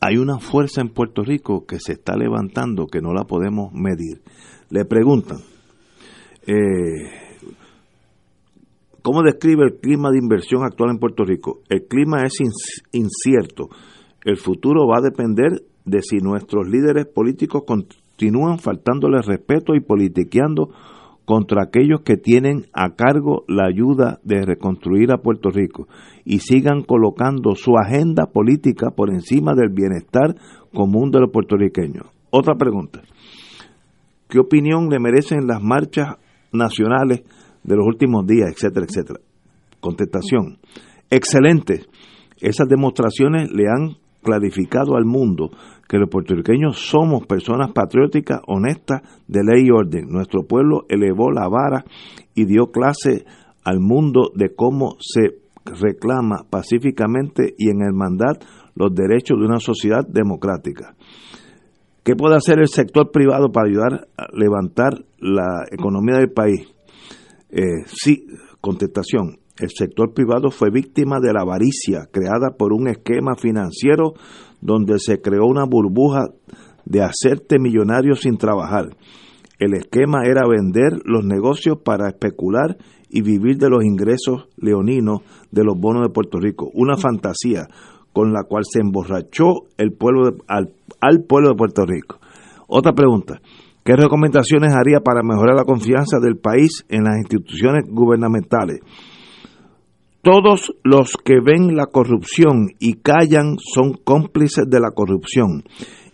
[0.00, 4.22] hay una fuerza en Puerto Rico que se está levantando que no la podemos medir.
[4.68, 5.38] Le preguntan,
[6.46, 7.31] eh,
[9.02, 11.60] ¿Cómo describe el clima de inversión actual en Puerto Rico?
[11.68, 12.38] El clima es
[12.92, 13.68] incierto.
[14.24, 20.70] El futuro va a depender de si nuestros líderes políticos continúan faltándole respeto y politiqueando
[21.24, 25.88] contra aquellos que tienen a cargo la ayuda de reconstruir a Puerto Rico
[26.24, 30.36] y sigan colocando su agenda política por encima del bienestar
[30.72, 32.06] común de los puertorriqueños.
[32.30, 33.02] Otra pregunta.
[34.28, 36.16] ¿Qué opinión le merecen las marchas
[36.52, 37.22] nacionales
[37.62, 39.20] de los últimos días, etcétera, etcétera.
[39.80, 40.58] Contestación.
[41.10, 41.86] Excelente.
[42.40, 45.50] Esas demostraciones le han clarificado al mundo
[45.88, 50.08] que los puertorriqueños somos personas patrióticas, honestas, de ley y orden.
[50.08, 51.84] Nuestro pueblo elevó la vara
[52.34, 53.24] y dio clase
[53.64, 58.36] al mundo de cómo se reclama pacíficamente y en hermandad
[58.74, 60.94] los derechos de una sociedad democrática.
[62.04, 66.71] ¿Qué puede hacer el sector privado para ayudar a levantar la economía del país?
[67.52, 68.26] Eh, sí,
[68.60, 69.38] contestación.
[69.58, 74.14] El sector privado fue víctima de la avaricia creada por un esquema financiero
[74.62, 76.24] donde se creó una burbuja
[76.86, 78.96] de hacerte millonario sin trabajar.
[79.58, 82.78] El esquema era vender los negocios para especular
[83.10, 85.20] y vivir de los ingresos leoninos
[85.50, 86.70] de los bonos de Puerto Rico.
[86.72, 87.68] Una fantasía
[88.14, 92.18] con la cual se emborrachó el pueblo al pueblo de Puerto Rico.
[92.66, 93.40] Otra pregunta.
[93.84, 98.80] ¿Qué recomendaciones haría para mejorar la confianza del país en las instituciones gubernamentales?
[100.22, 105.64] Todos los que ven la corrupción y callan son cómplices de la corrupción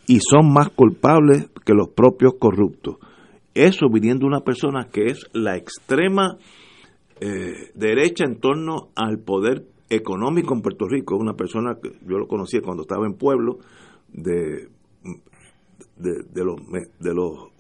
[0.07, 2.97] y son más culpables que los propios corruptos.
[3.53, 6.39] Eso viniendo una persona que es la extrema
[7.21, 12.29] eh, derecha en torno al poder económico en Puerto Rico, una persona que yo lo
[12.29, 13.59] conocía cuando estaba en pueblo
[14.11, 14.69] de,
[15.97, 16.57] de, los,
[16.99, 17.58] de los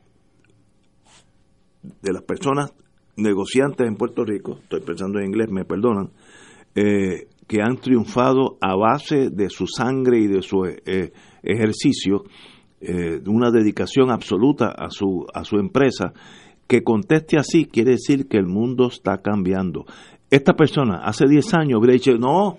[1.82, 2.72] de las personas
[3.16, 6.10] negociantes en Puerto Rico, estoy pensando en inglés, me perdonan,
[6.74, 12.24] eh, que han triunfado a base de su sangre y de su eh, ejercicio,
[12.80, 16.12] eh, una dedicación absoluta a su, a su empresa,
[16.66, 19.86] que conteste así quiere decir que el mundo está cambiando.
[20.30, 22.58] Esta persona hace 10 años hubiera dicho, no,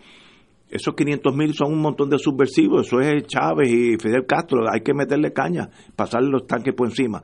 [0.69, 4.81] esos 500 mil son un montón de subversivos, eso es Chávez y Fidel Castro, hay
[4.81, 7.23] que meterle caña, pasarle los tanques por encima.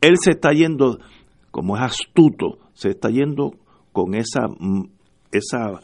[0.00, 0.98] Él se está yendo,
[1.50, 3.54] como es astuto, se está yendo
[3.92, 4.88] con esa, mm,
[5.32, 5.80] esa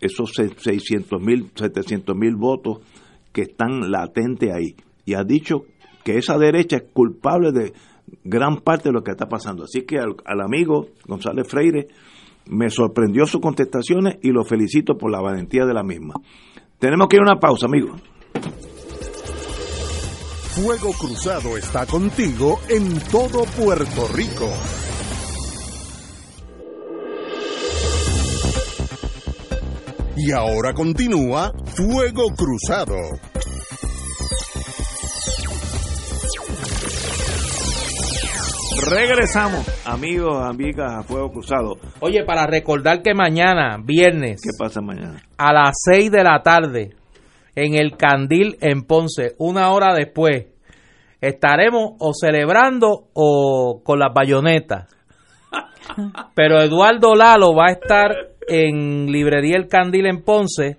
[0.00, 2.78] esos 600 mil, 700 mil votos
[3.32, 4.76] que están latentes ahí.
[5.04, 5.64] Y ha dicho
[6.04, 7.72] que esa derecha es culpable de
[8.24, 9.64] gran parte de lo que está pasando.
[9.64, 11.88] Así que al, al amigo González Freire,
[12.46, 16.14] me sorprendió sus contestaciones y lo felicito por la valentía de la misma.
[16.78, 18.00] Tenemos que ir a una pausa, amigos.
[20.54, 24.50] Fuego Cruzado está contigo en todo Puerto Rico.
[30.14, 32.96] Y ahora continúa Fuego Cruzado.
[38.90, 41.78] Regresamos, amigos, amigas, a Fuego Cruzado.
[42.00, 44.42] Oye, para recordar que mañana, viernes.
[44.42, 45.22] ¿Qué pasa mañana?
[45.38, 46.90] A las 6 de la tarde,
[47.54, 50.46] en el Candil en Ponce, una hora después,
[51.20, 54.88] estaremos o celebrando o con las bayonetas.
[56.34, 58.10] Pero Eduardo Lalo va a estar
[58.48, 60.78] en Librería El Candil en Ponce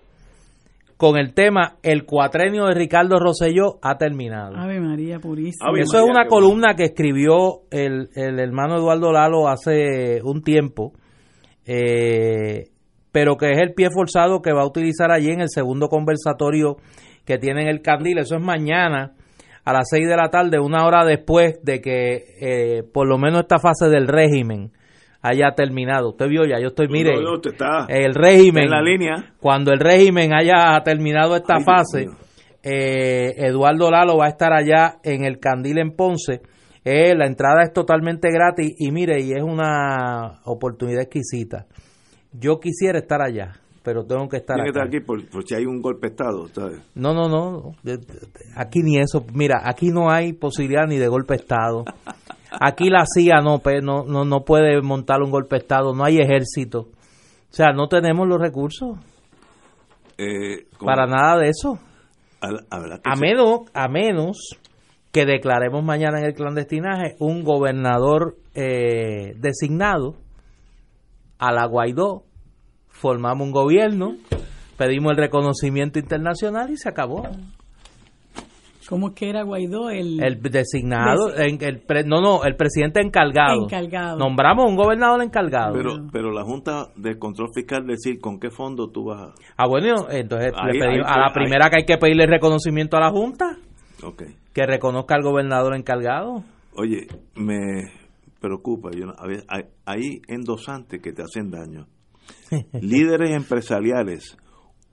[0.98, 4.56] con el tema El cuatrenio de Ricardo Rosselló ha terminado.
[4.56, 5.72] Ave María Purísima.
[5.78, 10.94] Eso es una columna que escribió el, hermano Eduardo Lalo hace un tiempo,
[11.66, 12.70] eh,
[13.14, 16.78] pero que es el pie forzado que va a utilizar allí en el segundo conversatorio
[17.26, 18.18] que tiene en el Candil.
[18.18, 19.14] Eso es mañana
[19.64, 23.42] a las 6 de la tarde, una hora después de que eh, por lo menos
[23.42, 24.72] esta fase del régimen
[25.22, 26.10] haya terminado.
[26.10, 29.34] Usted vio ya, yo estoy, mire, el régimen, en la línea.
[29.40, 32.08] cuando el régimen haya terminado esta fase,
[32.64, 36.42] eh, Eduardo Lalo va a estar allá en el Candil en Ponce.
[36.84, 41.68] Eh, la entrada es totalmente gratis y mire, y es una oportunidad exquisita.
[42.34, 43.54] Yo quisiera estar allá,
[43.84, 46.48] pero tengo que estar, aquí por, si hay un golpe de Estado,
[46.96, 47.76] No, no, no,
[48.56, 49.26] aquí ni eso.
[49.34, 51.86] Mira, aquí no hay posibilidad ni de golpe de Estado.
[52.52, 56.20] Aquí la CIA no, no, no, no puede montar un golpe de Estado, no hay
[56.20, 56.80] ejército.
[56.80, 58.98] O sea, no tenemos los recursos
[60.18, 61.80] eh, para nada de eso.
[62.42, 64.58] A, menos, a menos
[65.12, 70.16] que declaremos mañana en el clandestinaje un gobernador eh, designado
[71.44, 72.24] a la Guaidó,
[72.88, 74.16] formamos un gobierno,
[74.78, 77.28] pedimos el reconocimiento internacional y se acabó.
[78.88, 79.90] ¿Cómo es que era Guaidó?
[79.90, 83.64] El, designado, el, no, no, el presidente encargado.
[83.64, 84.18] encargado.
[84.18, 85.74] Nombramos un gobernador encargado.
[85.74, 89.34] Pero, pero la Junta de Control Fiscal decir con qué fondo tú vas a...
[89.58, 93.10] Ah, bueno, entonces le pedimos, a la primera que hay que pedirle reconocimiento a la
[93.10, 93.58] Junta.
[94.02, 94.36] Okay.
[94.54, 96.44] Que reconozca al gobernador encargado.
[96.76, 98.03] Oye, me
[98.44, 99.08] preocupa, yo
[99.48, 101.88] hay, hay endosantes que te hacen daño.
[102.82, 104.38] Líderes empresariales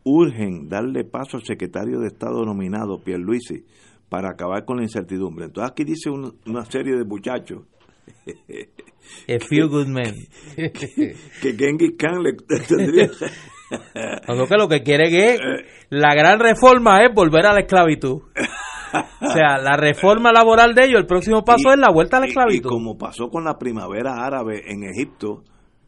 [0.04, 3.64] urgen darle paso al secretario de Estado nominado, Pierluisi,
[4.08, 5.46] para acabar con la incertidumbre.
[5.46, 7.64] Entonces aquí dice una serie de muchachos.
[9.28, 10.14] A few good men.
[10.56, 12.34] que, Genghis Khan le
[12.66, 13.10] tendría...
[14.26, 15.40] Cuando que lo que quiere es
[15.90, 18.22] la gran reforma es volver a la esclavitud.
[19.20, 22.26] O sea, la reforma laboral de ellos, el próximo paso es la vuelta a la
[22.26, 22.68] esclavitud.
[22.68, 25.42] Y, como pasó con la primavera árabe en Egipto,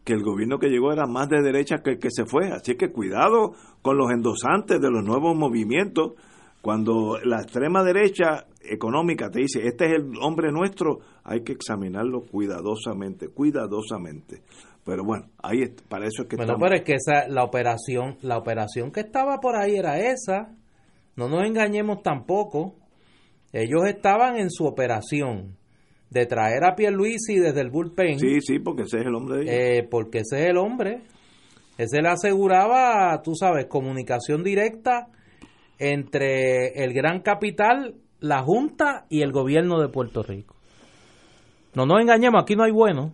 [0.05, 2.51] que el gobierno que llegó era más de derecha que el que se fue.
[2.51, 3.53] Así que cuidado
[3.83, 6.13] con los endosantes de los nuevos movimientos.
[6.61, 12.23] Cuando la extrema derecha económica te dice, este es el hombre nuestro, hay que examinarlo
[12.23, 14.43] cuidadosamente, cuidadosamente.
[14.85, 18.39] Pero bueno, ahí para eso es que Bueno, pero es que esa la operación, la
[18.39, 20.51] operación que estaba por ahí era esa.
[21.17, 22.75] No nos engañemos tampoco.
[23.53, 25.57] Ellos estaban en su operación
[26.11, 28.19] de traer a Pierluisi desde el bullpen.
[28.19, 29.55] Sí, sí, porque ese es el hombre de ellos.
[29.55, 31.03] Eh, porque ese es el hombre.
[31.79, 35.09] Ese le aseguraba, tú sabes, comunicación directa
[35.79, 40.55] entre el gran capital, la Junta y el gobierno de Puerto Rico.
[41.75, 43.13] No nos engañemos, aquí no hay bueno.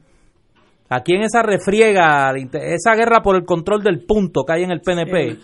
[0.91, 4.81] Aquí en esa refriega, esa guerra por el control del punto que hay en el
[4.81, 5.37] PNP,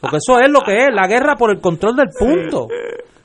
[0.00, 2.68] porque eso es lo que es, la guerra por el control del punto.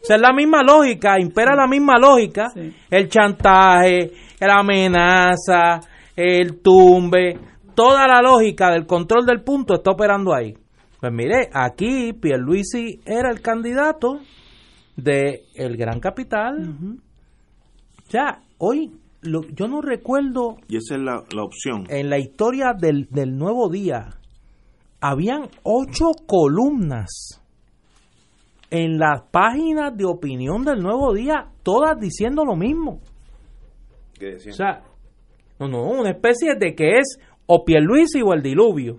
[0.03, 2.51] O sea, es la misma lógica, impera la misma lógica,
[2.89, 4.11] el chantaje,
[4.41, 5.79] la amenaza,
[6.13, 7.39] el tumbe,
[7.73, 10.53] toda la lógica del control del punto está operando ahí.
[10.99, 14.19] Pues mire, aquí Pierluisi era el candidato
[14.97, 16.75] de el Gran Capital.
[18.05, 20.57] O sea, hoy yo no recuerdo...
[20.67, 21.85] Y esa es la, la opción.
[21.87, 24.17] En la historia del, del Nuevo Día,
[24.99, 27.39] habían ocho columnas
[28.73, 33.01] en las páginas de opinión del Nuevo Día, todas diciendo lo mismo.
[34.17, 34.53] ¿Qué decían?
[34.53, 34.81] O sea,
[35.59, 38.95] no, no, una especie de que es o Pierluisi o el diluvio.
[38.95, 38.97] O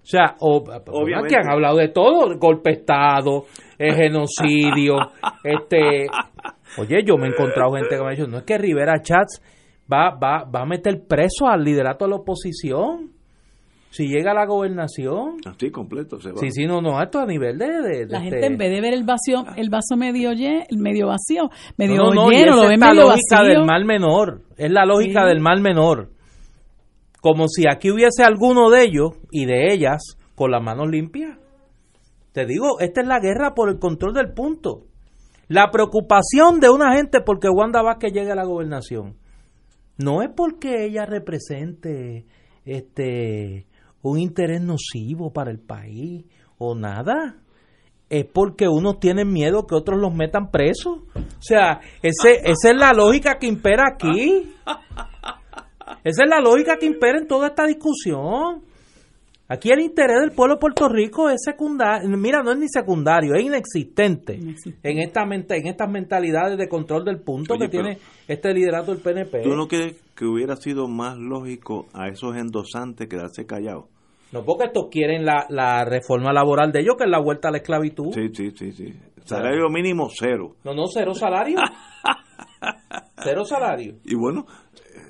[0.00, 1.28] O sea, Obviamente.
[1.28, 3.44] que han hablado de todo, golpe Estado,
[3.78, 4.96] genocidio,
[5.44, 6.06] este...
[6.78, 9.42] Oye, yo me he encontrado gente que me ha dicho, no es que Rivera Chats
[9.92, 13.15] va, va, va a meter preso al liderato de la oposición
[13.96, 15.36] si llega a la gobernación.
[15.46, 16.38] Así completo se va.
[16.38, 18.06] Sí, sí, no, no, esto a nivel de...
[18.08, 20.30] la gente en vez de ver el vacío, el vaso medio,
[20.76, 25.40] medio vacío, medio lleno, lo es la lógica del mal menor, es la lógica del
[25.40, 26.10] mal menor.
[27.20, 31.38] Como si aquí hubiese alguno de ellos y de ellas con las manos limpias.
[32.32, 34.82] Te digo, esta es la guerra por el control del punto.
[35.48, 39.16] La preocupación de una gente porque Wanda Vázquez llegue a la gobernación
[39.98, 42.26] no es porque ella represente
[42.64, 43.66] este
[44.02, 46.24] un interés nocivo para el país
[46.58, 47.36] o nada.
[48.08, 50.98] Es porque unos tienen miedo que otros los metan presos.
[51.14, 54.52] O sea, ese, esa es la lógica que impera aquí.
[56.04, 58.62] Esa es la lógica que impera en toda esta discusión.
[59.48, 63.34] Aquí el interés del pueblo de Puerto Rico es secundario, mira, no es ni secundario,
[63.34, 64.34] es inexistente,
[64.82, 69.42] en esta en estas mentalidades de control del punto que tiene este liderato del PNP.
[69.42, 73.84] ¿Tú no crees que hubiera sido más lógico a esos endosantes quedarse callados?
[74.32, 77.52] No, porque estos quieren la, la reforma laboral de ellos, que es la vuelta a
[77.52, 78.12] la esclavitud.
[78.12, 78.92] Sí, sí, sí, sí.
[79.24, 80.56] Salario mínimo cero.
[80.64, 81.58] No, no, cero salario.
[83.22, 83.94] cero salario.
[84.04, 84.44] Y bueno.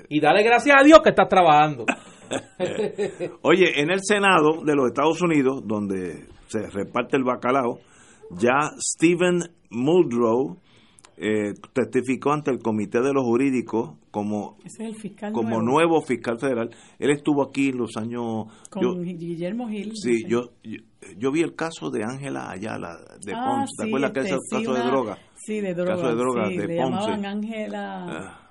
[0.09, 1.85] Y dale gracias a Dios que estás trabajando.
[3.41, 7.79] Oye, en el Senado de los Estados Unidos, donde se reparte el bacalao,
[8.31, 9.39] ya Stephen
[9.69, 10.57] Muldrow
[11.19, 14.57] eh, testificó ante el Comité de los Jurídicos como,
[15.33, 16.01] como nuevo.
[16.01, 16.69] fiscal federal.
[16.99, 18.45] Él estuvo aquí en los años...
[18.69, 19.93] Con Guillermo Gil.
[19.95, 20.51] Sí, yo,
[21.17, 23.73] yo, vi el caso de Ángela Ayala de ah, Ponce.
[23.77, 25.17] ¿Te acuerdas que es el caso de droga?
[25.33, 25.95] Sí, de droga.
[25.95, 26.77] Caso de droga de le Ponce.
[26.77, 28.05] llamaban Ángela...
[28.07, 28.49] Ah.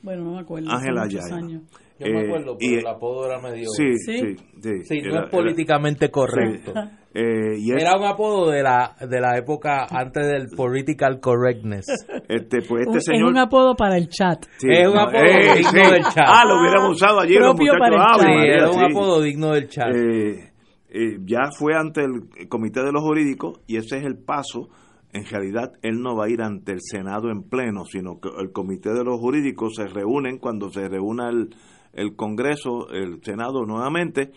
[0.00, 0.70] bueno, no me acuerdo.
[0.70, 1.36] Ángela Ayala.
[1.36, 1.62] Años.
[2.00, 3.68] Yo me acuerdo, pero el apodo era medio...
[3.68, 4.84] Sí, sí, sí.
[4.84, 6.72] sí, no es políticamente correcto.
[7.12, 11.86] Eh, era un apodo de la de la época antes del political correctness.
[12.28, 13.24] Este, pues este señor...
[13.24, 14.46] Es un apodo para el chat.
[14.62, 16.24] es un apodo eh, digno del chat.
[16.24, 17.72] Ah, lo hubiéramos usado ayer Propio.
[17.78, 18.70] Para el chat.
[18.70, 19.92] es un apodo digno del chat.
[20.92, 24.68] Eh, ya fue ante el comité de los jurídicos y ese es el paso.
[25.12, 28.52] En realidad, él no va a ir ante el Senado en pleno, sino que el
[28.52, 31.50] comité de los jurídicos se reúnen cuando se reúna el
[31.92, 34.32] el Congreso, el Senado nuevamente,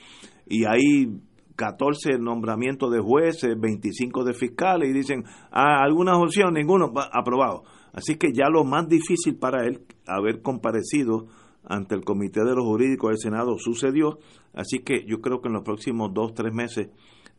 [0.48, 1.20] y hay
[1.56, 7.64] 14 nombramientos de jueces, 25 de fiscales, y dicen, ah, alguna opción, ninguno, aprobado.
[7.94, 11.28] Así que ya lo más difícil para él, haber comparecido
[11.66, 14.20] ante el Comité de los Jurídicos del Senado, sucedió.
[14.54, 16.90] Así que yo creo que en los próximos dos, tres meses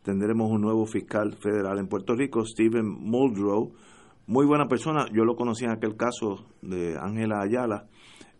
[0.03, 3.73] tendremos un nuevo fiscal federal en Puerto Rico, Stephen Muldrow.
[4.27, 7.89] Muy buena persona, yo lo conocí en aquel caso de Ángela Ayala,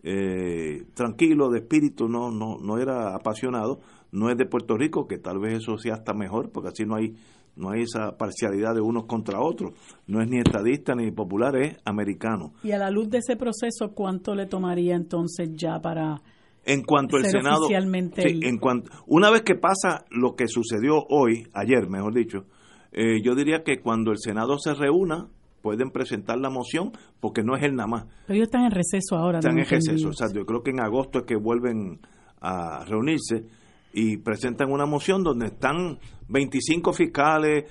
[0.06, 3.81] eh, tranquilo, de espíritu, no, no, no era apasionado,
[4.12, 6.97] no es de Puerto Rico, que tal vez eso sea hasta mejor, porque así no
[6.97, 7.14] hay,
[7.56, 9.72] no hay esa parcialidad de unos contra otros,
[10.06, 12.52] no es ni estadista ni popular, es americano.
[12.62, 16.20] Y a la luz de ese proceso, ¿cuánto le tomaría entonces ya para
[16.66, 21.89] en cuanto el Senado, en cuanto, una vez que pasa lo que sucedió hoy, ayer,
[21.89, 22.44] mejor dicho,
[22.93, 25.28] eh, yo diría que cuando el Senado se reúna,
[25.64, 28.04] pueden presentar la moción porque no es el nada más.
[28.26, 29.38] Pero ellos están en receso ahora.
[29.38, 32.00] Están en receso, o sea, yo creo que en agosto es que vuelven
[32.42, 33.46] a reunirse
[33.94, 37.64] y presentan una moción donde están 25 fiscales,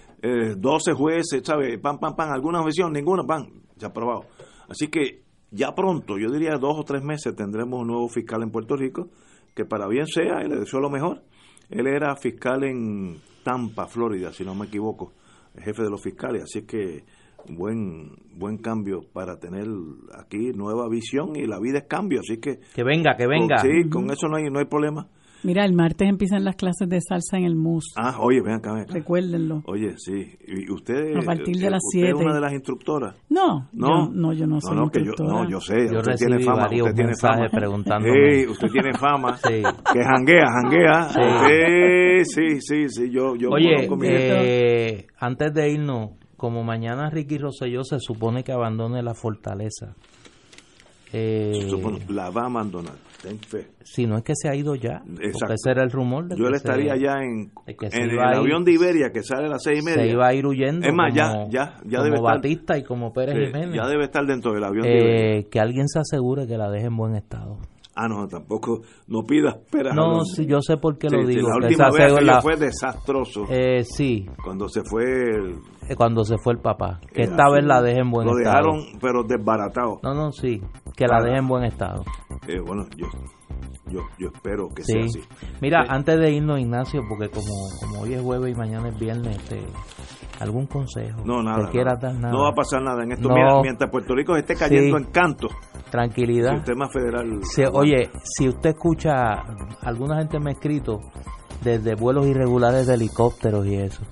[0.57, 1.79] 12 eh, jueces, ¿sabes?
[1.79, 4.25] Pam, pam, pam, alguna objeción, ninguna, pam, ya aprobado.
[4.67, 5.21] Así que
[5.51, 9.09] ya pronto, yo diría dos o tres meses, tendremos un nuevo fiscal en Puerto Rico,
[9.53, 11.21] que para bien sea, y le deseo lo mejor.
[11.69, 15.13] Él era fiscal en Tampa, Florida, si no me equivoco,
[15.53, 17.03] el jefe de los fiscales, así que
[17.49, 19.67] buen buen cambio para tener
[20.17, 23.57] aquí nueva visión y la vida es cambio, así que que venga, que venga.
[23.57, 25.07] sí, con eso no hay no hay problema.
[25.43, 27.93] Mira, el martes empiezan las clases de salsa en el MUS.
[27.97, 28.85] Ah, oye, ven acá.
[28.87, 29.61] Recuérdenlo.
[29.65, 30.37] Oye, sí.
[30.47, 32.11] ¿Y usted, a partir de las 7.
[32.11, 33.15] es una de las instructoras?
[33.29, 35.29] No, no, yo, no, yo no soy no, instructora.
[35.29, 35.89] Yo, no, yo sé.
[35.91, 36.69] Yo usted tiene fama.
[36.71, 37.49] Usted tiene fama.
[37.49, 38.47] preguntándome.
[38.47, 39.35] usted tiene fama.
[39.35, 39.61] sí.
[39.93, 41.09] Que janguea, janguea.
[41.09, 43.11] Sí, sí, sí, sí.
[43.11, 46.11] Yo, yo Oye, eh, antes de irnos,
[46.43, 49.95] como mañana Ricky Rosselló se supone que abandone la fortaleza.
[51.13, 51.53] Eh,
[52.09, 53.69] la va a abandonar, ten fe.
[53.81, 56.27] Si no es que se ha ido ya, porque ese era el rumor.
[56.27, 59.63] De Yo le estaría ya en, en el avión de Iberia que sale a las
[59.63, 60.03] seis y media.
[60.03, 60.85] Se iba a ir huyendo.
[60.85, 63.77] Es más, ya, ya, ya como debe Batista y como Pérez Jiménez.
[63.81, 65.37] Ya debe estar dentro del avión de Iberia.
[65.37, 67.57] Eh, que alguien se asegure que la deje en buen estado.
[67.95, 69.93] Ah, no, tampoco, no pida espera.
[69.93, 71.47] No, sí, yo sé por qué lo digo.
[71.49, 73.45] La última vez fue desastroso.
[73.49, 74.25] Eh, sí.
[74.43, 75.59] Cuando se fue el...
[75.87, 76.99] Eh, cuando se fue el papá.
[77.13, 78.67] Que esta vez la deje en buen estado.
[78.67, 79.99] Lo dejaron, pero desbaratado.
[80.01, 80.59] No, no, sí.
[80.95, 82.03] Que la deje en buen estado.
[82.47, 83.07] Eh, bueno, yo...
[83.87, 85.21] yo, yo espero que sea así.
[85.61, 89.37] Mira, antes de irnos, Ignacio, porque como, como hoy es jueves y mañana es viernes,
[89.37, 89.61] este,
[90.39, 91.21] algún consejo.
[91.25, 91.69] No, nada.
[92.31, 93.29] No va a pasar nada en esto.
[93.61, 95.47] mientras Puerto Rico esté cayendo en canto.
[95.91, 96.55] Tranquilidad.
[96.55, 97.39] El tema federal.
[97.73, 99.33] oye, si usted escucha,
[99.81, 100.99] alguna gente me ha escrito
[101.63, 104.03] desde vuelos irregulares de helicópteros y eso.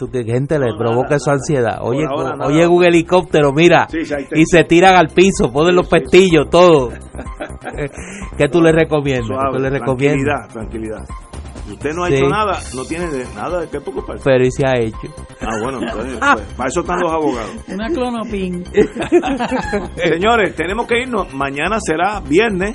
[0.00, 1.80] Tú, que gente le provoca esa ansiedad.
[1.82, 2.06] Oye,
[2.42, 3.86] oye un helicóptero, mira,
[4.32, 6.88] y se tiran al piso, ponen los pestillos, todo.
[8.38, 9.28] ¿Qué tú le recomiendas?
[9.60, 10.48] le recomiendas?
[10.48, 11.30] Tranquilidad, tranquilidad.
[11.66, 14.24] Si usted no ha hecho nada, no tiene nada de qué preocuparse.
[14.24, 15.14] Pero y se ha hecho.
[15.42, 17.50] Ah, bueno, entonces, pues, para eso están los abogados.
[17.68, 18.64] Una clonopin.
[19.96, 21.30] Señores, tenemos que irnos.
[21.34, 22.74] Mañana será viernes.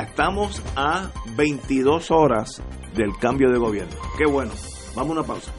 [0.00, 2.62] Estamos a 22 horas
[2.94, 3.96] del cambio de gobierno.
[4.16, 4.52] Qué bueno.
[4.94, 5.52] Vamos a una pausa.